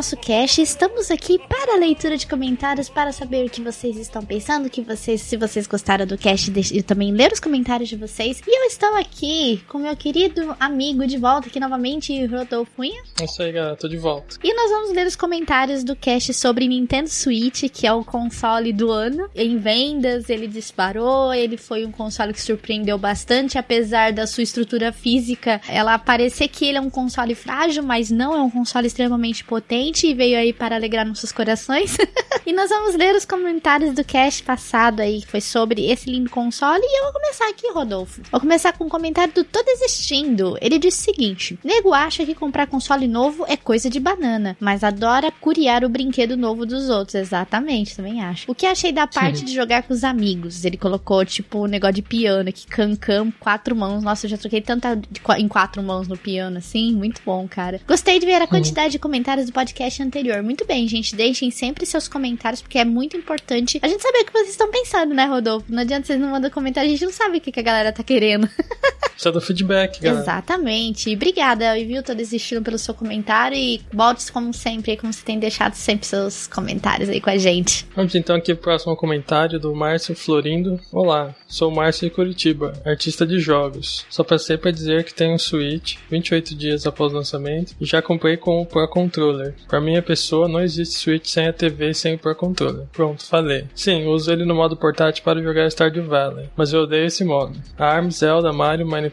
Nosso 0.06 0.18
cast. 0.18 0.62
Estamos 0.62 1.10
aqui 1.10 1.40
para 1.40 1.55
a 1.70 1.78
leitura 1.78 2.18
de 2.18 2.28
comentários, 2.28 2.90
para 2.90 3.12
saber 3.12 3.46
o 3.46 3.50
que 3.50 3.62
vocês 3.62 3.98
estão 3.98 4.24
pensando, 4.24 4.70
que 4.70 4.82
vocês, 4.82 5.22
se 5.22 5.38
vocês 5.38 5.68
gostaram 5.68 6.06
do 6.06 6.18
cast, 6.18 6.52
deixe- 6.52 6.76
e 6.78 6.84
também 6.84 7.12
ler 7.12 7.32
os 7.32 7.40
comentários 7.40 7.90
de 7.90 7.96
vocês. 7.96 8.42
E 8.46 8.60
eu 8.64 8.68
estou 8.68 8.96
aqui 8.96 9.64
com 9.68 9.80
meu 9.80 9.96
querido 9.96 10.56
amigo 10.60 11.06
de 11.08 11.18
volta 11.18 11.48
aqui 11.48 11.60
novamente, 11.60 12.26
Rodolfo 12.26 12.72
Cunha. 12.76 13.02
É 13.20 13.26
isso 13.26 13.42
aí, 13.42 13.52
galera, 13.52 13.76
tô 13.76 13.88
de 13.88 13.98
volta. 13.98 14.38
E 14.44 14.54
nós 14.54 14.70
vamos 14.70 14.92
ler 14.94 15.08
os 15.08 15.16
comentários 15.16 15.84
do 15.84 15.96
cast 15.96 16.34
sobre 16.34 16.68
Nintendo 16.68 17.10
Switch, 17.10 17.64
que 17.72 17.88
é 17.88 17.94
o 17.94 18.04
console 18.04 18.72
do 18.72 18.92
ano. 18.92 19.30
Em 19.36 19.58
vendas, 19.58 20.30
ele 20.30 20.48
disparou, 20.48 21.34
ele 21.34 21.58
foi 21.58 21.86
um 21.86 21.92
console 21.92 22.34
que 22.34 22.42
surpreendeu 22.42 22.98
bastante, 22.98 23.58
apesar 23.58 24.12
da 24.14 24.28
sua 24.28 24.44
estrutura 24.44 24.92
física, 24.92 25.62
ela 25.68 25.98
parecer 25.98 26.48
que 26.48 26.66
ele 26.66 26.78
é 26.78 26.82
um 26.82 26.90
console 26.90 27.34
frágil, 27.34 27.82
mas 27.84 28.12
não 28.12 28.34
é 28.36 28.42
um 28.42 28.50
console 28.50 28.88
extremamente 28.88 29.44
potente 29.44 30.08
e 30.08 30.14
veio 30.14 30.38
aí 30.38 30.54
para 30.54 30.76
alegrar 30.76 31.06
nossos 31.08 31.32
corações. 31.32 31.55
e 32.46 32.54
nós 32.54 32.70
vamos 32.70 32.96
ler 32.96 33.16
os 33.16 33.26
comentários 33.26 33.94
do 33.94 34.04
cast 34.04 34.44
passado 34.44 35.02
aí, 35.02 35.22
que 35.22 35.28
foi 35.28 35.42
sobre 35.42 35.90
esse 35.90 36.10
lindo 36.10 36.30
console. 36.30 36.84
E 36.84 37.00
eu 37.00 37.04
vou 37.06 37.14
começar 37.14 37.50
aqui, 37.50 37.72
Rodolfo. 37.72 38.22
Vou 38.32 38.40
começar 38.40 38.74
com 38.74 38.86
um 38.86 38.90
comentário 38.90 39.34
do 39.34 39.44
Tô 39.44 39.62
Desistindo. 39.64 40.58
Ele 40.62 40.78
disse 40.78 41.02
o 41.02 41.14
seguinte: 41.14 41.60
Nego 41.64 41.94
acha 41.94 42.26
que 42.26 42.36
comprar 42.36 42.68
console 42.68 43.08
novo 43.08 43.46
é 43.48 43.58
coisa 43.58 43.90
de 43.90 44.00
banana, 44.00 44.58
mas 44.60 44.84
adora 44.84 45.32
curiar 45.32 45.84
o 45.84 45.90
brinquedo 45.90 46.38
novo 46.38 46.66
dos 46.66 46.90
outros. 46.90 47.16
Exatamente, 47.16 47.96
também 47.96 48.22
acho. 48.22 48.50
O 48.52 48.56
que 48.56 48.66
achei 48.66 48.92
da 48.92 49.08
parte 49.08 49.44
de 49.44 49.54
jogar 49.54 49.84
com 49.84 49.94
os 49.94 50.04
amigos? 50.04 50.66
Ele 50.66 50.78
colocou, 50.78 51.26
tipo, 51.26 51.60
o 51.60 51.68
negócio 51.68 51.96
de 51.96 52.02
piano 52.02 52.50
aqui, 52.50 52.68
cancam, 52.68 53.32
quatro 53.40 53.76
mãos. 53.76 54.04
Nossa, 54.04 54.26
eu 54.26 54.30
já 54.30 54.38
troquei 54.38 54.62
tanta 54.62 55.00
em 55.38 55.48
quatro 55.48 55.82
mãos 55.82 56.08
no 56.08 56.18
piano, 56.18 56.58
assim. 56.58 56.94
Muito 56.94 57.22
bom, 57.26 57.48
cara. 57.48 57.80
Gostei 57.88 58.20
de 58.20 58.26
ver 58.26 58.42
a 58.42 58.48
quantidade 58.48 58.94
de 58.94 59.00
comentários 59.00 59.48
do 59.48 59.54
podcast 59.54 60.02
anterior. 60.02 60.42
Muito 60.44 60.66
bem, 60.66 60.88
gente. 60.88 61.16
Deixem 61.16 61.45
sempre 61.52 61.86
seus 61.86 62.08
comentários, 62.08 62.62
porque 62.62 62.78
é 62.78 62.86
muito 62.86 63.16
importante 63.18 63.80
a 63.82 63.88
gente 63.88 64.02
saber 64.02 64.20
o 64.20 64.26
que 64.26 64.34
vocês 64.34 64.50
estão 64.50 64.70
pensando, 64.72 65.14
né, 65.14 65.26
Rodolfo? 65.26 65.66
Não 65.70 65.82
adianta 65.82 66.08
vocês 66.08 66.20
não 66.20 66.30
mandam 66.30 66.50
comentário, 66.50 66.90
a 66.90 66.92
gente 66.92 67.06
não 67.06 67.14
sabe 67.14 67.38
o 67.38 67.42
que, 67.42 67.52
que 67.52 67.60
a 67.60 67.64
galera 67.64 67.92
tá 67.92 68.04
querendo. 68.04 68.50
Precisa 69.16 69.32
do 69.32 69.42
feedback, 69.42 70.02
galera. 70.02 70.22
Exatamente. 70.22 71.10
E 71.10 71.16
Obrigada, 71.16 71.74
viu? 71.76 72.04
Tô 72.04 72.14
desistindo 72.14 72.62
pelo 72.62 72.78
seu 72.78 72.94
comentário 72.94 73.58
e 73.58 73.82
volte 73.92 74.32
como 74.32 74.54
sempre, 74.54 74.96
como 74.96 75.12
você 75.12 75.24
tem 75.26 75.40
deixado 75.40 75.74
sempre 75.74 76.06
seus 76.06 76.46
comentários 76.46 77.10
aí 77.10 77.20
com 77.20 77.30
a 77.30 77.38
gente. 77.38 77.88
Vamos 77.96 78.14
então 78.14 78.36
aqui 78.36 78.54
pro 78.54 78.64
próximo 78.64 78.96
comentário 78.96 79.60
do 79.60 79.74
Márcio 79.74 80.16
Florindo. 80.16 80.80
Olá, 80.92 81.34
sou 81.48 81.72
o 81.72 81.76
Márcio 81.76 82.08
de 82.08 82.14
Curitiba, 82.14 82.74
artista 82.86 83.26
de 83.26 83.40
jogos. 83.40 84.06
Só 84.10 84.24
passei 84.24 84.58
para 84.58 84.70
dizer 84.70 85.04
que 85.04 85.14
tenho 85.14 85.34
um 85.34 85.40
Switch 85.40 85.98
28 86.12 86.56
dias 86.56 86.86
após 86.86 87.12
o 87.12 87.16
lançamento 87.16 87.74
e 87.82 87.86
já 87.86 88.02
comprei 88.02 88.38
com 88.38 88.62
o 88.62 88.66
Pro 88.66 88.88
Controller. 88.88 89.56
Para 89.68 89.82
minha 89.82 90.02
pessoa, 90.02 90.48
não 90.48 90.62
existe 90.62 91.00
Switch 91.00 91.28
sem 91.28 91.48
a 91.48 91.54
TV 91.54 91.90
e 91.90 91.96
sem 91.96 92.16
o 92.16 92.20
Pro 92.20 92.36
Controller. 92.36 92.86
Pronto, 92.94 93.26
falei. 93.26 93.66
Sim, 93.74 94.06
uso 94.06 94.32
ele 94.32 94.46
no 94.46 94.54
modo 94.54 94.78
portátil 94.78 95.24
para 95.24 95.42
jogar 95.42 95.72
Stardew 95.72 96.06
Valley, 96.06 96.50
mas 96.56 96.72
eu 96.72 96.82
odeio 96.82 97.06
esse 97.06 97.24
modo. 97.24 97.60
ARMS, 97.78 98.20
Zelda, 98.20 98.54
Mario, 98.54 98.86
Minecraft, 98.86 99.05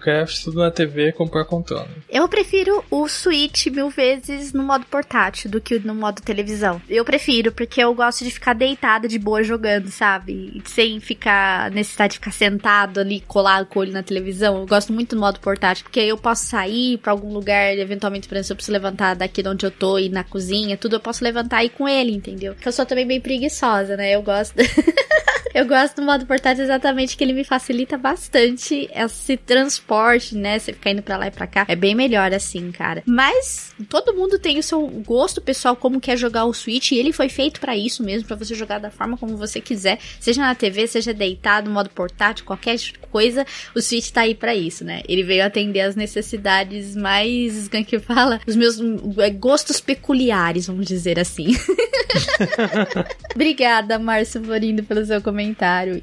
tudo 0.44 0.58
na 0.58 0.70
TV 0.70 1.12
com 1.12 1.24
o 1.24 1.28
Pro 1.28 1.44
Controller. 1.44 1.88
Eu 2.08 2.28
prefiro 2.28 2.84
o 2.90 3.08
Switch 3.08 3.66
mil 3.66 3.90
vezes 3.90 4.52
no 4.52 4.62
modo 4.62 4.84
portátil 4.86 5.50
do 5.50 5.60
que 5.60 5.78
no 5.78 5.94
modo 5.94 6.22
televisão. 6.22 6.80
Eu 6.88 7.04
prefiro, 7.04 7.52
porque 7.52 7.82
eu 7.82 7.94
gosto 7.94 8.24
de 8.24 8.30
ficar 8.30 8.54
deitada 8.54 9.08
de 9.08 9.18
boa 9.18 9.42
jogando, 9.42 9.88
sabe? 9.90 10.62
Sem 10.66 11.00
ficar 11.00 11.70
necessidade 11.70 12.12
de 12.12 12.18
ficar 12.18 12.32
sentado 12.32 13.00
ali, 13.00 13.20
colado 13.20 13.66
com 13.66 13.78
o 13.78 13.82
olho 13.82 13.92
na 13.92 14.02
televisão. 14.02 14.58
Eu 14.58 14.66
gosto 14.66 14.92
muito 14.92 15.14
do 15.14 15.20
modo 15.20 15.40
portátil, 15.40 15.84
porque 15.84 16.00
aí 16.00 16.08
eu 16.08 16.18
posso 16.18 16.46
sair 16.46 16.98
pra 16.98 17.12
algum 17.12 17.32
lugar, 17.32 17.76
eventualmente, 17.76 18.28
por 18.28 18.34
exemplo, 18.34 18.46
se 18.46 18.52
eu 18.52 18.56
preciso 18.56 18.72
levantar 18.72 19.14
daqui 19.14 19.42
de 19.42 19.48
onde 19.48 19.66
eu 19.66 19.70
tô 19.70 19.98
e 19.98 20.08
na 20.08 20.24
cozinha, 20.24 20.76
tudo 20.76 20.96
eu 20.96 21.00
posso 21.00 21.24
levantar 21.24 21.62
e 21.62 21.66
ir 21.66 21.70
com 21.70 21.88
ele, 21.88 22.12
entendeu? 22.12 22.54
Porque 22.54 22.68
eu 22.68 22.72
sou 22.72 22.86
também 22.86 23.06
bem 23.06 23.20
preguiçosa, 23.20 23.96
né? 23.96 24.14
Eu 24.14 24.22
gosto. 24.22 24.54
Eu 25.54 25.66
gosto 25.66 25.96
do 25.96 26.02
modo 26.02 26.26
portátil 26.26 26.64
exatamente 26.64 27.16
que 27.16 27.24
ele 27.24 27.32
me 27.32 27.44
facilita 27.44 27.98
bastante 27.98 28.88
esse 28.94 29.36
transporte, 29.36 30.36
né? 30.36 30.58
Você 30.58 30.72
ficar 30.72 30.90
indo 30.90 31.02
pra 31.02 31.16
lá 31.16 31.26
e 31.26 31.30
pra 31.30 31.46
cá. 31.46 31.64
É 31.68 31.76
bem 31.76 31.94
melhor 31.94 32.32
assim, 32.32 32.70
cara. 32.72 33.02
Mas 33.06 33.74
todo 33.88 34.14
mundo 34.14 34.38
tem 34.38 34.58
o 34.58 34.62
seu 34.62 34.86
gosto 34.86 35.40
pessoal 35.40 35.76
como 35.76 36.00
quer 36.00 36.16
jogar 36.16 36.44
o 36.44 36.54
Switch 36.54 36.92
e 36.92 36.98
ele 36.98 37.12
foi 37.12 37.28
feito 37.28 37.60
pra 37.60 37.76
isso 37.76 38.02
mesmo, 38.02 38.26
pra 38.26 38.36
você 38.36 38.54
jogar 38.54 38.78
da 38.78 38.90
forma 38.90 39.16
como 39.16 39.36
você 39.36 39.60
quiser, 39.60 39.98
seja 40.18 40.40
na 40.40 40.54
TV, 40.54 40.86
seja 40.86 41.12
deitado, 41.12 41.70
modo 41.70 41.90
portátil, 41.90 42.44
qualquer 42.44 42.78
coisa, 43.10 43.46
o 43.74 43.80
Switch 43.80 44.10
tá 44.10 44.22
aí 44.22 44.34
pra 44.34 44.54
isso, 44.54 44.84
né? 44.84 45.02
Ele 45.08 45.22
veio 45.22 45.44
atender 45.44 45.80
as 45.80 45.94
necessidades 45.94 46.96
mais, 46.96 47.68
como 47.68 47.82
é 47.82 47.84
que 47.84 47.98
fala? 47.98 48.40
Os 48.46 48.56
meus 48.56 48.78
é, 49.18 49.30
gostos 49.30 49.80
peculiares, 49.80 50.66
vamos 50.66 50.86
dizer 50.86 51.18
assim. 51.18 51.48
Obrigada, 53.34 53.98
Márcio 53.98 54.42
Florindo, 54.42 54.82
pelo 54.82 55.04
seu 55.04 55.20
comentário. 55.20 55.41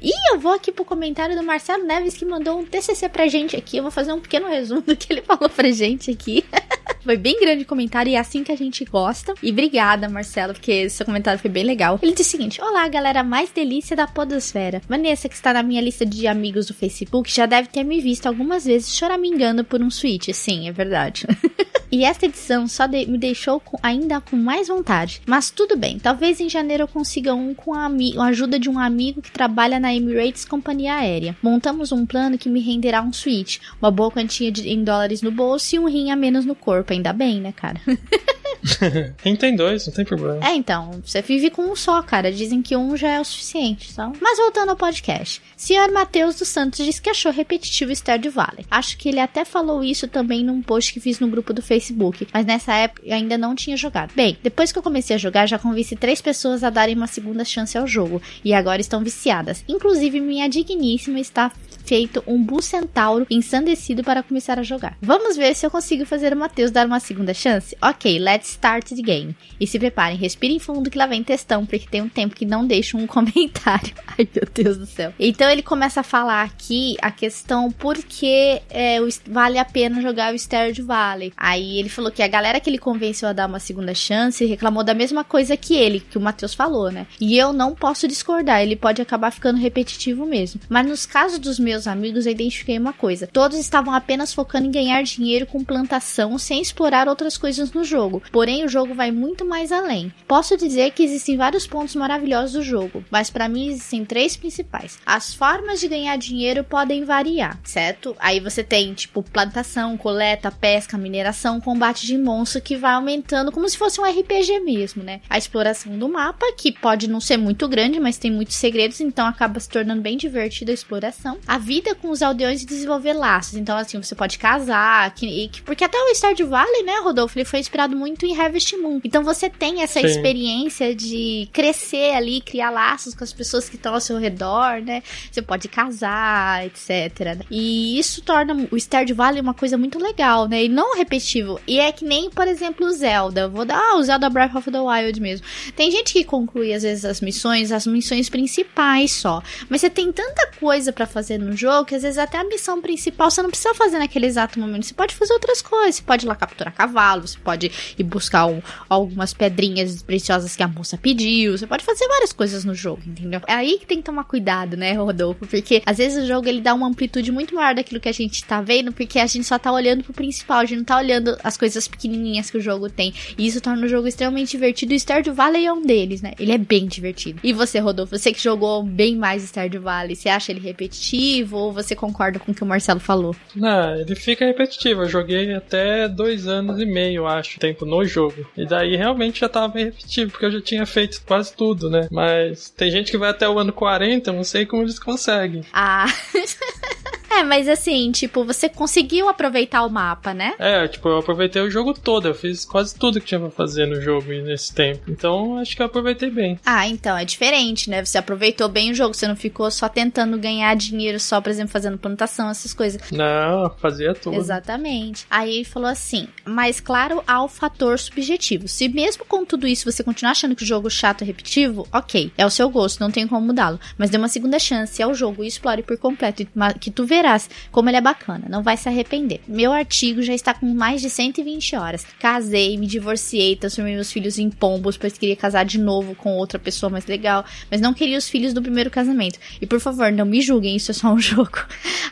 E 0.02 0.10
eu 0.32 0.38
vou 0.38 0.52
aqui 0.52 0.70
pro 0.72 0.84
comentário 0.84 1.36
do 1.36 1.42
Marcelo 1.42 1.84
Neves, 1.84 2.14
que 2.16 2.24
mandou 2.24 2.58
um 2.58 2.64
TCC 2.64 3.08
pra 3.08 3.26
gente 3.28 3.56
aqui. 3.56 3.76
Eu 3.78 3.82
vou 3.82 3.90
fazer 3.92 4.12
um 4.12 4.20
pequeno 4.20 4.48
resumo 4.48 4.80
do 4.86 4.96
que 4.96 5.12
ele 5.12 5.22
falou 5.22 5.48
pra 5.48 5.70
gente 5.70 6.10
aqui. 6.10 6.44
Foi 7.02 7.16
bem 7.16 7.40
grande 7.40 7.62
o 7.62 7.66
comentário 7.66 8.10
e 8.10 8.14
é 8.14 8.18
assim 8.18 8.44
que 8.44 8.52
a 8.52 8.56
gente 8.56 8.84
gosta. 8.84 9.32
E 9.42 9.50
obrigada, 9.50 10.06
Marcelo, 10.06 10.52
porque 10.52 10.88
seu 10.90 11.06
comentário 11.06 11.40
foi 11.40 11.50
bem 11.50 11.64
legal. 11.64 11.98
Ele 12.02 12.12
disse 12.12 12.28
o 12.28 12.38
seguinte: 12.38 12.60
Olá, 12.60 12.86
galera 12.88 13.24
mais 13.24 13.50
delícia 13.50 13.96
da 13.96 14.06
Podosfera. 14.06 14.82
Vanessa, 14.86 15.26
que 15.26 15.34
está 15.34 15.54
na 15.54 15.62
minha 15.62 15.80
lista 15.80 16.04
de 16.04 16.26
amigos 16.26 16.66
do 16.66 16.74
Facebook, 16.74 17.32
já 17.32 17.46
deve 17.46 17.68
ter 17.68 17.84
me 17.84 18.00
visto 18.02 18.26
algumas 18.26 18.66
vezes 18.66 18.94
choramingando 18.94 19.64
por 19.64 19.80
um 19.80 19.90
Switch. 19.90 20.28
Sim, 20.34 20.68
é 20.68 20.72
verdade. 20.72 21.26
E 21.92 22.04
esta 22.04 22.24
edição 22.26 22.68
só 22.68 22.86
de- 22.86 23.04
me 23.06 23.18
deixou 23.18 23.58
com- 23.58 23.76
ainda 23.82 24.20
com 24.20 24.36
mais 24.36 24.68
vontade. 24.68 25.20
Mas 25.26 25.50
tudo 25.50 25.76
bem, 25.76 25.98
talvez 25.98 26.38
em 26.38 26.48
janeiro 26.48 26.84
eu 26.84 26.86
consiga 26.88 27.34
um 27.34 27.52
com 27.52 27.74
a, 27.74 27.86
a 27.88 28.24
ajuda 28.26 28.60
de 28.60 28.70
um 28.70 28.78
amigo 28.78 29.20
que 29.20 29.29
trabalha 29.32 29.80
na 29.80 29.94
Emirates 29.94 30.44
Companhia 30.44 30.94
Aérea. 30.94 31.36
Montamos 31.42 31.92
um 31.92 32.04
plano 32.04 32.38
que 32.38 32.48
me 32.48 32.60
renderá 32.60 33.02
um 33.02 33.12
Switch, 33.12 33.58
uma 33.80 33.90
boa 33.90 34.10
quantia 34.10 34.50
de, 34.50 34.68
em 34.68 34.82
dólares 34.82 35.22
no 35.22 35.30
bolso 35.30 35.74
e 35.74 35.78
um 35.78 35.88
rim 35.88 36.10
a 36.10 36.16
menos 36.16 36.44
no 36.44 36.54
corpo. 36.54 36.92
Ainda 36.92 37.12
bem, 37.12 37.40
né, 37.40 37.52
cara? 37.52 37.80
Quem 39.22 39.36
tem 39.36 39.56
dois, 39.56 39.86
não 39.86 39.94
tem 39.94 40.04
problema. 40.04 40.46
É, 40.46 40.54
então, 40.54 41.00
você 41.04 41.22
vive 41.22 41.50
com 41.50 41.62
um 41.62 41.76
só, 41.76 42.02
cara. 42.02 42.32
Dizem 42.32 42.62
que 42.62 42.76
um 42.76 42.96
já 42.96 43.08
é 43.08 43.20
o 43.20 43.24
suficiente, 43.24 43.92
só. 43.92 44.12
Mas 44.20 44.38
voltando 44.38 44.70
ao 44.70 44.76
podcast. 44.76 45.42
Senhor 45.56 45.90
Matheus 45.92 46.36
dos 46.36 46.48
Santos 46.48 46.84
disse 46.84 47.00
que 47.00 47.10
achou 47.10 47.32
repetitivo 47.32 47.92
Stardew 47.92 48.32
Valley. 48.32 48.64
Acho 48.70 48.96
que 48.96 49.08
ele 49.08 49.20
até 49.20 49.44
falou 49.44 49.82
isso 49.84 50.08
também 50.08 50.44
num 50.44 50.62
post 50.62 50.92
que 50.92 51.00
fiz 51.00 51.20
no 51.20 51.28
grupo 51.28 51.52
do 51.52 51.62
Facebook, 51.62 52.26
mas 52.32 52.46
nessa 52.46 52.74
época 52.74 53.02
eu 53.04 53.14
ainda 53.14 53.36
não 53.36 53.54
tinha 53.54 53.76
jogado. 53.76 54.12
Bem, 54.14 54.36
depois 54.42 54.72
que 54.72 54.78
eu 54.78 54.82
comecei 54.82 55.16
a 55.16 55.18
jogar, 55.18 55.46
já 55.46 55.58
convenci 55.58 55.96
três 55.96 56.20
pessoas 56.20 56.64
a 56.64 56.70
darem 56.70 56.94
uma 56.94 57.06
segunda 57.06 57.44
chance 57.44 57.76
ao 57.76 57.86
jogo, 57.86 58.22
e 58.44 58.52
agora 58.54 58.80
estão 58.80 59.02
viciadas. 59.02 59.64
Inclusive, 59.68 60.20
minha 60.20 60.48
digníssima 60.48 61.20
está 61.20 61.52
feito 61.90 62.22
um 62.24 62.40
Bull 62.40 62.62
Centauro 62.62 63.26
ensandecido 63.28 64.04
para 64.04 64.22
começar 64.22 64.60
a 64.60 64.62
jogar. 64.62 64.96
Vamos 65.02 65.36
ver 65.36 65.56
se 65.56 65.66
eu 65.66 65.70
consigo 65.72 66.06
fazer 66.06 66.32
o 66.32 66.36
Matheus 66.36 66.70
dar 66.70 66.86
uma 66.86 67.00
segunda 67.00 67.34
chance? 67.34 67.76
Ok, 67.82 68.16
let's 68.16 68.50
start 68.50 68.90
the 68.90 69.02
game. 69.02 69.34
E 69.58 69.66
se 69.66 69.76
preparem, 69.76 70.16
respirem 70.16 70.60
fundo 70.60 70.88
que 70.88 70.96
lá 70.96 71.06
vem 71.06 71.24
textão, 71.24 71.66
porque 71.66 71.88
tem 71.90 72.00
um 72.00 72.08
tempo 72.08 72.36
que 72.36 72.46
não 72.46 72.64
deixa 72.64 72.96
um 72.96 73.08
comentário. 73.08 73.92
Ai, 74.06 74.28
meu 74.32 74.48
Deus 74.54 74.76
do 74.76 74.86
céu. 74.86 75.12
Então 75.18 75.50
ele 75.50 75.62
começa 75.62 75.98
a 75.98 76.04
falar 76.04 76.44
aqui 76.44 76.96
a 77.02 77.10
questão 77.10 77.72
por 77.72 77.96
que 77.96 78.62
é, 78.70 78.98
vale 79.26 79.58
a 79.58 79.64
pena 79.64 80.00
jogar 80.00 80.32
o 80.32 80.38
Stardew 80.38 80.86
Valley. 80.86 81.32
Aí 81.36 81.76
ele 81.76 81.88
falou 81.88 82.12
que 82.12 82.22
a 82.22 82.28
galera 82.28 82.60
que 82.60 82.70
ele 82.70 82.78
convenceu 82.78 83.28
a 83.28 83.32
dar 83.32 83.48
uma 83.48 83.58
segunda 83.58 83.94
chance 83.96 84.46
reclamou 84.46 84.84
da 84.84 84.94
mesma 84.94 85.24
coisa 85.24 85.56
que 85.56 85.74
ele, 85.74 85.98
que 85.98 86.16
o 86.16 86.20
Matheus 86.20 86.54
falou, 86.54 86.92
né? 86.92 87.08
E 87.20 87.36
eu 87.36 87.52
não 87.52 87.74
posso 87.74 88.06
discordar, 88.06 88.62
ele 88.62 88.76
pode 88.76 89.02
acabar 89.02 89.32
ficando 89.32 89.58
repetitivo 89.58 90.24
mesmo. 90.24 90.60
Mas 90.68 90.86
nos 90.86 91.04
casos 91.04 91.40
dos 91.40 91.58
meus 91.58 91.79
amigos, 91.86 92.26
eu 92.26 92.32
identifiquei 92.32 92.78
uma 92.78 92.92
coisa: 92.92 93.26
todos 93.26 93.58
estavam 93.58 93.94
apenas 93.94 94.32
focando 94.32 94.66
em 94.66 94.70
ganhar 94.70 95.02
dinheiro 95.02 95.46
com 95.46 95.64
plantação 95.64 96.38
sem 96.38 96.60
explorar 96.60 97.08
outras 97.08 97.36
coisas 97.36 97.72
no 97.72 97.84
jogo. 97.84 98.22
Porém, 98.32 98.64
o 98.64 98.68
jogo 98.68 98.94
vai 98.94 99.10
muito 99.10 99.44
mais 99.44 99.72
além. 99.72 100.12
Posso 100.26 100.56
dizer 100.56 100.92
que 100.92 101.02
existem 101.02 101.36
vários 101.36 101.66
pontos 101.66 101.94
maravilhosos 101.94 102.52
do 102.52 102.62
jogo, 102.62 103.04
mas 103.10 103.30
para 103.30 103.48
mim 103.48 103.68
existem 103.68 104.04
três 104.04 104.36
principais. 104.36 104.98
As 105.04 105.34
formas 105.34 105.80
de 105.80 105.88
ganhar 105.88 106.16
dinheiro 106.16 106.64
podem 106.64 107.04
variar, 107.04 107.58
certo? 107.64 108.16
Aí 108.18 108.40
você 108.40 108.62
tem 108.62 108.94
tipo 108.94 109.22
plantação, 109.22 109.96
coleta, 109.96 110.50
pesca, 110.50 110.98
mineração, 110.98 111.60
combate 111.60 112.06
de 112.06 112.16
monstro 112.16 112.60
que 112.60 112.76
vai 112.76 112.94
aumentando 112.94 113.52
como 113.52 113.68
se 113.68 113.78
fosse 113.78 114.00
um 114.00 114.04
RPG 114.04 114.60
mesmo, 114.60 115.02
né? 115.02 115.20
A 115.28 115.38
exploração 115.38 115.98
do 115.98 116.08
mapa, 116.08 116.52
que 116.56 116.72
pode 116.72 117.08
não 117.08 117.20
ser 117.20 117.36
muito 117.36 117.68
grande, 117.68 118.00
mas 118.00 118.18
tem 118.18 118.30
muitos 118.30 118.56
segredos, 118.56 119.00
então 119.00 119.26
acaba 119.26 119.60
se 119.60 119.68
tornando 119.68 120.02
bem 120.02 120.16
divertida 120.16 120.72
a 120.72 120.74
exploração. 120.74 121.38
A 121.46 121.58
vida 121.70 121.94
com 121.94 122.10
os 122.10 122.20
aldeões 122.20 122.62
e 122.62 122.66
desenvolver 122.66 123.12
laços. 123.12 123.54
Então, 123.54 123.76
assim, 123.76 124.02
você 124.02 124.12
pode 124.16 124.36
casar, 124.40 125.14
que, 125.14 125.46
que- 125.48 125.62
porque 125.62 125.84
até 125.84 125.96
o 125.96 126.12
Stardew 126.12 126.48
Valley, 126.48 126.82
né, 126.82 126.96
Rodolfo, 127.00 127.38
ele 127.38 127.44
foi 127.44 127.60
inspirado 127.60 127.96
muito 127.96 128.26
em 128.26 128.36
Harvest 128.36 128.76
Moon. 128.76 129.00
Então 129.04 129.22
você 129.22 129.48
tem 129.48 129.80
essa 129.82 130.00
Sim. 130.00 130.06
experiência 130.06 130.92
de 130.92 131.48
crescer 131.52 132.14
ali, 132.16 132.40
criar 132.40 132.70
laços 132.70 133.14
com 133.14 133.22
as 133.22 133.32
pessoas 133.32 133.68
que 133.68 133.76
estão 133.76 133.94
ao 133.94 134.00
seu 134.00 134.18
redor, 134.18 134.82
né? 134.82 135.00
Você 135.30 135.40
pode 135.40 135.68
casar, 135.68 136.66
etc. 136.66 137.44
E 137.48 137.96
isso 137.98 138.20
torna 138.22 138.66
o 138.72 138.76
Stardew 138.76 139.14
Valley 139.14 139.40
uma 139.40 139.54
coisa 139.54 139.78
muito 139.78 139.96
legal, 139.98 140.48
né? 140.48 140.64
E 140.64 140.68
não 140.68 140.96
repetitivo. 140.96 141.60
E 141.68 141.78
é 141.78 141.92
que 141.92 142.04
nem, 142.04 142.28
por 142.30 142.48
exemplo, 142.48 142.84
o 142.86 142.90
Zelda. 142.90 143.48
Vou 143.48 143.64
dar 143.64 143.78
ah, 143.78 143.96
o 143.96 144.02
Zelda 144.02 144.28
Breath 144.28 144.56
of 144.56 144.70
the 144.72 144.80
Wild 144.80 145.20
mesmo. 145.20 145.46
Tem 145.76 145.88
gente 145.90 146.12
que 146.12 146.24
conclui, 146.24 146.74
às 146.74 146.82
vezes, 146.82 147.04
as 147.04 147.20
missões, 147.20 147.70
as 147.70 147.86
missões 147.86 148.28
principais 148.28 149.12
só. 149.12 149.40
Mas 149.68 149.80
você 149.80 149.88
tem 149.90 150.10
tanta 150.10 150.50
coisa 150.58 150.92
pra 150.92 151.06
fazer 151.06 151.38
no 151.38 151.49
jogo 151.56 151.84
que 151.86 151.94
às 151.94 152.02
vezes 152.02 152.18
até 152.18 152.38
a 152.38 152.44
missão 152.44 152.80
principal 152.80 153.30
você 153.30 153.42
não 153.42 153.50
precisa 153.50 153.74
fazer 153.74 153.98
naquele 153.98 154.26
exato 154.26 154.58
momento. 154.58 154.86
Você 154.86 154.94
pode 154.94 155.14
fazer 155.14 155.32
outras 155.32 155.60
coisas. 155.62 155.96
Você 155.96 156.02
pode 156.02 156.24
ir 156.26 156.28
lá 156.28 156.34
capturar 156.34 156.72
cavalo, 156.74 157.26
você 157.26 157.38
pode 157.38 157.70
ir 157.98 158.02
buscar 158.04 158.46
um- 158.46 158.62
algumas 158.88 159.32
pedrinhas 159.32 160.02
preciosas 160.02 160.56
que 160.56 160.62
a 160.62 160.68
moça 160.68 160.96
pediu. 160.96 161.56
Você 161.56 161.66
pode 161.66 161.84
fazer 161.84 162.06
várias 162.08 162.32
coisas 162.32 162.64
no 162.64 162.74
jogo, 162.74 163.02
entendeu? 163.06 163.40
É 163.46 163.54
aí 163.54 163.78
que 163.78 163.86
tem 163.86 163.98
que 163.98 164.04
tomar 164.04 164.24
cuidado, 164.24 164.76
né, 164.76 164.92
Rodolfo? 164.92 165.46
Porque 165.46 165.82
às 165.86 165.98
vezes 165.98 166.24
o 166.24 166.26
jogo 166.26 166.48
ele 166.48 166.60
dá 166.60 166.74
uma 166.74 166.86
amplitude 166.86 167.30
muito 167.32 167.54
maior 167.54 167.74
daquilo 167.74 168.00
que 168.00 168.08
a 168.08 168.12
gente 168.12 168.44
tá 168.44 168.60
vendo, 168.60 168.92
porque 168.92 169.18
a 169.18 169.26
gente 169.26 169.44
só 169.44 169.58
tá 169.58 169.72
olhando 169.72 170.02
pro 170.04 170.12
principal, 170.12 170.58
a 170.58 170.64
gente 170.64 170.78
não 170.78 170.84
tá 170.84 170.96
olhando 170.98 171.36
as 171.42 171.56
coisas 171.56 171.86
pequenininhas 171.88 172.50
que 172.50 172.58
o 172.58 172.60
jogo 172.60 172.88
tem. 172.88 173.12
E 173.36 173.46
isso 173.46 173.60
torna 173.60 173.84
o 173.84 173.88
jogo 173.88 174.06
extremamente 174.06 174.50
divertido. 174.50 174.92
E 174.92 174.96
Stardew 175.00 175.34
Valley 175.34 175.66
é 175.66 175.72
um 175.72 175.82
deles, 175.82 176.22
né? 176.22 176.32
Ele 176.38 176.52
é 176.52 176.58
bem 176.58 176.86
divertido. 176.86 177.40
E 177.42 177.52
você, 177.52 177.78
Rodolfo, 177.78 178.16
você 178.18 178.32
que 178.32 178.42
jogou 178.42 178.82
bem 178.82 179.16
mais 179.16 179.42
Stardew 179.44 179.82
Valley, 179.82 180.14
você 180.16 180.28
acha 180.28 180.52
ele 180.52 180.60
repetitivo 180.60 181.39
ou 181.52 181.72
você 181.72 181.94
concorda 181.94 182.38
com 182.38 182.52
o 182.52 182.54
que 182.54 182.62
o 182.62 182.66
Marcelo 182.66 183.00
falou? 183.00 183.34
Não, 183.54 183.94
ele 183.96 184.14
fica 184.14 184.44
repetitivo. 184.44 185.02
Eu 185.02 185.08
joguei 185.08 185.54
até 185.54 186.08
dois 186.08 186.46
anos 186.46 186.80
e 186.80 186.86
meio, 186.86 187.26
acho, 187.26 187.58
tempo 187.58 187.84
no 187.84 188.04
jogo. 188.04 188.46
E 188.56 188.66
daí 188.66 188.96
realmente 188.96 189.40
já 189.40 189.48
tava 189.48 189.68
bem 189.68 189.86
repetitivo, 189.86 190.30
porque 190.30 190.46
eu 190.46 190.52
já 190.52 190.60
tinha 190.60 190.86
feito 190.86 191.22
quase 191.26 191.54
tudo, 191.54 191.90
né? 191.90 192.08
Mas 192.10 192.70
tem 192.70 192.90
gente 192.90 193.10
que 193.10 193.18
vai 193.18 193.30
até 193.30 193.48
o 193.48 193.58
ano 193.58 193.72
40, 193.72 194.30
eu 194.30 194.34
não 194.34 194.44
sei 194.44 194.66
como 194.66 194.82
eles 194.82 194.98
conseguem. 194.98 195.64
Ah. 195.72 196.06
é, 197.30 197.42
mas 197.42 197.68
assim, 197.68 198.10
tipo, 198.12 198.44
você 198.44 198.68
conseguiu 198.68 199.28
aproveitar 199.28 199.84
o 199.84 199.90
mapa, 199.90 200.34
né? 200.34 200.54
É, 200.58 200.86
tipo, 200.88 201.08
eu 201.08 201.18
aproveitei 201.18 201.62
o 201.62 201.70
jogo 201.70 201.94
todo, 201.94 202.28
eu 202.28 202.34
fiz 202.34 202.64
quase 202.64 202.94
tudo 202.94 203.20
que 203.20 203.26
tinha 203.26 203.40
pra 203.40 203.50
fazer 203.50 203.86
no 203.86 204.00
jogo 204.00 204.28
nesse 204.28 204.74
tempo. 204.74 205.02
Então, 205.08 205.58
acho 205.58 205.76
que 205.76 205.82
eu 205.82 205.86
aproveitei 205.86 206.30
bem. 206.30 206.58
Ah, 206.64 206.86
então 206.88 207.16
é 207.16 207.24
diferente, 207.24 207.88
né? 207.88 208.04
Você 208.04 208.18
aproveitou 208.18 208.68
bem 208.68 208.90
o 208.90 208.94
jogo, 208.94 209.14
você 209.14 209.28
não 209.28 209.36
ficou 209.36 209.70
só 209.70 209.88
tentando 209.88 210.38
ganhar 210.38 210.74
dinheiro 210.74 211.20
só, 211.20 211.40
por 211.40 211.50
exemplo, 211.50 211.72
fazendo 211.72 211.98
plantação, 211.98 212.48
essas 212.50 212.74
coisas. 212.74 213.00
Não, 213.10 213.70
fazia 213.78 214.14
tudo. 214.14 214.36
Exatamente. 214.36 215.26
Aí 215.30 215.56
ele 215.56 215.64
falou 215.64 215.88
assim: 215.88 216.28
mas 216.44 216.80
claro, 216.80 217.22
há 217.26 217.42
o 217.42 217.48
fator 217.48 217.98
subjetivo. 217.98 218.66
Se 218.68 218.88
mesmo 218.88 219.24
com 219.24 219.44
tudo 219.44 219.66
isso 219.66 219.90
você 219.90 220.02
continuar 220.02 220.32
achando 220.32 220.56
que 220.56 220.62
o 220.62 220.66
jogo 220.66 220.90
chato 220.90 221.22
é 221.22 221.24
repetitivo, 221.24 221.86
ok, 221.92 222.32
é 222.36 222.44
o 222.44 222.50
seu 222.50 222.68
gosto, 222.68 223.00
não 223.00 223.10
tem 223.10 223.26
como 223.26 223.46
mudá-lo. 223.46 223.78
Mas 223.96 224.10
dê 224.10 224.16
uma 224.16 224.28
segunda 224.28 224.58
chance 224.58 225.02
ao 225.02 225.14
jogo 225.14 225.44
e 225.44 225.46
explore 225.46 225.82
por 225.82 225.96
completo, 225.96 226.42
e 226.42 226.48
que 226.78 226.90
tu 226.90 227.04
verás 227.20 227.50
como 227.70 227.88
ele 227.88 227.98
é 227.98 228.00
bacana, 228.00 228.46
não 228.48 228.62
vai 228.62 228.76
se 228.76 228.88
arrepender. 228.88 229.40
Meu 229.46 229.72
artigo 229.72 230.22
já 230.22 230.34
está 230.34 230.54
com 230.54 230.66
mais 230.66 231.00
de 231.00 231.10
120 231.10 231.76
horas. 231.76 232.06
Casei, 232.18 232.76
me 232.76 232.86
divorciei, 232.86 233.56
transformei 233.56 233.94
meus 233.94 234.10
filhos 234.10 234.38
em 234.38 234.50
pombos, 234.50 234.96
pois 234.96 235.16
queria 235.16 235.36
casar 235.36 235.64
de 235.64 235.78
novo 235.78 236.14
com 236.14 236.36
outra 236.36 236.58
pessoa 236.58 236.90
mais 236.90 237.06
legal, 237.06 237.44
mas 237.70 237.80
não 237.80 237.92
queria 237.92 238.18
os 238.18 238.28
filhos 238.28 238.52
do 238.52 238.62
primeiro 238.62 238.90
casamento. 238.90 239.38
E 239.60 239.66
por 239.66 239.80
favor, 239.80 240.10
não 240.10 240.24
me 240.24 240.40
julguem, 240.40 240.76
isso 240.76 240.90
é 240.90 240.94
só 240.94 241.12
um 241.12 241.18
jogo. 241.20 241.58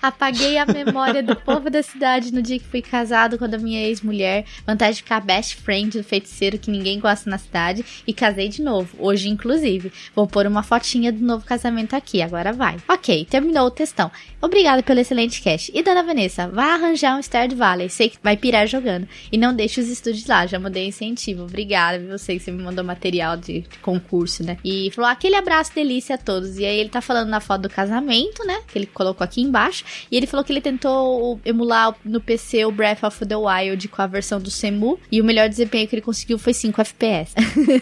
Apaguei 0.03 0.59
a 0.59 0.67
memória 0.67 1.23
do 1.23 1.35
povo 1.35 1.71
da 1.71 1.83
cidade 1.83 2.33
no 2.33 2.43
dia 2.43 2.59
que 2.59 2.65
fui 2.65 2.83
casado 2.83 3.39
com 3.39 3.45
a 3.45 3.59
minha 3.59 3.87
ex-mulher. 3.87 4.45
Vantagem 4.67 4.95
de 4.95 5.03
ficar 5.03 5.21
best 5.21 5.57
friend 5.57 5.99
do 5.99 6.05
feiticeiro 6.05 6.59
que 6.59 6.71
ninguém 6.71 7.01
gosta 7.01 7.29
na 7.31 7.39
cidade. 7.39 7.85
E 8.07 8.13
casei 8.13 8.49
de 8.49 8.63
novo, 8.63 8.97
hoje 8.99 9.29
inclusive. 9.29 9.93
Vou 10.15 10.27
pôr 10.27 10.47
uma 10.47 10.63
fotinha 10.63 11.13
do 11.13 11.25
novo 11.25 11.45
casamento 11.45 11.95
aqui, 11.95 12.23
agora 12.23 12.53
vai. 12.53 12.77
Ok, 12.89 13.27
terminou 13.29 13.67
o 13.67 13.71
textão. 13.71 14.11
Obrigado 14.41 14.83
pelo 14.99 15.01
excelente 15.01 15.41
cast. 15.43 15.71
E 15.75 15.83
dona 15.83 16.03
Vanessa, 16.03 16.49
vai 16.49 16.71
arranjar 16.71 17.17
um 17.17 17.23
Stardew 17.23 17.57
Valley. 17.57 17.89
Sei 17.89 18.09
que 18.09 18.19
vai 18.23 18.37
pirar 18.37 18.67
jogando. 18.67 19.09
E 19.31 19.39
não 19.39 19.55
deixe 19.55 19.81
os 19.81 19.89
estúdios 19.89 20.27
lá, 20.27 20.47
já 20.47 20.59
mandei 20.59 20.87
incentivo. 20.87 21.45
Obrigada, 21.45 21.99
viu? 21.99 22.19
Sei 22.19 22.39
que 22.39 22.45
você 22.45 22.51
me 22.51 22.63
mandou 22.63 22.85
material 22.85 23.37
de, 23.37 23.61
de 23.61 23.79
concurso, 23.81 24.43
né? 24.43 24.59
E 24.65 24.91
falou 24.93 25.11
aquele 25.11 25.37
abraço 25.37 25.75
delícia 25.75 26.17
a 26.17 26.19
todos. 26.19 26.59
E 26.59 26.65
aí 26.65 26.79
ele 26.79 26.89
tá 26.89 27.01
falando 27.01 27.29
na 27.29 27.41
foto 27.41 27.63
do 27.63 27.71
casamento, 27.71 28.45
né? 28.45 28.61
Que 28.67 28.79
ele 28.79 28.87
colocou 28.87 29.25
aqui 29.25 29.41
embaixo. 29.41 29.85
E 30.11 30.17
ele 30.17 30.27
falou 30.27 30.45
que 30.45 30.53
ele 30.53 30.61
tentou 30.61 31.41
emular 31.45 31.95
no 32.05 32.21
PC 32.21 32.65
o 32.65 32.73
Breath 32.73 33.05
of 33.05 33.25
the 33.25 33.37
Wild 33.37 33.89
com 33.89 34.03
a 34.03 34.07
versão 34.07 34.41
do 34.41 34.51
Semu. 34.51 34.99
E 35.11 35.21
o 35.21 35.25
melhor 35.25 35.49
desempenho 35.49 35.87
que 35.87 35.95
ele 35.95 36.03
conseguiu 36.03 36.39
foi 36.39 36.53
5 36.53 36.81
FPS. 36.81 37.35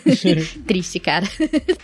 Triste, 0.67 0.99
cara. 0.99 1.27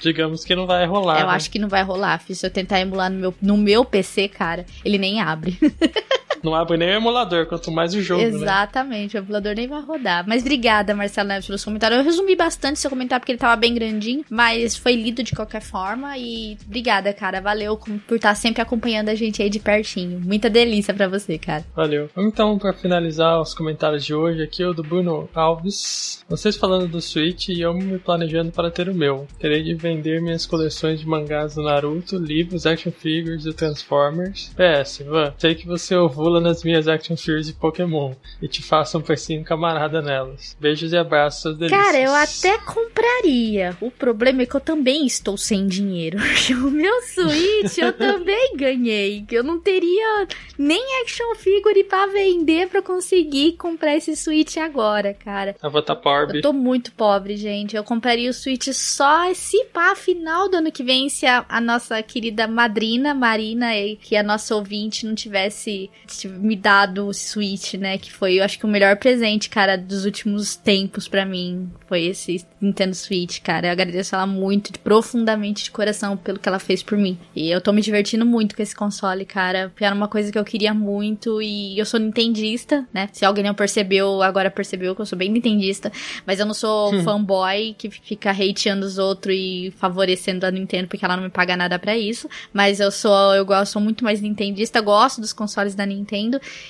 Digamos 0.01 0.45
que 0.45 0.55
não 0.55 0.67
vai 0.67 0.87
rolar. 0.87 1.21
Eu 1.21 1.27
né? 1.27 1.33
acho 1.33 1.51
que 1.51 1.59
não 1.59 1.69
vai 1.69 1.83
rolar. 1.83 2.23
Se 2.29 2.47
eu 2.47 2.51
tentar 2.51 2.81
emular 2.81 3.11
no 3.11 3.19
meu, 3.19 3.35
no 3.41 3.57
meu 3.57 3.85
PC, 3.85 4.29
cara, 4.29 4.67
ele 4.85 4.99
nem 4.99 5.22
abre. 5.23 5.53
Não 6.43 6.55
abre 6.55 6.77
nem 6.77 6.91
o 6.91 6.97
emulador, 6.97 7.47
quanto 7.47 7.71
mais 7.71 7.95
o 7.95 8.03
jogo, 8.03 8.23
né? 8.23 8.29
Exatamente, 8.29 9.17
o 9.17 9.19
emulador 9.19 9.55
nem 9.55 9.69
vai 9.69 9.83
rodar. 9.83 10.25
Mas 10.27 10.43
obrigada, 10.43 10.95
Marcelo 10.95 11.29
Neves, 11.29 11.47
pelos 11.47 11.65
comentários. 11.65 11.99
Eu 11.99 12.05
resumi 12.05 12.37
bastante 12.37 12.79
seu 12.79 12.91
comentário 12.91 13.21
porque 13.21 13.33
ele 13.33 13.39
tava 13.39 13.57
bem 13.57 13.75
grandinho, 13.75 14.25
mas 14.29 14.77
foi 14.77 14.95
lido 14.95 15.23
de 15.23 15.33
qualquer 15.33 15.63
forma. 15.63 16.17
E 16.19 16.57
obrigada, 16.67 17.13
cara. 17.13 17.41
Valeu 17.41 17.77
por 17.77 18.17
estar 18.17 18.35
sempre 18.35 18.63
acompanhando 18.63 19.09
a 19.09 19.15
gente 19.15 19.43
aí 19.43 19.49
de 19.49 19.59
pertinho. 19.59 20.21
Muita 20.21 20.51
delícia 20.51 20.93
pra 20.93 21.09
você, 21.09 21.39
cara. 21.39 21.65
Valeu. 21.75 22.09
Então, 22.17 22.59
pra 22.59 22.73
finalizar 22.73 23.41
os 23.41 23.55
comentários 23.55 24.05
de 24.05 24.15
hoje, 24.15 24.43
aqui 24.43 24.63
é 24.63 24.67
o 24.67 24.75
do 24.75 24.83
Bruno 24.83 25.29
Alves. 25.35 26.25
Vocês 26.29 26.57
falando 26.57 26.89
do 26.89 27.01
Switch 27.01 27.49
e 27.49 27.61
eu 27.61 27.75
me 27.75 27.99
planejando 27.99 28.51
para 28.53 28.71
ter 28.71 28.89
o 28.89 28.95
meu. 28.95 29.27
Terei 29.39 29.63
de 29.63 29.75
vender 29.75 30.21
minhas 30.21 30.47
coleções 30.47 31.01
de 31.01 31.07
mangás 31.07 31.55
do 31.55 31.63
Naruto, 31.63 32.17
livros, 32.17 32.67
action 32.67 32.93
figures 32.93 33.47
e 33.47 33.53
Transformers. 33.53 34.53
PS, 34.55 35.03
Van, 35.07 35.35
sei 35.39 35.55
que 35.55 35.67
você 35.67 35.95
ovula 35.95 36.32
nas 36.41 36.63
minhas 36.63 36.89
action 36.89 37.17
figures 37.17 37.47
de 37.47 37.53
Pokémon 37.53 38.13
e 38.41 38.49
te 38.49 38.63
faça 38.63 38.99
um 38.99 39.01
precinho 39.03 39.45
camarada 39.45 40.01
nelas. 40.01 40.57
Beijos 40.61 40.93
e 40.93 40.97
abraços, 40.97 41.57
delícias. 41.57 41.81
Cara, 41.81 41.99
eu 41.99 42.15
até 42.15 42.59
compraria. 42.59 43.77
O 43.81 43.91
problema 43.91 44.43
é 44.43 44.47
que 44.47 44.55
eu 44.55 44.61
também 44.61 45.07
estou 45.07 45.37
sem 45.37 45.67
dinheiro. 45.67 46.19
O 46.63 46.71
meu 46.71 47.03
Switch 47.03 47.79
eu 47.79 47.93
também 47.93 48.57
ganhei. 48.57 49.25
Eu 49.31 49.43
não 49.43 49.59
teria 49.59 50.27
nem 50.59 51.03
action 51.03 51.35
figure 51.35 51.85
pra 51.85 52.07
vender 52.07 52.69
pra 52.69 52.83
conseguir 52.83 53.53
comprar 53.53 53.97
esse 53.97 54.15
Switch 54.15 54.57
agora, 54.59 55.15
cara. 55.15 55.57
Eu 55.63 55.71
vou 55.71 55.81
estar 55.81 55.97
pobre. 55.97 56.39
Eu 56.39 56.43
tô 56.43 56.53
muito 56.53 56.93
pobre, 56.93 57.37
gente. 57.37 57.75
Eu 57.75 57.85
compraria 57.85 58.31
o 58.31 58.35
Switch 58.35 58.69
só 58.73 59.33
se 59.35 59.65
pá, 59.67 59.95
final 59.95 60.49
do 60.49 60.57
ano 60.59 60.73
que 60.73 60.83
vem, 60.83 61.09
se 61.09 61.27
a, 61.27 61.45
a 61.49 61.61
nossa 61.61 62.03
querida 62.03 62.47
madrina, 62.47 63.15
Marina, 63.15 63.71
que 64.01 64.15
é 64.15 64.21
a 64.21 64.23
nossa 64.23 64.55
ouvinte, 64.55 65.07
não 65.07 65.15
tivesse 65.15 65.91
tivesse 66.23 66.41
me 66.41 66.57
dado 66.57 67.07
o 67.07 67.13
Switch, 67.15 67.75
né? 67.75 67.99
Que 67.99 68.13
foi, 68.13 68.35
eu 68.35 68.45
acho 68.45 68.59
que 68.59 68.65
o 68.65 68.69
melhor 68.69 68.97
presente, 68.97 69.49
cara, 69.49 69.77
dos 69.77 70.05
últimos 70.05 70.57
tempos 70.57 71.09
pra 71.09 71.25
mim. 71.25 71.71
Foi 71.89 72.03
esse 72.05 72.45
Nintendo 72.61 72.95
Switch, 72.95 73.41
cara. 73.41 73.69
Eu 73.69 73.73
agradeço 73.73 74.15
ela 74.15 74.27
muito, 74.27 74.73
profundamente 74.81 75.65
de 75.65 75.71
coração, 75.71 76.17
pelo 76.17 76.39
que 76.39 76.49
ela 76.49 76.59
fez 76.59 76.83
por 76.83 76.97
mim. 76.97 77.19
E 77.35 77.51
eu 77.51 77.61
tô 77.61 77.73
me 77.73 77.83
divertindo 77.83 78.25
muito 78.25 78.57
com 78.57 78.63
esse 78.63 78.75
console, 78.75 79.25
cara. 79.25 79.73
Era 79.81 79.95
uma 79.95 80.09
coisa 80.09 80.31
que 80.31 80.39
eu 80.39 80.45
queria 80.45 80.73
muito 80.73 81.43
e 81.43 81.79
eu 81.79 81.85
sou 81.85 81.99
nintendista, 82.01 82.87
né? 82.93 83.09
Se 83.13 83.25
alguém 83.25 83.45
não 83.45 83.55
percebeu, 83.55 84.23
agora 84.23 84.51
percebeu 84.51 84.95
que 84.95 85.03
eu 85.03 85.07
sou 85.07 85.19
bem 85.19 85.29
nintendista. 85.31 85.91
Mas 86.27 86.39
eu 86.41 86.47
não 86.47 86.55
sou 86.55 86.95
Hum. 86.95 87.03
fanboy 87.03 87.75
que 87.77 87.91
fica 87.91 88.31
hateando 88.31 88.87
os 88.87 88.99
outros 88.99 89.35
e 89.37 89.73
favorecendo 89.77 90.47
a 90.47 90.51
Nintendo 90.51 90.89
porque 90.89 91.05
ela 91.05 91.17
não 91.17 91.25
me 91.25 91.31
paga 91.31 91.57
nada 91.57 91.79
pra 91.79 91.97
isso. 91.97 92.29
Mas 92.53 92.81
eu 92.81 92.91
sou, 92.91 93.35
eu 93.35 93.45
gosto, 93.45 93.73
sou 93.73 93.83
muito 93.83 94.05
mais 94.05 94.21
nintendista, 94.21 94.81
gosto 94.81 95.21
dos 95.21 95.33
consoles 95.33 95.75
da 95.75 95.85
Nintendo 95.85 96.12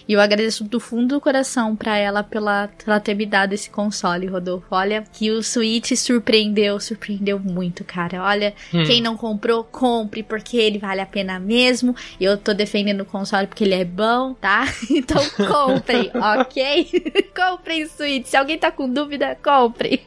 e 0.09 0.12
eu 0.12 0.20
agradeço 0.20 0.64
do 0.64 0.78
fundo 0.78 1.14
do 1.16 1.20
coração 1.20 1.74
pra 1.74 1.97
ela 1.97 2.22
pela, 2.22 2.68
pela 2.84 3.01
ter 3.01 3.14
me 3.14 3.26
dado 3.26 3.53
esse 3.53 3.68
console, 3.70 4.26
Rodolfo. 4.26 4.66
Olha 4.70 5.03
que 5.12 5.30
o 5.30 5.43
Switch 5.43 5.93
surpreendeu, 5.97 6.78
surpreendeu 6.80 7.38
muito, 7.38 7.84
cara. 7.84 8.22
Olha, 8.22 8.55
Hum. 8.72 8.84
quem 8.84 9.01
não 9.01 9.16
comprou, 9.16 9.64
compre 9.64 10.22
porque 10.22 10.57
ele 10.57 10.78
vale 10.78 11.01
a 11.01 11.07
pena 11.07 11.38
mesmo. 11.40 11.95
Eu 12.20 12.36
tô 12.38 12.55
defendendo 12.55 13.01
o 13.03 13.05
console 13.05 13.47
porque 13.47 13.64
ele 13.64 13.74
é 13.74 13.84
bom, 13.84 14.34
tá? 14.34 14.64
Então 14.90 15.22
comprem, 15.47 16.11
ok? 16.40 16.88
comprem 17.34 17.82
o 17.84 17.88
Switch. 17.88 18.26
Se 18.26 18.36
alguém 18.36 18.59
tá 18.59 18.70
com 18.70 18.88
dúvida, 18.88 19.36
compre. 19.43 20.03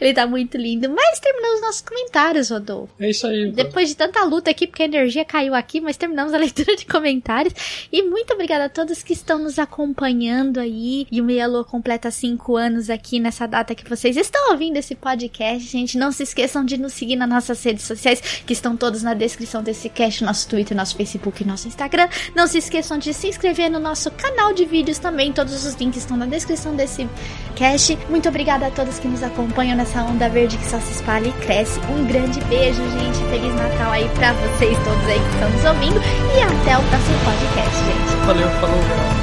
Ele 0.00 0.14
tá 0.14 0.26
muito 0.26 0.56
lindo. 0.56 0.88
Mas 0.90 1.20
terminamos 1.20 1.60
nossos 1.60 1.80
comentários, 1.80 2.50
Rodolfo. 2.50 2.92
É 2.98 3.10
isso 3.10 3.26
aí. 3.26 3.50
Depois 3.50 3.88
de 3.88 3.96
tanta 3.96 4.22
luta 4.24 4.50
aqui, 4.50 4.66
porque 4.66 4.82
a 4.82 4.86
energia 4.86 5.24
caiu 5.24 5.54
aqui, 5.54 5.80
mas 5.80 5.96
terminamos 5.96 6.34
a 6.34 6.38
leitura 6.38 6.76
de 6.76 6.86
comentários. 6.86 7.54
E 7.92 8.02
muito 8.02 8.32
obrigada 8.32 8.64
a 8.64 8.68
todos 8.68 9.02
que 9.02 9.12
estão 9.12 9.38
nos 9.38 9.58
acompanhando 9.58 10.58
aí. 10.58 11.06
E 11.10 11.20
o 11.20 11.24
Meia 11.24 11.46
Lua 11.46 11.64
completa 11.64 12.10
cinco 12.10 12.56
anos 12.56 12.90
aqui 12.90 13.20
nessa 13.20 13.46
data 13.46 13.74
que 13.74 13.88
vocês 13.88 14.16
estão 14.16 14.50
ouvindo 14.50 14.76
esse 14.76 14.94
podcast, 14.94 15.66
gente. 15.68 15.98
Não 15.98 16.12
se 16.12 16.22
esqueçam 16.22 16.64
de 16.64 16.76
nos 16.76 16.92
seguir 16.92 17.16
nas 17.16 17.28
nossas 17.28 17.62
redes 17.62 17.84
sociais, 17.84 18.20
que 18.46 18.52
estão 18.52 18.76
todas 18.76 19.02
na 19.02 19.14
descrição 19.14 19.62
desse 19.62 19.88
cast, 19.88 20.24
nosso 20.24 20.48
Twitter, 20.48 20.76
nosso 20.76 20.96
Facebook 20.96 21.42
e 21.42 21.46
nosso 21.46 21.68
Instagram. 21.68 22.08
Não 22.34 22.46
se 22.46 22.58
esqueçam 22.58 22.98
de 22.98 23.12
se 23.14 23.28
inscrever 23.28 23.70
no 23.70 23.78
nosso 23.78 24.10
canal 24.10 24.52
de 24.52 24.64
vídeos 24.64 24.98
também. 24.98 25.32
Todos 25.32 25.64
os 25.64 25.74
links 25.74 25.98
estão 25.98 26.16
na 26.16 26.26
descrição 26.26 26.74
desse 26.74 27.08
cast. 27.54 27.96
Muito 28.08 28.28
obrigada 28.28 28.66
a 28.66 28.70
todos 28.70 28.98
que 28.98 29.08
nos 29.08 29.22
acompanham 29.22 29.76
nessa 29.76 29.85
onda 29.94 30.28
verde 30.28 30.56
que 30.56 30.66
só 30.66 30.78
se 30.80 30.92
espalha 30.92 31.28
e 31.28 31.32
cresce. 31.44 31.80
Um 31.90 32.06
grande 32.06 32.40
beijo, 32.44 32.82
gente. 32.90 33.18
Feliz 33.30 33.54
Natal 33.54 33.92
aí 33.92 34.08
pra 34.14 34.32
vocês 34.32 34.76
todos 34.78 35.04
aí 35.06 35.20
que 35.20 35.34
estão 35.34 35.50
nos 35.50 35.64
ouvindo. 35.64 36.00
E 36.36 36.40
até 36.40 36.78
o 36.78 36.82
próximo 36.82 37.18
podcast, 37.24 37.76
gente. 37.84 38.26
Valeu, 38.26 38.48
falou. 38.60 39.15